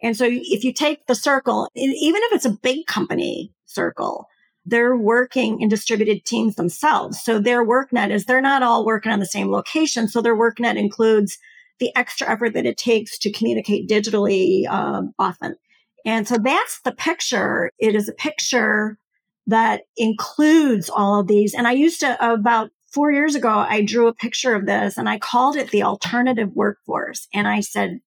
And 0.03 0.17
so 0.17 0.27
if 0.29 0.65
you 0.65 0.73
take 0.73 1.07
the 1.07 1.15
circle, 1.15 1.69
even 1.75 2.21
if 2.25 2.33
it's 2.33 2.45
a 2.45 2.51
big 2.51 2.87
company 2.87 3.53
circle, 3.67 4.27
they're 4.67 4.97
working 4.97 5.61
in 5.61 5.69
distributed 5.69 6.25
teams 6.25 6.57
themselves. 6.57 7.23
So 7.23 7.39
their 7.39 7.65
worknet 7.65 8.11
is 8.11 8.25
they're 8.25 8.41
not 8.41 8.63
all 8.63 8.85
working 8.85 9.13
on 9.13 9.21
the 9.21 9.27
same 9.27 9.51
location. 9.51 10.09
So 10.09 10.21
their 10.21 10.37
worknet 10.37 10.77
includes 10.77 11.39
the 11.79 11.91
extra 11.97 12.31
effort 12.31 12.55
that 12.55 12.67
it 12.67 12.77
takes 12.77 13.19
to 13.19 13.33
communicate 13.33 13.89
digitally 13.89 14.69
um, 14.69 15.13
often. 15.19 15.57
And 16.05 16.27
so 16.27 16.37
that's 16.39 16.81
the 16.83 16.93
picture. 16.93 17.71
It 17.79 17.95
is 17.95 18.09
a 18.09 18.15
picture 18.15 18.99
that 19.47 19.83
includes 19.97 20.89
all 20.89 21.21
of 21.21 21.27
these. 21.27 21.55
And 21.55 21.67
I 21.67 21.73
used 21.73 22.01
to, 22.01 22.33
about 22.33 22.71
four 22.93 23.11
years 23.11 23.35
ago, 23.35 23.49
I 23.49 23.83
drew 23.83 24.07
a 24.09 24.15
picture 24.15 24.55
of 24.55 24.67
this 24.67 24.97
and 24.97 25.09
I 25.09 25.19
called 25.19 25.57
it 25.57 25.71
the 25.71 25.83
alternative 25.83 26.51
workforce. 26.55 27.27
And 27.33 27.49
I 27.49 27.61
said, 27.61 28.01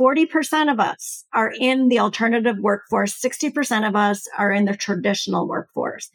40% 0.00 0.72
of 0.72 0.80
us 0.80 1.24
are 1.32 1.52
in 1.58 1.88
the 1.88 1.98
alternative 1.98 2.56
workforce. 2.58 3.20
60% 3.20 3.86
of 3.86 3.94
us 3.94 4.26
are 4.38 4.50
in 4.50 4.64
the 4.64 4.76
traditional 4.76 5.46
workforce. 5.46 6.10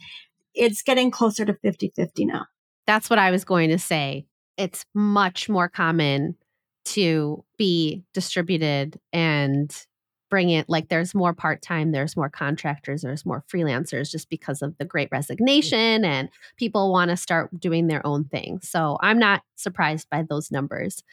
It's 0.53 0.81
getting 0.81 1.11
closer 1.11 1.45
to 1.45 1.53
50 1.53 1.93
50 1.95 2.25
now. 2.25 2.47
That's 2.85 3.09
what 3.09 3.19
I 3.19 3.31
was 3.31 3.43
going 3.43 3.69
to 3.69 3.77
say. 3.77 4.25
It's 4.57 4.85
much 4.93 5.47
more 5.47 5.69
common 5.69 6.35
to 6.87 7.43
be 7.57 8.03
distributed 8.13 8.99
and 9.11 9.85
bring 10.29 10.49
it 10.49 10.67
like 10.67 10.89
there's 10.89 11.15
more 11.15 11.33
part-time 11.33 11.91
there's 11.91 12.17
more 12.17 12.29
contractors 12.29 13.01
there's 13.01 13.25
more 13.25 13.43
freelancers 13.51 14.11
just 14.11 14.29
because 14.29 14.61
of 14.61 14.77
the 14.77 14.85
great 14.85 15.09
mm. 15.09 15.13
resignation 15.13 16.03
and 16.03 16.29
people 16.57 16.91
want 16.91 17.09
to 17.09 17.15
start 17.15 17.49
doing 17.59 17.87
their 17.87 18.05
own 18.05 18.25
thing. 18.25 18.59
So 18.61 18.97
i'm 19.01 19.19
not 19.19 19.41
surprised 19.55 20.09
by 20.09 20.23
those 20.23 20.51
numbers. 20.51 21.03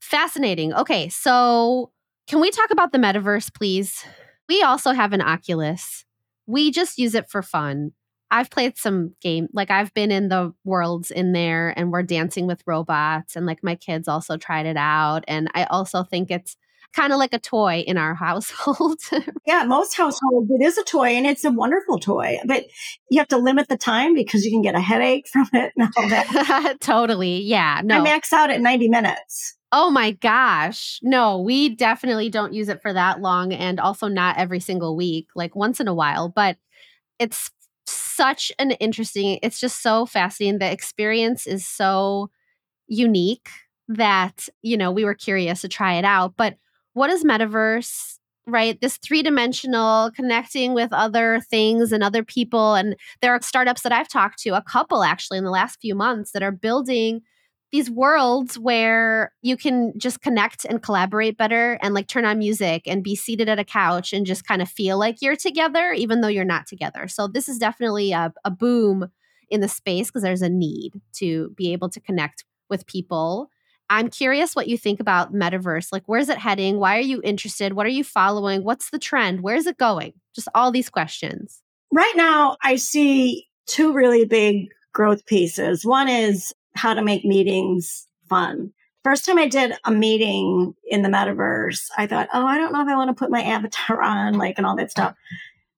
Fascinating. 0.00 0.72
Okay 0.74 1.08
so 1.08 1.90
can 2.26 2.40
we 2.40 2.50
talk 2.50 2.70
about 2.70 2.92
the 2.92 2.98
metaverse 2.98 3.52
please? 3.54 4.04
We 4.48 4.62
also 4.62 4.92
have 4.92 5.12
an 5.12 5.20
oculus. 5.20 6.04
We 6.46 6.70
just 6.70 6.98
use 6.98 7.14
it 7.14 7.28
for 7.28 7.42
fun 7.42 7.92
I've 8.30 8.50
played 8.50 8.76
some 8.76 9.14
game 9.20 9.48
like 9.52 9.70
I've 9.70 9.92
been 9.94 10.10
in 10.10 10.28
the 10.28 10.52
worlds 10.64 11.10
in 11.10 11.32
there 11.32 11.72
and 11.76 11.90
we're 11.90 12.02
dancing 12.02 12.46
with 12.46 12.62
robots 12.66 13.36
and 13.36 13.46
like 13.46 13.62
my 13.62 13.74
kids 13.74 14.08
also 14.08 14.36
tried 14.36 14.66
it 14.66 14.76
out 14.76 15.24
and 15.26 15.48
I 15.54 15.64
also 15.64 16.04
think 16.04 16.30
it's 16.30 16.56
kind 16.94 17.12
of 17.12 17.18
like 17.18 17.32
a 17.32 17.38
toy 17.38 17.84
in 17.86 17.96
our 17.96 18.14
household. 18.26 18.98
yeah, 19.46 19.64
most 19.64 19.96
households, 19.96 20.50
it 20.50 20.62
is 20.62 20.78
a 20.78 20.84
toy 20.84 21.08
and 21.08 21.26
it's 21.26 21.44
a 21.44 21.50
wonderful 21.50 21.98
toy, 21.98 22.38
but 22.46 22.64
you 23.10 23.18
have 23.18 23.28
to 23.28 23.38
limit 23.38 23.68
the 23.68 23.76
time 23.76 24.14
because 24.14 24.44
you 24.44 24.50
can 24.50 24.62
get 24.62 24.74
a 24.74 24.80
headache 24.80 25.28
from 25.28 25.48
it 25.52 25.72
and 25.76 25.92
all 25.96 26.08
that. 26.08 26.76
totally. 26.80 27.42
Yeah. 27.42 27.80
No. 27.84 28.00
I 28.00 28.02
max 28.02 28.32
out 28.32 28.50
at 28.50 28.60
90 28.60 28.88
minutes. 28.88 29.54
Oh 29.70 29.90
my 29.90 30.12
gosh. 30.12 30.98
No, 31.02 31.40
we 31.40 31.74
definitely 31.74 32.30
don't 32.30 32.54
use 32.54 32.70
it 32.70 32.80
for 32.80 32.92
that 32.92 33.20
long 33.20 33.52
and 33.52 33.78
also 33.78 34.08
not 34.08 34.38
every 34.38 34.60
single 34.60 34.96
week, 34.96 35.28
like 35.34 35.54
once 35.54 35.78
in 35.78 35.88
a 35.88 35.94
while, 35.94 36.30
but 36.30 36.56
it's 37.18 37.50
such 38.18 38.52
an 38.58 38.72
interesting, 38.72 39.38
it's 39.42 39.60
just 39.60 39.80
so 39.80 40.04
fascinating. 40.04 40.58
The 40.58 40.70
experience 40.70 41.46
is 41.46 41.66
so 41.66 42.30
unique 42.88 43.48
that, 43.88 44.48
you 44.60 44.76
know, 44.76 44.90
we 44.90 45.04
were 45.04 45.14
curious 45.14 45.62
to 45.62 45.68
try 45.68 45.94
it 45.94 46.04
out. 46.04 46.34
But 46.36 46.56
what 46.92 47.10
is 47.10 47.24
metaverse? 47.24 48.16
Right, 48.50 48.80
this 48.80 48.96
three 48.96 49.22
dimensional 49.22 50.10
connecting 50.16 50.72
with 50.72 50.90
other 50.90 51.40
things 51.50 51.92
and 51.92 52.02
other 52.02 52.24
people. 52.24 52.74
And 52.74 52.96
there 53.20 53.34
are 53.34 53.42
startups 53.42 53.82
that 53.82 53.92
I've 53.92 54.08
talked 54.08 54.38
to, 54.40 54.56
a 54.56 54.62
couple 54.62 55.02
actually 55.04 55.36
in 55.36 55.44
the 55.44 55.50
last 55.50 55.78
few 55.82 55.94
months, 55.94 56.32
that 56.32 56.42
are 56.42 56.50
building 56.50 57.20
these 57.70 57.90
worlds 57.90 58.58
where 58.58 59.32
you 59.42 59.56
can 59.56 59.92
just 59.98 60.22
connect 60.22 60.64
and 60.64 60.82
collaborate 60.82 61.36
better 61.36 61.78
and 61.82 61.94
like 61.94 62.08
turn 62.08 62.24
on 62.24 62.38
music 62.38 62.82
and 62.86 63.04
be 63.04 63.14
seated 63.14 63.48
at 63.48 63.58
a 63.58 63.64
couch 63.64 64.12
and 64.12 64.24
just 64.24 64.46
kind 64.46 64.62
of 64.62 64.68
feel 64.68 64.98
like 64.98 65.20
you're 65.20 65.36
together, 65.36 65.92
even 65.92 66.20
though 66.20 66.28
you're 66.28 66.44
not 66.44 66.66
together. 66.66 67.08
So, 67.08 67.28
this 67.28 67.48
is 67.48 67.58
definitely 67.58 68.12
a, 68.12 68.32
a 68.44 68.50
boom 68.50 69.10
in 69.50 69.60
the 69.60 69.68
space 69.68 70.08
because 70.08 70.22
there's 70.22 70.42
a 70.42 70.48
need 70.48 71.00
to 71.14 71.50
be 71.56 71.72
able 71.72 71.88
to 71.90 72.00
connect 72.00 72.44
with 72.68 72.86
people 72.86 73.50
I'm 73.90 74.10
curious 74.10 74.54
what 74.54 74.68
you 74.68 74.76
think 74.76 75.00
about 75.00 75.32
metaverse. 75.32 75.88
Like, 75.92 76.04
where's 76.06 76.28
it 76.28 76.38
heading? 76.38 76.78
Why 76.78 76.98
are 76.98 77.02
you 77.02 77.20
interested? 77.24 77.72
What 77.72 77.86
are 77.86 77.90
you 77.90 78.04
following? 78.04 78.62
What's 78.62 78.90
the 78.90 78.98
trend? 78.98 79.40
Where's 79.40 79.66
it 79.66 79.78
going? 79.78 80.12
Just 80.34 80.48
all 80.54 80.70
these 80.70 80.90
questions. 80.90 81.62
Right 81.92 82.12
now, 82.14 82.56
I 82.62 82.76
see 82.76 83.46
two 83.66 83.92
really 83.92 84.26
big 84.26 84.68
growth 84.92 85.24
pieces. 85.24 85.86
One 85.86 86.08
is 86.08 86.52
how 86.78 86.94
to 86.94 87.02
make 87.02 87.24
meetings 87.24 88.06
fun. 88.28 88.72
First 89.04 89.26
time 89.26 89.38
I 89.38 89.48
did 89.48 89.74
a 89.84 89.90
meeting 89.90 90.74
in 90.86 91.02
the 91.02 91.08
metaverse, 91.08 91.88
I 91.96 92.06
thought, 92.06 92.28
oh, 92.32 92.46
I 92.46 92.58
don't 92.58 92.72
know 92.72 92.82
if 92.82 92.88
I 92.88 92.96
want 92.96 93.08
to 93.10 93.18
put 93.18 93.30
my 93.30 93.42
avatar 93.56 94.00
on, 94.00 94.34
like, 94.34 94.56
and 94.56 94.66
all 94.66 94.76
that 94.76 94.90
stuff. 94.90 95.14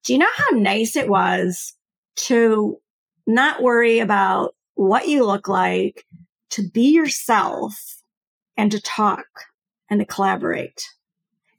Do 0.04 0.12
you 0.12 0.18
know 0.18 0.26
how 0.36 0.56
nice 0.56 0.96
it 0.96 1.08
was 1.08 1.74
to 2.16 2.78
not 3.26 3.62
worry 3.62 3.98
about 3.98 4.54
what 4.74 5.08
you 5.08 5.24
look 5.24 5.48
like, 5.48 6.04
to 6.50 6.68
be 6.68 6.90
yourself 6.90 8.02
and 8.56 8.70
to 8.72 8.80
talk 8.80 9.26
and 9.88 10.00
to 10.00 10.06
collaborate. 10.06 10.88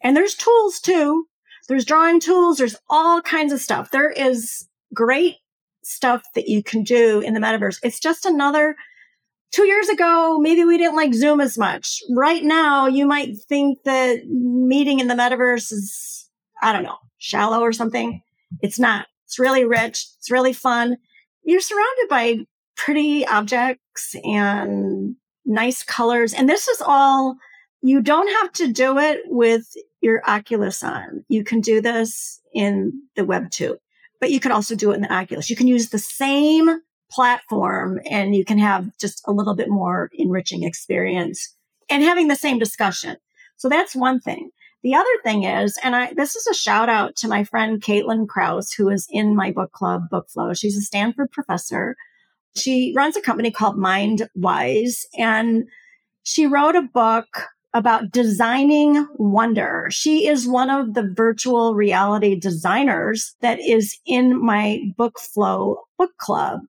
And 0.02 0.16
there's 0.16 0.36
tools 0.36 0.80
too. 0.80 1.28
There's 1.68 1.86
drawing 1.86 2.20
tools. 2.20 2.58
There's 2.58 2.76
all 2.90 3.22
kinds 3.22 3.54
of 3.54 3.62
stuff. 3.62 3.92
There 3.92 4.10
is 4.10 4.68
great 4.94 5.38
stuff 5.84 6.24
that 6.36 6.48
you 6.48 6.64
can 6.64 6.84
do 6.84 7.22
in 7.22 7.34
the 7.34 7.40
metaverse. 7.40 7.80
It's 7.84 8.00
just 8.00 8.26
another 8.26 8.76
two 9.52 9.66
years 9.66 9.90
ago, 9.90 10.40
maybe 10.40 10.64
we 10.64 10.78
didn't 10.78 10.96
like 10.96 11.14
Zoom 11.14 11.42
as 11.42 11.58
much. 11.58 12.02
Right 12.10 12.44
now, 12.44 12.88
you 12.88 13.06
might 13.06 13.38
think 13.48 13.80
that 13.84 14.26
meeting 14.28 15.00
in 15.00 15.08
the 15.08 15.14
metaverse 15.14 15.72
is, 15.72 16.30
I 16.62 16.74
don't 16.74 16.84
know, 16.84 16.98
shallow 17.18 17.60
or 17.60 17.74
something. 17.74 18.22
It's 18.62 18.80
not. 18.80 19.08
It's 19.26 19.40
really 19.40 19.66
rich. 19.66 20.08
It's 20.18 20.32
really 20.32 20.54
fun. 20.54 20.98
You're 21.44 21.62
surrounded 21.62 22.08
by 22.10 22.40
pretty 22.76 23.26
objects 23.28 24.16
and 24.24 25.16
nice 25.46 25.84
colors. 25.84 26.34
And 26.34 26.50
this 26.50 26.68
is 26.68 26.82
all, 26.82 27.36
you 27.82 28.02
don't 28.02 28.30
have 28.42 28.52
to 28.54 28.72
do 28.72 28.98
it 28.98 29.22
with 29.26 29.66
your 30.02 30.22
Oculus 30.28 30.84
on. 30.84 31.24
You 31.30 31.44
can 31.44 31.62
do 31.62 31.82
this 31.82 32.42
in 32.54 32.92
the 33.16 33.26
web 33.26 33.52
too, 33.52 33.78
but 34.20 34.32
you 34.32 34.40
can 34.40 34.52
also 34.52 34.76
do 34.76 34.92
it 34.92 34.96
in 34.96 35.02
the 35.02 35.14
Oculus. 35.14 35.50
You 35.50 35.56
can 35.56 35.68
use 35.68 35.90
the 35.90 36.00
same 36.00 36.82
platform 37.12 38.00
and 38.10 38.36
you 38.36 38.46
can 38.46 38.58
have 38.58 38.90
just 38.98 39.22
a 39.28 39.32
little 39.32 39.56
bit 39.56 39.70
more 39.70 40.10
enriching 40.14 40.64
experience 40.64 41.56
and 41.90 42.04
having 42.04 42.28
the 42.28 42.36
same 42.36 42.60
discussion. 42.60 43.18
So 43.58 43.70
that's 43.70 43.96
one 43.96 44.20
thing. 44.20 44.50
The 44.84 44.96
other 44.96 45.06
thing 45.24 45.44
is, 45.44 45.78
and 45.84 45.96
I, 45.96 46.14
this 46.14 46.36
is 46.36 46.48
a 46.48 46.56
shout 46.56 46.90
out 46.90 47.16
to 47.18 47.28
my 47.28 47.44
friend 47.44 47.82
Caitlin 47.82 48.28
Krause, 48.28 48.72
who 48.72 48.90
is 48.90 49.08
in 49.12 49.36
my 49.36 49.52
book 49.52 49.72
club, 49.72 50.10
Book 50.10 50.28
Flow. 50.30 50.54
She's 50.54 50.76
a 50.76 50.82
Stanford 50.82 51.32
professor 51.32 51.96
she 52.56 52.94
runs 52.96 53.16
a 53.16 53.22
company 53.22 53.52
called 53.52 53.78
MindWise 53.78 55.06
and 55.18 55.68
she 56.24 56.46
wrote 56.46 56.76
a 56.76 56.82
book 56.82 57.48
about 57.74 58.12
designing 58.12 59.08
wonder. 59.16 59.88
She 59.90 60.28
is 60.28 60.48
one 60.48 60.70
of 60.70 60.94
the 60.94 61.10
virtual 61.16 61.74
reality 61.74 62.38
designers 62.38 63.34
that 63.40 63.60
is 63.60 63.98
in 64.06 64.44
my 64.44 64.82
book 64.98 65.20
flow 65.20 65.78
book 65.98 66.12
club. 66.18 66.62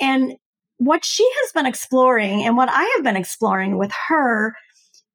And 0.00 0.34
what 0.78 1.04
she 1.04 1.28
has 1.42 1.52
been 1.52 1.66
exploring 1.66 2.42
and 2.42 2.56
what 2.56 2.70
I 2.70 2.82
have 2.96 3.04
been 3.04 3.16
exploring 3.16 3.78
with 3.78 3.92
her 4.08 4.54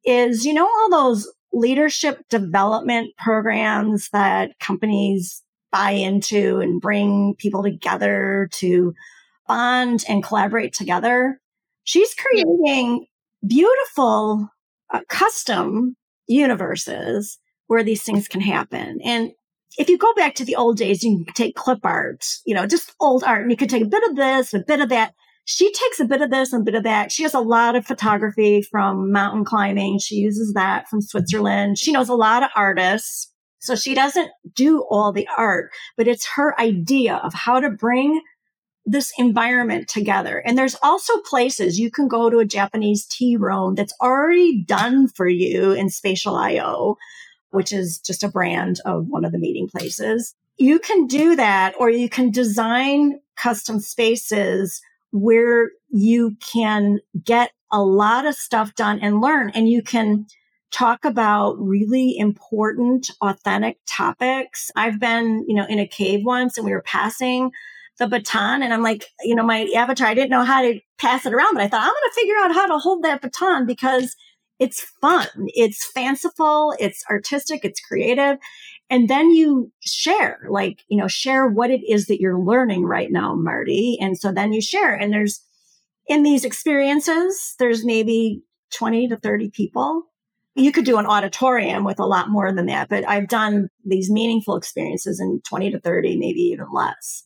is, 0.06 0.46
you 0.46 0.54
know, 0.54 0.66
all 0.66 0.90
those 0.90 1.32
leadership 1.52 2.22
development 2.30 3.16
programs 3.18 4.10
that 4.10 4.52
companies 4.60 5.42
buy 5.72 5.92
into 5.92 6.60
and 6.60 6.80
bring 6.80 7.36
people 7.38 7.64
together 7.64 8.50
to 8.54 8.94
bond 9.48 10.04
and 10.08 10.24
collaborate 10.24 10.74
together. 10.74 11.40
She's 11.84 12.14
creating 12.14 13.08
beautiful 13.46 14.50
uh, 14.94 15.02
custom 15.10 15.96
universes 16.28 17.40
where 17.68 17.84
these 17.84 18.04
things 18.04 18.28
can 18.28 18.42
happen. 18.42 19.00
And 19.04 19.32
if 19.78 19.90
you 19.90 19.98
go 19.98 20.14
back 20.14 20.36
to 20.36 20.46
the 20.46 20.56
old 20.56 20.78
days, 20.78 21.04
you 21.04 21.24
can 21.26 21.34
take 21.34 21.56
clip 21.56 21.80
art, 21.84 22.26
you 22.46 22.56
know, 22.56 22.66
just 22.66 22.94
old 23.00 23.24
art, 23.24 23.42
and 23.42 23.52
you 23.52 23.58
can 23.58 23.68
take 23.68 23.84
a 23.84 23.88
bit 23.88 24.04
of 24.10 24.16
this, 24.16 24.54
a 24.54 24.60
bit 24.60 24.82
of 24.82 24.90
that. 24.90 25.14
She 25.46 25.72
takes 25.72 26.00
a 26.00 26.06
bit 26.06 26.22
of 26.22 26.32
this 26.32 26.54
and 26.54 26.62
a 26.62 26.66
bit 26.66 26.76
of 26.76 26.84
that. 26.84 27.12
She 27.12 27.24
has 27.24 27.36
a 27.36 27.40
lot 27.40 27.76
of 27.76 27.86
photography 27.86 28.64
from 28.64 29.12
mountain 29.12 29.46
climbing. 29.46 30.00
She 30.00 30.16
uses 30.16 30.54
that 30.54 30.88
from 30.90 31.02
Switzerland. 31.02 31.78
She 31.78 31.92
knows 31.92 32.10
a 32.10 32.16
lot 32.16 32.42
of 32.42 32.50
artists. 32.56 33.32
So 33.60 33.76
she 33.76 33.94
doesn't 33.96 34.30
do 34.54 34.86
all 34.90 35.12
the 35.12 35.28
art, 35.38 35.72
but 35.98 36.08
it's 36.08 36.28
her 36.36 36.60
idea 36.60 37.16
of 37.16 37.34
how 37.34 37.60
to 37.60 37.70
bring 37.70 38.22
this 38.86 39.12
environment 39.18 39.88
together. 39.88 40.38
And 40.46 40.58
there's 40.58 40.78
also 40.84 41.14
places 41.22 41.80
you 41.80 41.90
can 41.90 42.08
go 42.08 42.30
to 42.30 42.38
a 42.38 42.46
Japanese 42.46 43.06
tea 43.06 43.36
room 43.36 43.74
that's 43.74 43.96
already 44.00 44.64
done 44.64 45.08
for 45.08 45.28
you 45.28 45.72
in 45.72 45.90
Spatial 45.90 46.36
IO, 46.36 46.96
which 47.56 47.74
is 47.74 48.00
just 48.00 48.24
a 48.24 48.30
brand 48.30 48.80
of 48.86 49.08
one 49.08 49.26
of 49.26 49.32
the 49.32 49.38
meeting 49.38 49.68
places. 49.68 50.36
You 50.58 50.80
can 50.80 51.08
do 51.08 51.36
that 51.36 51.74
or 51.80 51.90
you 51.90 52.10
can 52.10 52.32
design 52.32 53.20
custom 53.36 53.80
spaces 53.80 54.82
where 55.12 55.72
you 55.90 56.36
can 56.40 57.00
get 57.24 57.52
a 57.72 57.82
lot 57.82 58.26
of 58.26 58.36
stuff 58.36 58.76
done 58.76 59.00
and 59.00 59.22
learn 59.22 59.50
and 59.52 59.70
you 59.70 59.82
can 59.82 60.28
talk 60.72 61.06
about 61.06 61.56
really 61.58 62.18
important 62.18 63.10
authentic 63.22 63.78
topics. 63.88 64.72
I've 64.76 65.00
been, 65.00 65.46
you 65.48 65.56
know, 65.56 65.66
in 65.68 65.80
a 65.80 65.88
cave 65.88 66.22
once 66.26 66.58
and 66.58 66.66
we 66.66 66.74
were 66.74 66.82
passing 66.82 67.52
the 67.98 68.08
baton. 68.08 68.62
And 68.62 68.74
I'm 68.74 68.84
like, 68.84 69.06
you 69.22 69.36
know, 69.36 69.44
my 69.44 69.70
avatar, 69.76 70.08
I 70.08 70.14
didn't 70.14 70.32
know 70.32 70.44
how 70.44 70.62
to 70.62 70.80
pass 70.98 71.26
it 71.26 71.34
around, 71.34 71.54
but 71.54 71.64
I 71.64 71.68
thought 71.68 71.84
I'm 71.84 71.88
going 71.88 72.10
to 72.10 72.20
figure 72.20 72.36
out 72.44 72.54
how 72.54 72.68
to 72.68 72.78
hold 72.78 73.04
that 73.04 73.22
baton 73.22 73.66
because 73.66 74.16
it's 74.60 74.82
fun. 75.02 75.28
It's 75.48 75.86
fanciful. 75.92 76.74
It's 76.80 77.04
artistic. 77.10 77.66
It's 77.66 77.80
creative. 77.80 78.38
And 78.90 79.10
then 79.10 79.32
you 79.32 79.72
share, 79.82 80.40
like, 80.50 80.84
you 80.88 80.98
know, 80.98 81.08
share 81.08 81.48
what 81.48 81.72
it 81.72 81.82
is 81.88 82.06
that 82.08 82.22
you're 82.22 82.40
learning 82.40 82.86
right 82.86 83.12
now, 83.12 83.34
Marti. 83.36 83.98
And 84.00 84.18
so 84.18 84.32
then 84.32 84.54
you 84.54 84.62
share 84.62 84.94
and 84.94 85.12
there's 85.12 85.42
in 86.08 86.24
these 86.24 86.46
experiences, 86.46 87.56
there's 87.58 87.84
maybe 87.84 88.44
20 88.76 89.08
to 89.10 89.18
30 89.18 89.50
people. 89.50 90.04
You 90.54 90.72
could 90.72 90.86
do 90.86 90.98
an 90.98 91.06
auditorium 91.06 91.84
with 91.84 92.00
a 92.00 92.06
lot 92.06 92.30
more 92.30 92.54
than 92.54 92.68
that, 92.68 92.90
but 92.90 93.08
I've 93.08 93.28
done 93.28 93.70
these 93.84 94.10
meaningful 94.10 94.56
experiences 94.56 95.20
in 95.20 95.42
20 95.46 95.72
to 95.72 95.80
30, 95.80 96.18
maybe 96.18 96.42
even 96.42 96.68
less. 96.72 97.24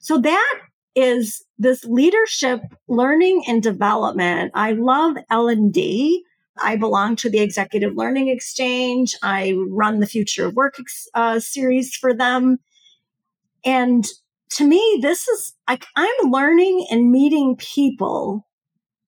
So 0.00 0.18
that 0.18 0.60
is 0.94 1.44
this 1.58 1.84
leadership 1.84 2.62
learning 2.88 3.42
and 3.46 3.62
development. 3.62 4.52
I 4.54 4.72
love 4.72 5.16
L&D. 5.28 6.24
I 6.62 6.76
belong 6.76 7.16
to 7.16 7.30
the 7.30 7.40
Executive 7.40 7.96
Learning 7.96 8.28
Exchange. 8.28 9.14
I 9.22 9.56
run 9.68 10.00
the 10.00 10.06
Future 10.06 10.46
of 10.46 10.54
Work 10.54 10.76
uh, 11.14 11.40
series 11.40 11.94
for 11.94 12.14
them. 12.14 12.58
And 13.64 14.04
to 14.50 14.66
me, 14.66 14.98
this 15.02 15.28
is 15.28 15.54
like 15.68 15.86
I'm 15.96 16.30
learning 16.30 16.86
and 16.90 17.10
meeting 17.10 17.56
people 17.56 18.46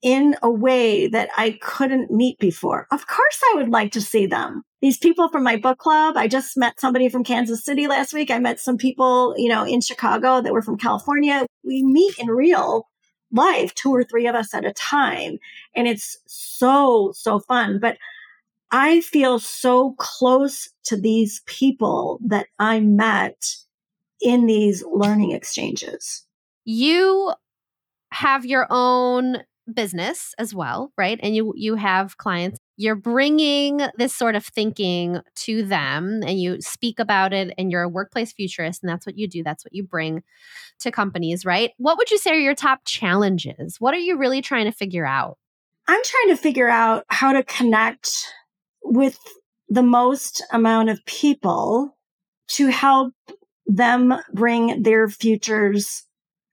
in 0.03 0.35
a 0.43 0.51
way 0.51 1.07
that 1.07 1.29
I 1.37 1.59
couldn't 1.63 2.11
meet 2.11 2.39
before. 2.39 2.89
Of 2.91 3.07
course, 3.07 3.41
I 3.53 3.55
would 3.57 3.69
like 3.69 3.93
to 3.93 4.01
see 4.01 4.27
them. 4.27 4.63
These 4.81 4.99
people 4.99 5.29
from 5.29 5.45
my 5.45 5.57
book 5.57 5.79
club, 5.79 6.17
I 6.17 6.27
just 6.27 6.57
met 6.57 6.81
somebody 6.81 7.09
from 7.09 7.23
Kansas 7.23 7.65
City 7.65 7.87
last 7.87 8.13
week. 8.13 8.31
I 8.31 8.41
met 8.41 8.59
some 8.59 8.77
people, 8.77 9.35
you 9.37 9.49
know, 9.49 9.65
in 9.65 9.81
Chicago 9.81 10.41
that 10.41 10.53
were 10.53 10.63
from 10.63 10.77
California. 10.77 11.47
We 11.65 11.85
meet 11.85 12.19
in 12.19 12.27
real 12.27 12.89
life, 13.33 13.75
two 13.75 13.95
or 13.95 14.05
three 14.05 14.27
of 14.27 14.35
us 14.35 14.55
at 14.55 14.65
a 14.65 14.73
time. 14.73 15.39
And 15.75 15.89
it's 15.89 16.19
so, 16.27 17.13
so 17.15 17.41
fun. 17.41 17.79
But 17.81 17.97
I 18.71 19.01
feel 19.03 19.39
so 19.39 19.95
close 19.99 20.71
to 20.85 20.97
these 20.97 21.43
people 21.47 22.19
that 22.27 22.47
I 22.59 22.81
met 22.81 23.55
in 24.21 24.47
these 24.47 24.83
learning 24.85 25.33
exchanges. 25.33 26.25
You 26.65 27.33
have 28.13 28.47
your 28.47 28.67
own 28.71 29.39
business 29.73 30.35
as 30.39 30.55
well, 30.55 30.93
right? 30.97 31.19
And 31.23 31.37
you 31.37 31.53
you 31.57 31.75
have 31.75 32.17
clients. 32.17 32.59
You're 32.77 32.95
bringing 32.95 33.81
this 33.97 34.15
sort 34.15 34.35
of 34.35 34.45
thinking 34.45 35.21
to 35.37 35.65
them 35.65 36.23
and 36.27 36.41
you 36.41 36.61
speak 36.61 36.99
about 36.99 37.33
it 37.33 37.53
and 37.59 37.71
you're 37.71 37.83
a 37.83 37.89
workplace 37.89 38.33
futurist 38.33 38.83
and 38.83 38.91
that's 38.91 39.07
what 39.07 39.19
you 39.19 39.29
do. 39.29 39.43
That's 39.43 39.65
what 39.65 39.75
you 39.75 39.83
bring 39.85 40.23
to 40.81 40.91
companies, 40.91 41.45
right? 41.45 41.73
What 41.77 41.99
would 41.99 42.11
you 42.11 42.19
say 42.19 42.31
are 42.31 42.35
your 42.35 42.55
top 42.55 42.81
challenges? 42.85 43.77
What 43.79 43.95
are 43.95 43.99
you 43.99 44.17
really 44.17 44.43
trying 44.43 44.65
to 44.65 44.73
figure 44.73 45.07
out? 45.07 45.39
I'm 45.87 46.01
trying 46.05 46.37
to 46.37 46.41
figure 46.41 46.69
out 46.69 47.05
how 47.09 47.33
to 47.33 47.43
connect 47.43 48.27
with 48.83 49.19
the 49.69 49.83
most 49.83 50.45
amount 50.53 50.91
of 50.91 51.05
people 51.07 51.97
to 52.49 52.69
help 52.69 53.15
them 53.67 54.15
bring 54.33 54.83
their 54.83 55.09
futures 55.09 56.05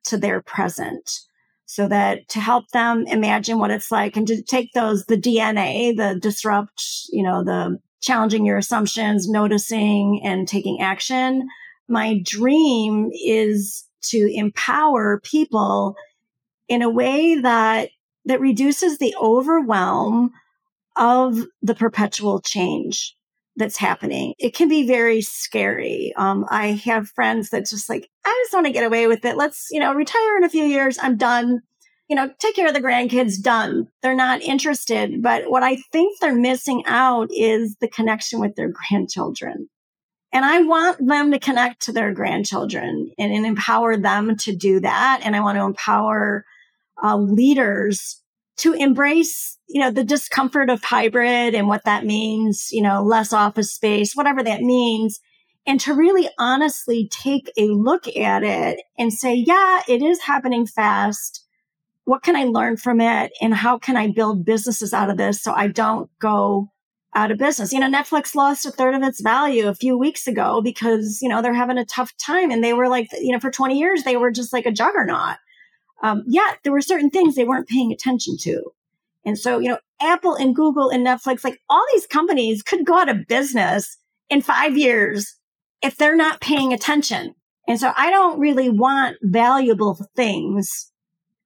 to 0.05 0.17
their 0.17 0.41
present 0.41 1.21
so 1.69 1.87
that 1.87 2.27
to 2.29 2.39
help 2.39 2.67
them 2.69 3.05
imagine 3.05 3.59
what 3.59 3.69
it's 3.69 3.91
like 3.91 4.17
and 4.17 4.25
to 4.25 4.41
take 4.41 4.73
those, 4.73 5.05
the 5.05 5.15
DNA, 5.15 5.95
the 5.95 6.19
disrupt, 6.19 6.83
you 7.11 7.21
know, 7.21 7.43
the 7.43 7.77
challenging 8.01 8.43
your 8.43 8.57
assumptions, 8.57 9.29
noticing 9.29 10.19
and 10.23 10.47
taking 10.47 10.81
action. 10.81 11.47
My 11.87 12.21
dream 12.23 13.11
is 13.13 13.85
to 14.05 14.31
empower 14.33 15.19
people 15.23 15.95
in 16.67 16.81
a 16.81 16.89
way 16.89 17.35
that, 17.39 17.89
that 18.25 18.41
reduces 18.41 18.97
the 18.97 19.15
overwhelm 19.21 20.31
of 20.95 21.45
the 21.61 21.75
perpetual 21.75 22.41
change 22.41 23.15
that's 23.59 23.77
happening. 23.77 24.33
It 24.39 24.55
can 24.55 24.67
be 24.67 24.87
very 24.87 25.21
scary. 25.21 26.13
Um, 26.17 26.45
I 26.49 26.81
have 26.85 27.09
friends 27.09 27.51
that 27.51 27.67
just 27.67 27.89
like, 27.89 28.09
I 28.25 28.41
just 28.43 28.53
want 28.53 28.65
to 28.65 28.73
get 28.73 28.85
away 28.85 29.05
with 29.05 29.23
it. 29.25 29.37
Let's, 29.37 29.67
you 29.69 29.79
know, 29.79 29.93
retire 29.93 30.37
in 30.37 30.43
a 30.43 30.49
few 30.49 30.63
years. 30.63 30.97
I'm 30.99 31.17
done. 31.17 31.59
You 32.07 32.15
know, 32.15 32.31
take 32.39 32.55
care 32.55 32.67
of 32.67 32.73
the 32.73 32.81
grandkids, 32.81 33.39
done. 33.39 33.87
They're 34.01 34.15
not 34.15 34.41
interested. 34.41 35.21
But 35.21 35.51
what 35.51 35.61
I 35.61 35.75
think 35.91 36.19
they're 36.19 36.33
missing 36.33 36.81
out 36.87 37.29
is 37.31 37.75
the 37.79 37.87
connection 37.87 38.39
with 38.39 38.55
their 38.55 38.71
grandchildren. 38.71 39.69
And 40.33 40.43
I 40.43 40.61
want 40.61 41.05
them 41.05 41.31
to 41.31 41.39
connect 41.39 41.83
to 41.83 41.91
their 41.91 42.11
grandchildren 42.11 43.11
and, 43.19 43.31
and 43.31 43.45
empower 43.45 43.95
them 43.95 44.37
to 44.37 44.55
do 44.55 44.79
that. 44.79 45.21
And 45.23 45.35
I 45.35 45.41
want 45.41 45.59
to 45.59 45.65
empower 45.65 46.45
uh, 47.03 47.17
leaders 47.17 48.21
to 48.57 48.73
embrace, 48.73 49.58
you 49.69 49.79
know, 49.79 49.91
the 49.91 50.03
discomfort 50.03 50.69
of 50.69 50.83
hybrid 50.83 51.53
and 51.53 51.67
what 51.67 51.85
that 51.85 52.05
means, 52.05 52.69
you 52.71 52.81
know, 52.81 53.03
less 53.03 53.31
office 53.31 53.71
space, 53.71 54.15
whatever 54.15 54.43
that 54.43 54.61
means. 54.61 55.19
And 55.67 55.79
to 55.81 55.93
really 55.93 56.27
honestly 56.39 57.07
take 57.11 57.51
a 57.55 57.67
look 57.67 58.07
at 58.17 58.43
it 58.43 58.81
and 58.97 59.13
say, 59.13 59.35
yeah, 59.35 59.81
it 59.87 60.01
is 60.01 60.21
happening 60.21 60.65
fast. 60.65 61.45
What 62.05 62.23
can 62.23 62.35
I 62.35 62.45
learn 62.45 62.77
from 62.77 62.99
it? 62.99 63.31
And 63.39 63.53
how 63.53 63.77
can 63.77 63.95
I 63.95 64.11
build 64.11 64.43
businesses 64.43 64.93
out 64.93 65.11
of 65.11 65.17
this 65.17 65.41
so 65.41 65.53
I 65.53 65.67
don't 65.67 66.09
go 66.17 66.71
out 67.13 67.29
of 67.29 67.37
business? 67.37 67.71
You 67.71 67.79
know, 67.79 67.91
Netflix 67.91 68.33
lost 68.33 68.65
a 68.65 68.71
third 68.71 68.95
of 68.95 69.03
its 69.03 69.21
value 69.21 69.67
a 69.67 69.75
few 69.75 69.95
weeks 69.95 70.25
ago 70.25 70.61
because, 70.61 71.19
you 71.21 71.29
know, 71.29 71.43
they're 71.43 71.53
having 71.53 71.77
a 71.77 71.85
tough 71.85 72.11
time 72.17 72.49
and 72.49 72.63
they 72.63 72.73
were 72.73 72.89
like, 72.89 73.09
you 73.21 73.31
know, 73.31 73.39
for 73.39 73.51
20 73.51 73.77
years, 73.77 74.03
they 74.03 74.17
were 74.17 74.31
just 74.31 74.51
like 74.51 74.65
a 74.65 74.71
juggernaut 74.71 75.37
um, 76.01 76.23
yet 76.27 76.59
there 76.63 76.71
were 76.71 76.81
certain 76.81 77.09
things 77.09 77.35
they 77.35 77.43
weren't 77.43 77.67
paying 77.67 77.91
attention 77.91 78.37
to. 78.41 78.63
And 79.25 79.37
so, 79.37 79.59
you 79.59 79.69
know, 79.69 79.79
Apple 80.01 80.35
and 80.35 80.55
Google 80.55 80.89
and 80.89 81.05
Netflix, 81.05 81.43
like 81.43 81.59
all 81.69 81.85
these 81.93 82.07
companies 82.07 82.63
could 82.63 82.85
go 82.85 82.97
out 82.97 83.09
of 83.09 83.27
business 83.27 83.97
in 84.29 84.41
five 84.41 84.77
years 84.77 85.35
if 85.81 85.97
they're 85.97 86.15
not 86.15 86.41
paying 86.41 86.73
attention. 86.73 87.35
And 87.67 87.79
so 87.79 87.91
I 87.95 88.09
don't 88.09 88.39
really 88.39 88.69
want 88.69 89.17
valuable 89.21 89.97
things 90.15 90.91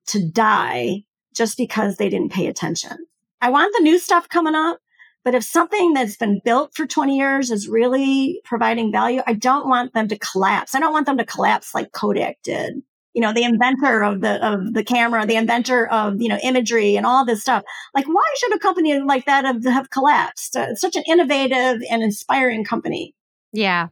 to 0.07 0.29
die 0.29 1.03
just 1.35 1.57
because 1.57 1.97
they 1.97 2.09
didn't 2.09 2.31
pay 2.31 2.47
attention. 2.47 2.97
I 3.41 3.49
want 3.49 3.73
the 3.75 3.83
new 3.83 3.99
stuff 3.99 4.29
coming 4.29 4.55
up, 4.55 4.79
but 5.23 5.35
if 5.35 5.43
something 5.43 5.93
that's 5.93 6.15
been 6.15 6.39
built 6.45 6.75
for 6.75 6.85
20 6.85 7.17
years 7.17 7.51
is 7.51 7.67
really 7.67 8.39
providing 8.45 8.91
value, 8.91 9.21
I 9.27 9.33
don't 9.33 9.67
want 9.67 9.93
them 9.93 10.07
to 10.09 10.17
collapse. 10.17 10.75
I 10.75 10.79
don't 10.79 10.93
want 10.93 11.05
them 11.05 11.17
to 11.17 11.25
collapse 11.25 11.73
like 11.73 11.91
Kodak 11.91 12.37
did 12.43 12.81
you 13.13 13.21
know, 13.21 13.33
the 13.33 13.43
inventor 13.43 14.03
of 14.03 14.21
the, 14.21 14.45
of 14.45 14.73
the 14.73 14.83
camera, 14.83 15.25
the 15.25 15.35
inventor 15.35 15.87
of, 15.87 16.21
you 16.21 16.27
know, 16.27 16.39
imagery 16.43 16.95
and 16.95 17.05
all 17.05 17.25
this 17.25 17.41
stuff. 17.41 17.63
Like, 17.93 18.07
why 18.07 18.25
should 18.37 18.55
a 18.55 18.59
company 18.59 18.99
like 18.99 19.25
that 19.25 19.45
have, 19.45 19.63
have 19.65 19.89
collapsed? 19.89 20.55
Uh, 20.55 20.75
such 20.75 20.95
an 20.95 21.03
innovative 21.07 21.81
and 21.89 22.03
inspiring 22.03 22.65
company. 22.65 23.13
Yeah. 23.51 23.89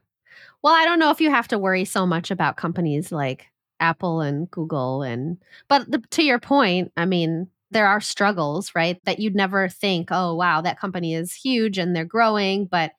Well, 0.62 0.74
I 0.74 0.84
don't 0.84 0.98
know 0.98 1.10
if 1.10 1.20
you 1.20 1.30
have 1.30 1.48
to 1.48 1.58
worry 1.58 1.84
so 1.84 2.06
much 2.06 2.30
about 2.30 2.56
companies 2.56 3.12
like 3.12 3.46
Apple 3.80 4.20
and 4.20 4.50
Google 4.50 5.02
and, 5.02 5.38
but 5.68 5.90
the, 5.90 5.98
to 6.10 6.22
your 6.22 6.38
point, 6.38 6.92
I 6.96 7.04
mean, 7.04 7.48
there 7.70 7.86
are 7.86 8.00
struggles, 8.00 8.72
right? 8.74 9.02
That 9.04 9.18
you'd 9.18 9.34
never 9.34 9.68
think, 9.68 10.08
oh, 10.10 10.34
wow, 10.34 10.60
that 10.60 10.78
company 10.78 11.14
is 11.14 11.34
huge 11.34 11.78
and 11.78 11.96
they're 11.96 12.04
growing, 12.04 12.66
but 12.66 12.92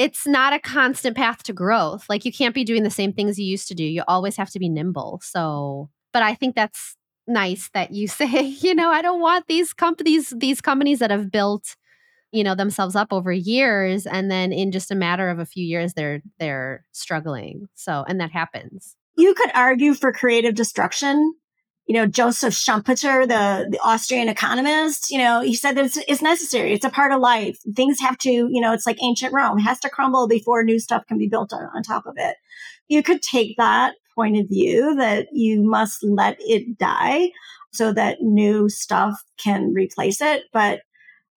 it's 0.00 0.26
not 0.26 0.54
a 0.54 0.58
constant 0.58 1.14
path 1.14 1.42
to 1.42 1.52
growth. 1.52 2.06
Like 2.08 2.24
you 2.24 2.32
can't 2.32 2.54
be 2.54 2.64
doing 2.64 2.84
the 2.84 2.90
same 2.90 3.12
things 3.12 3.38
you 3.38 3.44
used 3.44 3.68
to 3.68 3.74
do. 3.74 3.84
You 3.84 4.02
always 4.08 4.34
have 4.36 4.48
to 4.52 4.58
be 4.58 4.70
nimble. 4.70 5.20
So 5.22 5.90
But 6.14 6.22
I 6.22 6.34
think 6.34 6.56
that's 6.56 6.96
nice 7.26 7.68
that 7.74 7.92
you 7.92 8.08
say, 8.20 8.40
you 8.40 8.74
know, 8.74 8.90
I 8.90 9.02
don't 9.02 9.20
want 9.20 9.46
these 9.46 9.74
companies, 9.74 10.32
these 10.34 10.62
companies 10.62 11.00
that 11.00 11.10
have 11.10 11.30
built, 11.30 11.76
you 12.32 12.42
know, 12.42 12.54
themselves 12.54 12.96
up 12.96 13.12
over 13.12 13.30
years 13.30 14.06
and 14.06 14.30
then 14.30 14.52
in 14.52 14.72
just 14.72 14.90
a 14.90 14.94
matter 14.94 15.28
of 15.28 15.38
a 15.38 15.44
few 15.44 15.66
years 15.66 15.92
they're 15.92 16.22
they're 16.38 16.86
struggling. 16.92 17.68
So, 17.74 18.02
and 18.08 18.18
that 18.20 18.30
happens. 18.30 18.96
You 19.18 19.34
could 19.34 19.50
argue 19.54 19.92
for 19.92 20.14
creative 20.14 20.54
destruction. 20.54 21.34
You 21.90 21.96
know, 21.96 22.06
Joseph 22.06 22.54
Schumpeter, 22.54 23.26
the, 23.26 23.68
the 23.68 23.80
Austrian 23.82 24.28
economist, 24.28 25.10
you 25.10 25.18
know, 25.18 25.40
he 25.40 25.56
said 25.56 25.76
that 25.76 25.86
it's, 25.86 25.98
it's 26.06 26.22
necessary. 26.22 26.72
It's 26.72 26.84
a 26.84 26.88
part 26.88 27.10
of 27.10 27.20
life. 27.20 27.58
Things 27.74 27.98
have 27.98 28.16
to, 28.18 28.30
you 28.30 28.60
know, 28.60 28.72
it's 28.72 28.86
like 28.86 29.02
ancient 29.02 29.34
Rome. 29.34 29.58
It 29.58 29.62
has 29.62 29.80
to 29.80 29.90
crumble 29.90 30.28
before 30.28 30.62
new 30.62 30.78
stuff 30.78 31.04
can 31.08 31.18
be 31.18 31.26
built 31.26 31.52
on, 31.52 31.68
on 31.74 31.82
top 31.82 32.06
of 32.06 32.14
it. 32.16 32.36
You 32.86 33.02
could 33.02 33.22
take 33.22 33.56
that 33.56 33.96
point 34.14 34.38
of 34.38 34.48
view 34.48 34.94
that 34.98 35.30
you 35.32 35.64
must 35.64 36.04
let 36.04 36.36
it 36.38 36.78
die 36.78 37.32
so 37.72 37.92
that 37.92 38.20
new 38.20 38.68
stuff 38.68 39.20
can 39.36 39.74
replace 39.74 40.20
it. 40.20 40.44
But 40.52 40.82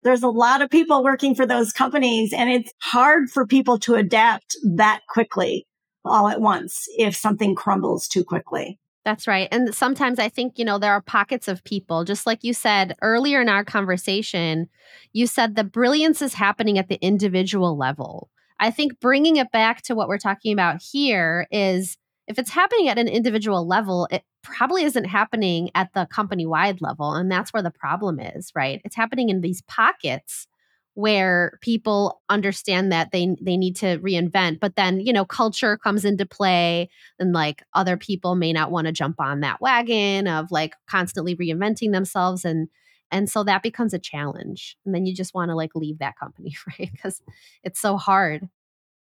there's 0.03 0.23
a 0.23 0.29
lot 0.29 0.61
of 0.61 0.69
people 0.69 1.03
working 1.03 1.35
for 1.35 1.47
those 1.47 1.73
companies 1.73 2.35
and 2.35 2.51
it's 2.51 2.75
hard 2.83 3.31
for 3.31 3.47
people 3.47 3.79
to 3.79 3.95
adapt 3.95 4.55
that 4.77 5.01
quickly 5.09 5.67
all 6.05 6.29
at 6.29 6.43
once 6.43 6.85
if 6.99 7.17
something 7.17 7.55
crumbles 7.55 8.07
too 8.07 8.23
quickly. 8.23 8.79
That's 9.05 9.27
right. 9.27 9.49
And 9.51 9.75
sometimes 9.75 10.19
I 10.19 10.29
think, 10.29 10.59
you 10.59 10.65
know, 10.65 10.79
there 10.79 10.93
are 10.93 11.01
pockets 11.01 11.49
of 11.49 11.65
people, 11.65 12.05
just 12.05 12.27
like 12.27 12.45
you 12.45 12.55
said 12.55 12.95
earlier 13.03 13.41
in 13.41 13.49
our 13.49 13.65
conversation, 13.65 14.69
you 15.13 15.27
said 15.27 15.57
the 15.57 15.65
brilliance 15.65 16.23
is 16.23 16.35
happening 16.35 16.79
at 16.79 16.89
the 16.89 17.05
individual 17.05 17.77
level. 17.77 18.31
I 18.61 18.71
think 18.71 19.01
bringing 19.01 19.37
it 19.37 19.51
back 19.51 19.83
to 19.83 19.97
what 19.97 20.07
we're 20.07 20.19
talking 20.19 20.53
about 20.53 20.81
here 20.81 21.49
is 21.51 21.99
if 22.29 22.39
it's 22.39 22.51
happening 22.51 22.89
at 22.89 22.99
an 22.99 23.09
individual 23.09 23.67
level, 23.67 24.07
it 24.13 24.23
probably 24.43 24.85
isn't 24.85 25.05
happening 25.05 25.71
at 25.75 25.93
the 25.95 26.07
company 26.07 26.47
wide 26.47 26.81
level. 26.81 27.13
And 27.13 27.31
that's 27.31 27.53
where 27.53 27.63
the 27.63 27.73
problem 27.73 28.21
is, 28.21 28.53
right? 28.55 28.81
It's 28.85 28.95
happening 28.95 29.31
in 29.31 29.41
these 29.41 29.63
pockets 29.63 30.47
where 30.95 31.59
people 31.62 32.20
understand 32.28 32.93
that 32.93 33.11
they 33.12 33.34
they 33.40 33.57
need 33.57 33.76
to 33.76 33.99
reinvent 33.99 34.61
but 34.61 34.76
then 34.76 35.01
you 35.01 35.12
know 35.12 35.24
culture 35.24 35.76
comes 35.78 36.05
into 36.05 36.26
play 36.26 36.90
and 37.18 37.32
like 37.32 37.62
other 37.74 37.97
people 37.97 38.34
may 38.34 38.53
not 38.53 38.70
want 38.70 38.86
to 38.86 38.93
jump 38.93 39.18
on 39.18 39.40
that 39.40 39.61
wagon 39.61 40.28
of 40.28 40.51
like 40.51 40.74
constantly 40.86 41.34
reinventing 41.34 41.93
themselves 41.93 42.45
and 42.45 42.68
and 43.11 43.28
so 43.30 43.45
that 43.45 43.62
becomes 43.62 43.95
a 43.95 43.99
challenge 43.99 44.76
and 44.84 44.95
then 44.95 45.07
you 45.07 45.14
just 45.14 45.34
want 45.34 45.51
to 45.51 45.55
like 45.55 45.74
leave 45.74 45.99
that 45.99 46.18
company 46.18 46.55
right 46.78 46.90
because 46.93 47.22
it's 47.64 47.80
so 47.80 47.97
hard 47.97 48.49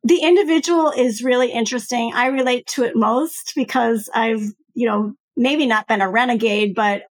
the 0.04 0.22
individual 0.22 0.92
is 0.92 1.24
really 1.24 1.52
interesting. 1.52 2.12
I 2.14 2.28
relate 2.28 2.68
to 2.68 2.84
it 2.84 2.96
most 2.96 3.54
because 3.56 4.10
I've, 4.14 4.42
you 4.74 4.88
know, 4.88 5.14
maybe 5.36 5.66
not 5.66 5.88
been 5.88 6.02
a 6.02 6.10
renegade, 6.10 6.74
but 6.74 7.04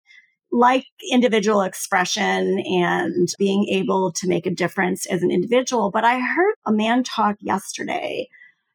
like 0.52 0.86
individual 1.10 1.62
expression 1.62 2.60
and 2.60 3.28
being 3.38 3.68
able 3.68 4.12
to 4.12 4.28
make 4.28 4.46
a 4.46 4.54
difference 4.54 5.06
as 5.06 5.22
an 5.22 5.30
individual. 5.30 5.90
But 5.90 6.04
I 6.04 6.18
heard 6.18 6.54
a 6.66 6.72
man 6.72 7.04
talk 7.04 7.36
yesterday. 7.40 8.28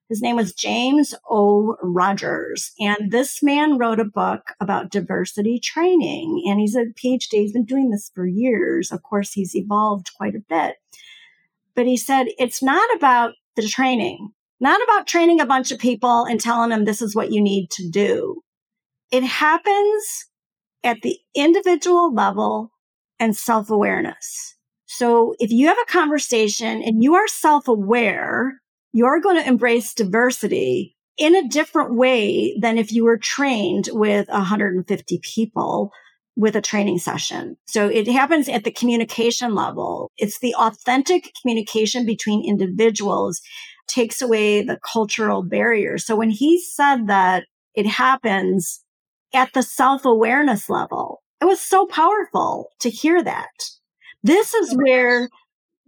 His 0.09 0.21
name 0.21 0.35
was 0.35 0.53
James 0.53 1.15
O. 1.29 1.77
Rogers. 1.81 2.73
And 2.79 3.11
this 3.11 3.41
man 3.41 3.77
wrote 3.77 3.99
a 3.99 4.05
book 4.05 4.41
about 4.59 4.91
diversity 4.91 5.59
training. 5.59 6.43
And 6.47 6.59
he's 6.59 6.75
a 6.75 6.87
PhD. 7.01 7.27
He's 7.31 7.53
been 7.53 7.63
doing 7.63 7.91
this 7.91 8.11
for 8.13 8.25
years. 8.25 8.91
Of 8.91 9.03
course, 9.03 9.31
he's 9.31 9.55
evolved 9.55 10.11
quite 10.17 10.35
a 10.35 10.43
bit. 10.49 10.75
But 11.75 11.85
he 11.87 11.95
said, 11.95 12.27
it's 12.37 12.61
not 12.61 12.83
about 12.95 13.35
the 13.55 13.65
training, 13.65 14.31
not 14.59 14.81
about 14.83 15.07
training 15.07 15.39
a 15.39 15.45
bunch 15.45 15.71
of 15.71 15.79
people 15.79 16.25
and 16.25 16.39
telling 16.39 16.69
them 16.69 16.83
this 16.83 17.01
is 17.01 17.15
what 17.15 17.31
you 17.31 17.41
need 17.41 17.69
to 17.71 17.89
do. 17.89 18.41
It 19.11 19.23
happens 19.23 20.27
at 20.83 21.01
the 21.01 21.17
individual 21.35 22.13
level 22.13 22.71
and 23.19 23.35
self 23.35 23.69
awareness. 23.69 24.55
So 24.85 25.35
if 25.39 25.51
you 25.51 25.67
have 25.67 25.77
a 25.81 25.91
conversation 25.91 26.81
and 26.83 27.03
you 27.03 27.15
are 27.15 27.27
self 27.27 27.67
aware, 27.67 28.59
you're 28.93 29.21
going 29.21 29.41
to 29.41 29.47
embrace 29.47 29.93
diversity 29.93 30.97
in 31.17 31.35
a 31.35 31.47
different 31.47 31.95
way 31.95 32.57
than 32.59 32.77
if 32.77 32.91
you 32.91 33.03
were 33.03 33.17
trained 33.17 33.89
with 33.91 34.27
150 34.27 35.19
people 35.23 35.91
with 36.35 36.55
a 36.55 36.61
training 36.61 36.97
session. 36.97 37.57
So 37.67 37.87
it 37.87 38.07
happens 38.07 38.49
at 38.49 38.63
the 38.63 38.71
communication 38.71 39.53
level. 39.53 40.09
It's 40.17 40.39
the 40.39 40.55
authentic 40.55 41.31
communication 41.41 42.05
between 42.05 42.47
individuals 42.47 43.41
takes 43.87 44.21
away 44.21 44.63
the 44.63 44.79
cultural 44.91 45.43
barriers. 45.43 46.05
So 46.05 46.15
when 46.15 46.29
he 46.29 46.61
said 46.61 47.07
that 47.07 47.45
it 47.75 47.85
happens 47.85 48.83
at 49.33 49.53
the 49.53 49.63
self 49.63 50.05
awareness 50.05 50.69
level, 50.69 51.21
it 51.41 51.45
was 51.45 51.59
so 51.59 51.85
powerful 51.85 52.69
to 52.79 52.89
hear 52.89 53.23
that. 53.23 53.49
This 54.23 54.53
is 54.53 54.75
where 54.75 55.29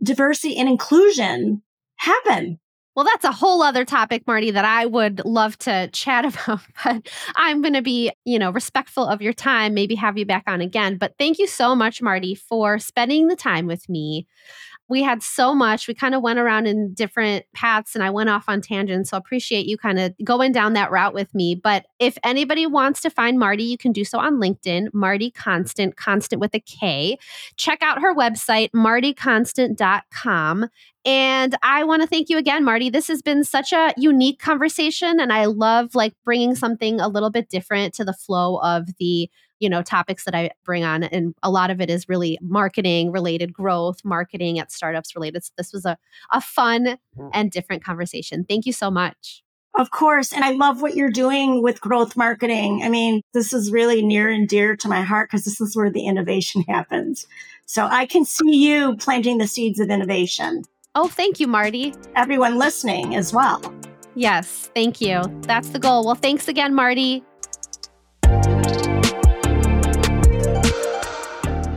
diversity 0.02 0.58
and 0.58 0.68
inclusion 0.68 1.62
happen. 1.98 2.60
Well, 2.96 3.06
that's 3.06 3.26
a 3.26 3.32
whole 3.32 3.64
other 3.64 3.86
topic, 3.86 4.28
Marti, 4.28 4.52
that 4.52 4.66
I 4.66 4.86
would 4.86 5.26
love 5.26 5.58
to 5.60 5.90
chat 5.94 6.26
about. 6.46 6.62
But 6.84 7.10
I'm 7.36 7.62
going 7.62 7.74
to 7.74 7.82
be, 7.82 8.12
you 8.24 8.38
know, 8.38 8.52
respectful 8.52 9.06
of 9.06 9.22
your 9.22 9.34
time, 9.34 9.74
maybe 9.74 9.96
have 9.96 10.18
you 10.18 10.26
back 10.26 10.44
on 10.48 10.62
again. 10.62 10.98
But 10.98 11.16
thank 11.18 11.40
you 11.40 11.48
so 11.48 11.76
much, 11.76 12.02
Marti, 12.02 12.36
for 12.36 12.78
spending 12.80 13.28
the 13.28 13.36
time 13.36 13.66
with 13.66 13.90
me 13.90 14.28
we 14.94 15.02
had 15.02 15.24
so 15.24 15.56
much. 15.56 15.88
We 15.88 15.96
kind 15.96 16.14
of 16.14 16.22
went 16.22 16.38
around 16.38 16.68
in 16.68 16.94
different 16.94 17.46
paths 17.52 17.96
and 17.96 18.04
I 18.04 18.12
went 18.12 18.30
off 18.30 18.46
on 18.48 18.62
tangents. 18.62 19.10
So 19.10 19.18
I 19.18 19.20
appreciate 19.20 19.66
you 19.66 19.76
kind 19.76 19.98
of 19.98 20.14
going 20.24 20.52
down 20.52 20.74
that 20.74 20.92
route 20.92 21.16
with 21.16 21.34
me. 21.34 21.56
But 21.56 21.88
if 21.98 22.16
anybody 22.24 22.68
wants 22.68 23.02
to 23.02 23.10
find 23.10 23.40
Marti, 23.40 23.64
you 23.64 23.76
can 23.76 23.92
do 23.92 24.06
so 24.06 24.20
on 24.20 24.40
LinkedIn, 24.40 24.94
Marti 24.94 25.32
Konstant, 25.32 25.96
constant 25.96 26.40
with 26.40 26.54
a 26.54 26.60
K. 26.60 27.18
Check 27.58 27.82
out 27.82 28.04
her 28.04 28.14
website, 28.14 28.70
martikonstant.com. 28.70 30.68
And 31.06 31.56
I 31.62 31.84
want 31.84 32.02
to 32.02 32.08
thank 32.08 32.30
you 32.30 32.38
again, 32.38 32.64
Marti. 32.64 32.90
This 32.90 33.08
has 33.08 33.22
been 33.22 33.44
such 33.44 33.74
a 33.74 33.94
unique 33.98 34.40
conversation. 34.40 35.20
And 35.20 35.34
I 35.34 35.46
love 35.46 35.96
like 35.96 36.14
bringing 36.24 36.56
something 36.56 37.00
a 37.00 37.08
little 37.08 37.30
bit 37.30 37.50
different 37.50 37.94
to 37.96 38.06
the 38.06 38.14
flow 38.14 38.58
of 38.58 38.88
the 39.00 39.30
you 39.60 39.70
know 39.70 39.82
topics 39.82 40.26
that 40.26 40.36
i 40.36 40.50
bring 40.66 40.84
on 40.84 41.04
and 41.04 41.34
a 41.42 41.50
lot 41.50 41.70
of 41.70 41.80
it 41.80 41.90
is 41.90 42.10
really 42.10 42.38
marketing 42.42 43.12
related 43.12 43.54
growth 43.54 44.02
marketing 44.04 44.60
at 44.60 44.72
startups 44.72 45.16
related 45.16 45.42
so 45.42 45.54
this 45.58 45.72
was 45.72 45.86
a, 45.86 45.96
a 46.34 46.42
fun 46.42 46.98
mm. 47.18 47.30
and 47.34 47.50
different 47.50 47.82
conversation 47.82 48.44
thank 48.44 48.66
you 48.66 48.74
so 48.74 48.92
much 48.92 49.44
of 49.76 49.90
course. 49.90 50.32
And 50.32 50.44
I 50.44 50.52
love 50.52 50.84
what 50.84 50.96
you're 50.96 51.10
doing 51.10 51.64
with 51.64 51.82
growth 51.82 52.16
marketing. 52.16 52.82
I 52.84 52.90
mean, 52.90 53.22
this 53.34 53.54
is 53.54 53.72
really 53.72 54.04
near 54.04 54.30
and 54.30 54.48
dear 54.48 54.76
to 54.76 54.88
my 54.88 55.02
heart 55.02 55.30
because 55.32 55.46
this 55.46 55.60
is 55.60 55.76
where 55.76 55.90
the 55.90 56.06
innovation 56.06 56.62
happens. 56.68 57.26
So 57.66 57.86
I 57.86 58.06
can 58.06 58.24
see 58.24 58.56
you 58.56 58.96
planting 58.98 59.40
the 59.40 59.48
seeds 59.48 59.80
of 59.80 59.90
innovation. 59.90 60.64
Oh, 60.96 61.08
thank 61.08 61.40
you, 61.40 61.48
Marti. 61.48 61.94
Everyone 62.16 62.60
listening 62.60 63.16
as 63.16 63.34
well. 63.34 63.62
Yes, 64.16 64.70
thank 64.76 65.02
you. 65.02 65.24
That's 65.42 65.70
the 65.70 65.80
goal. 65.80 66.06
Well, 66.06 66.14
thanks 66.14 66.48
again, 66.48 66.76
Marti. 66.76 67.24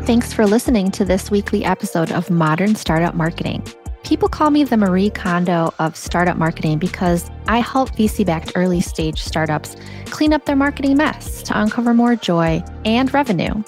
Thanks 0.05 0.33
for 0.33 0.47
listening 0.47 0.91
to 0.93 1.05
this 1.05 1.31
weekly 1.31 1.65
episode 1.65 2.13
of 2.13 2.31
Modern 2.31 2.75
Startup 2.75 3.15
Marketing. 3.15 3.67
People 4.05 4.29
call 4.29 4.51
me 4.51 4.63
the 4.63 4.77
Marie 4.77 5.11
Kondo 5.11 5.73
of 5.81 5.97
startup 5.97 6.37
marketing 6.37 6.79
because 6.79 7.29
I 7.49 7.59
help 7.59 7.91
VC 7.97 8.25
backed 8.25 8.53
early 8.55 8.81
stage 8.81 9.21
startups 9.21 9.77
clean 10.11 10.33
up 10.33 10.45
their 10.45 10.55
marketing 10.55 10.97
mess 10.97 11.43
to 11.45 11.61
uncover 11.61 11.93
more 11.93 12.15
joy 12.15 12.63
and 12.85 13.13
revenue. 13.13 13.65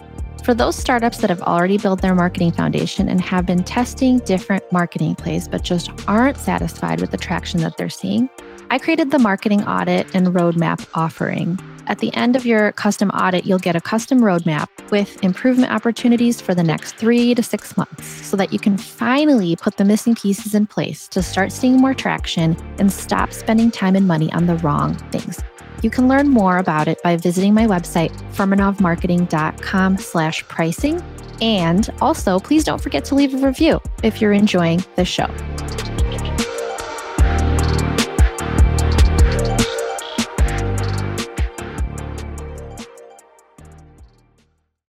For 0.48 0.54
those 0.54 0.76
startups 0.76 1.18
that 1.18 1.28
have 1.28 1.42
already 1.42 1.76
built 1.76 2.00
their 2.00 2.14
marketing 2.14 2.52
foundation 2.52 3.10
and 3.10 3.20
have 3.20 3.44
been 3.44 3.62
testing 3.62 4.16
different 4.20 4.64
marketing 4.72 5.14
plays 5.14 5.46
but 5.46 5.60
just 5.60 5.90
aren't 6.08 6.38
satisfied 6.38 7.02
with 7.02 7.10
the 7.10 7.18
traction 7.18 7.60
that 7.60 7.76
they're 7.76 7.90
seeing, 7.90 8.30
I 8.70 8.78
created 8.78 9.10
the 9.10 9.18
marketing 9.18 9.62
audit 9.64 10.06
and 10.14 10.28
roadmap 10.28 10.88
offering 10.94 11.58
at 11.88 11.98
the 11.98 12.14
end 12.14 12.36
of 12.36 12.44
your 12.44 12.72
custom 12.72 13.10
audit, 13.10 13.46
you'll 13.46 13.58
get 13.58 13.74
a 13.74 13.80
custom 13.80 14.20
roadmap 14.20 14.68
with 14.90 15.22
improvement 15.24 15.72
opportunities 15.72 16.40
for 16.40 16.54
the 16.54 16.62
next 16.62 16.96
three 16.96 17.34
to 17.34 17.42
six 17.42 17.76
months 17.76 18.06
so 18.26 18.36
that 18.36 18.52
you 18.52 18.58
can 18.58 18.76
finally 18.76 19.56
put 19.56 19.78
the 19.78 19.84
missing 19.84 20.14
pieces 20.14 20.54
in 20.54 20.66
place 20.66 21.08
to 21.08 21.22
start 21.22 21.50
seeing 21.50 21.78
more 21.78 21.94
traction 21.94 22.56
and 22.78 22.92
stop 22.92 23.32
spending 23.32 23.70
time 23.70 23.96
and 23.96 24.06
money 24.06 24.30
on 24.32 24.46
the 24.46 24.56
wrong 24.56 24.94
things. 25.10 25.42
You 25.82 25.90
can 25.90 26.08
learn 26.08 26.28
more 26.28 26.58
about 26.58 26.88
it 26.88 27.02
by 27.02 27.16
visiting 27.16 27.54
my 27.54 27.66
website, 27.66 28.12
furmanovmarketing.com 28.34 29.96
slash 29.98 30.46
pricing. 30.48 31.02
And 31.40 31.88
also, 32.00 32.38
please 32.38 32.64
don't 32.64 32.80
forget 32.82 33.04
to 33.06 33.14
leave 33.14 33.32
a 33.32 33.46
review 33.46 33.80
if 34.02 34.20
you're 34.20 34.32
enjoying 34.32 34.84
the 34.96 35.04
show. 35.04 35.28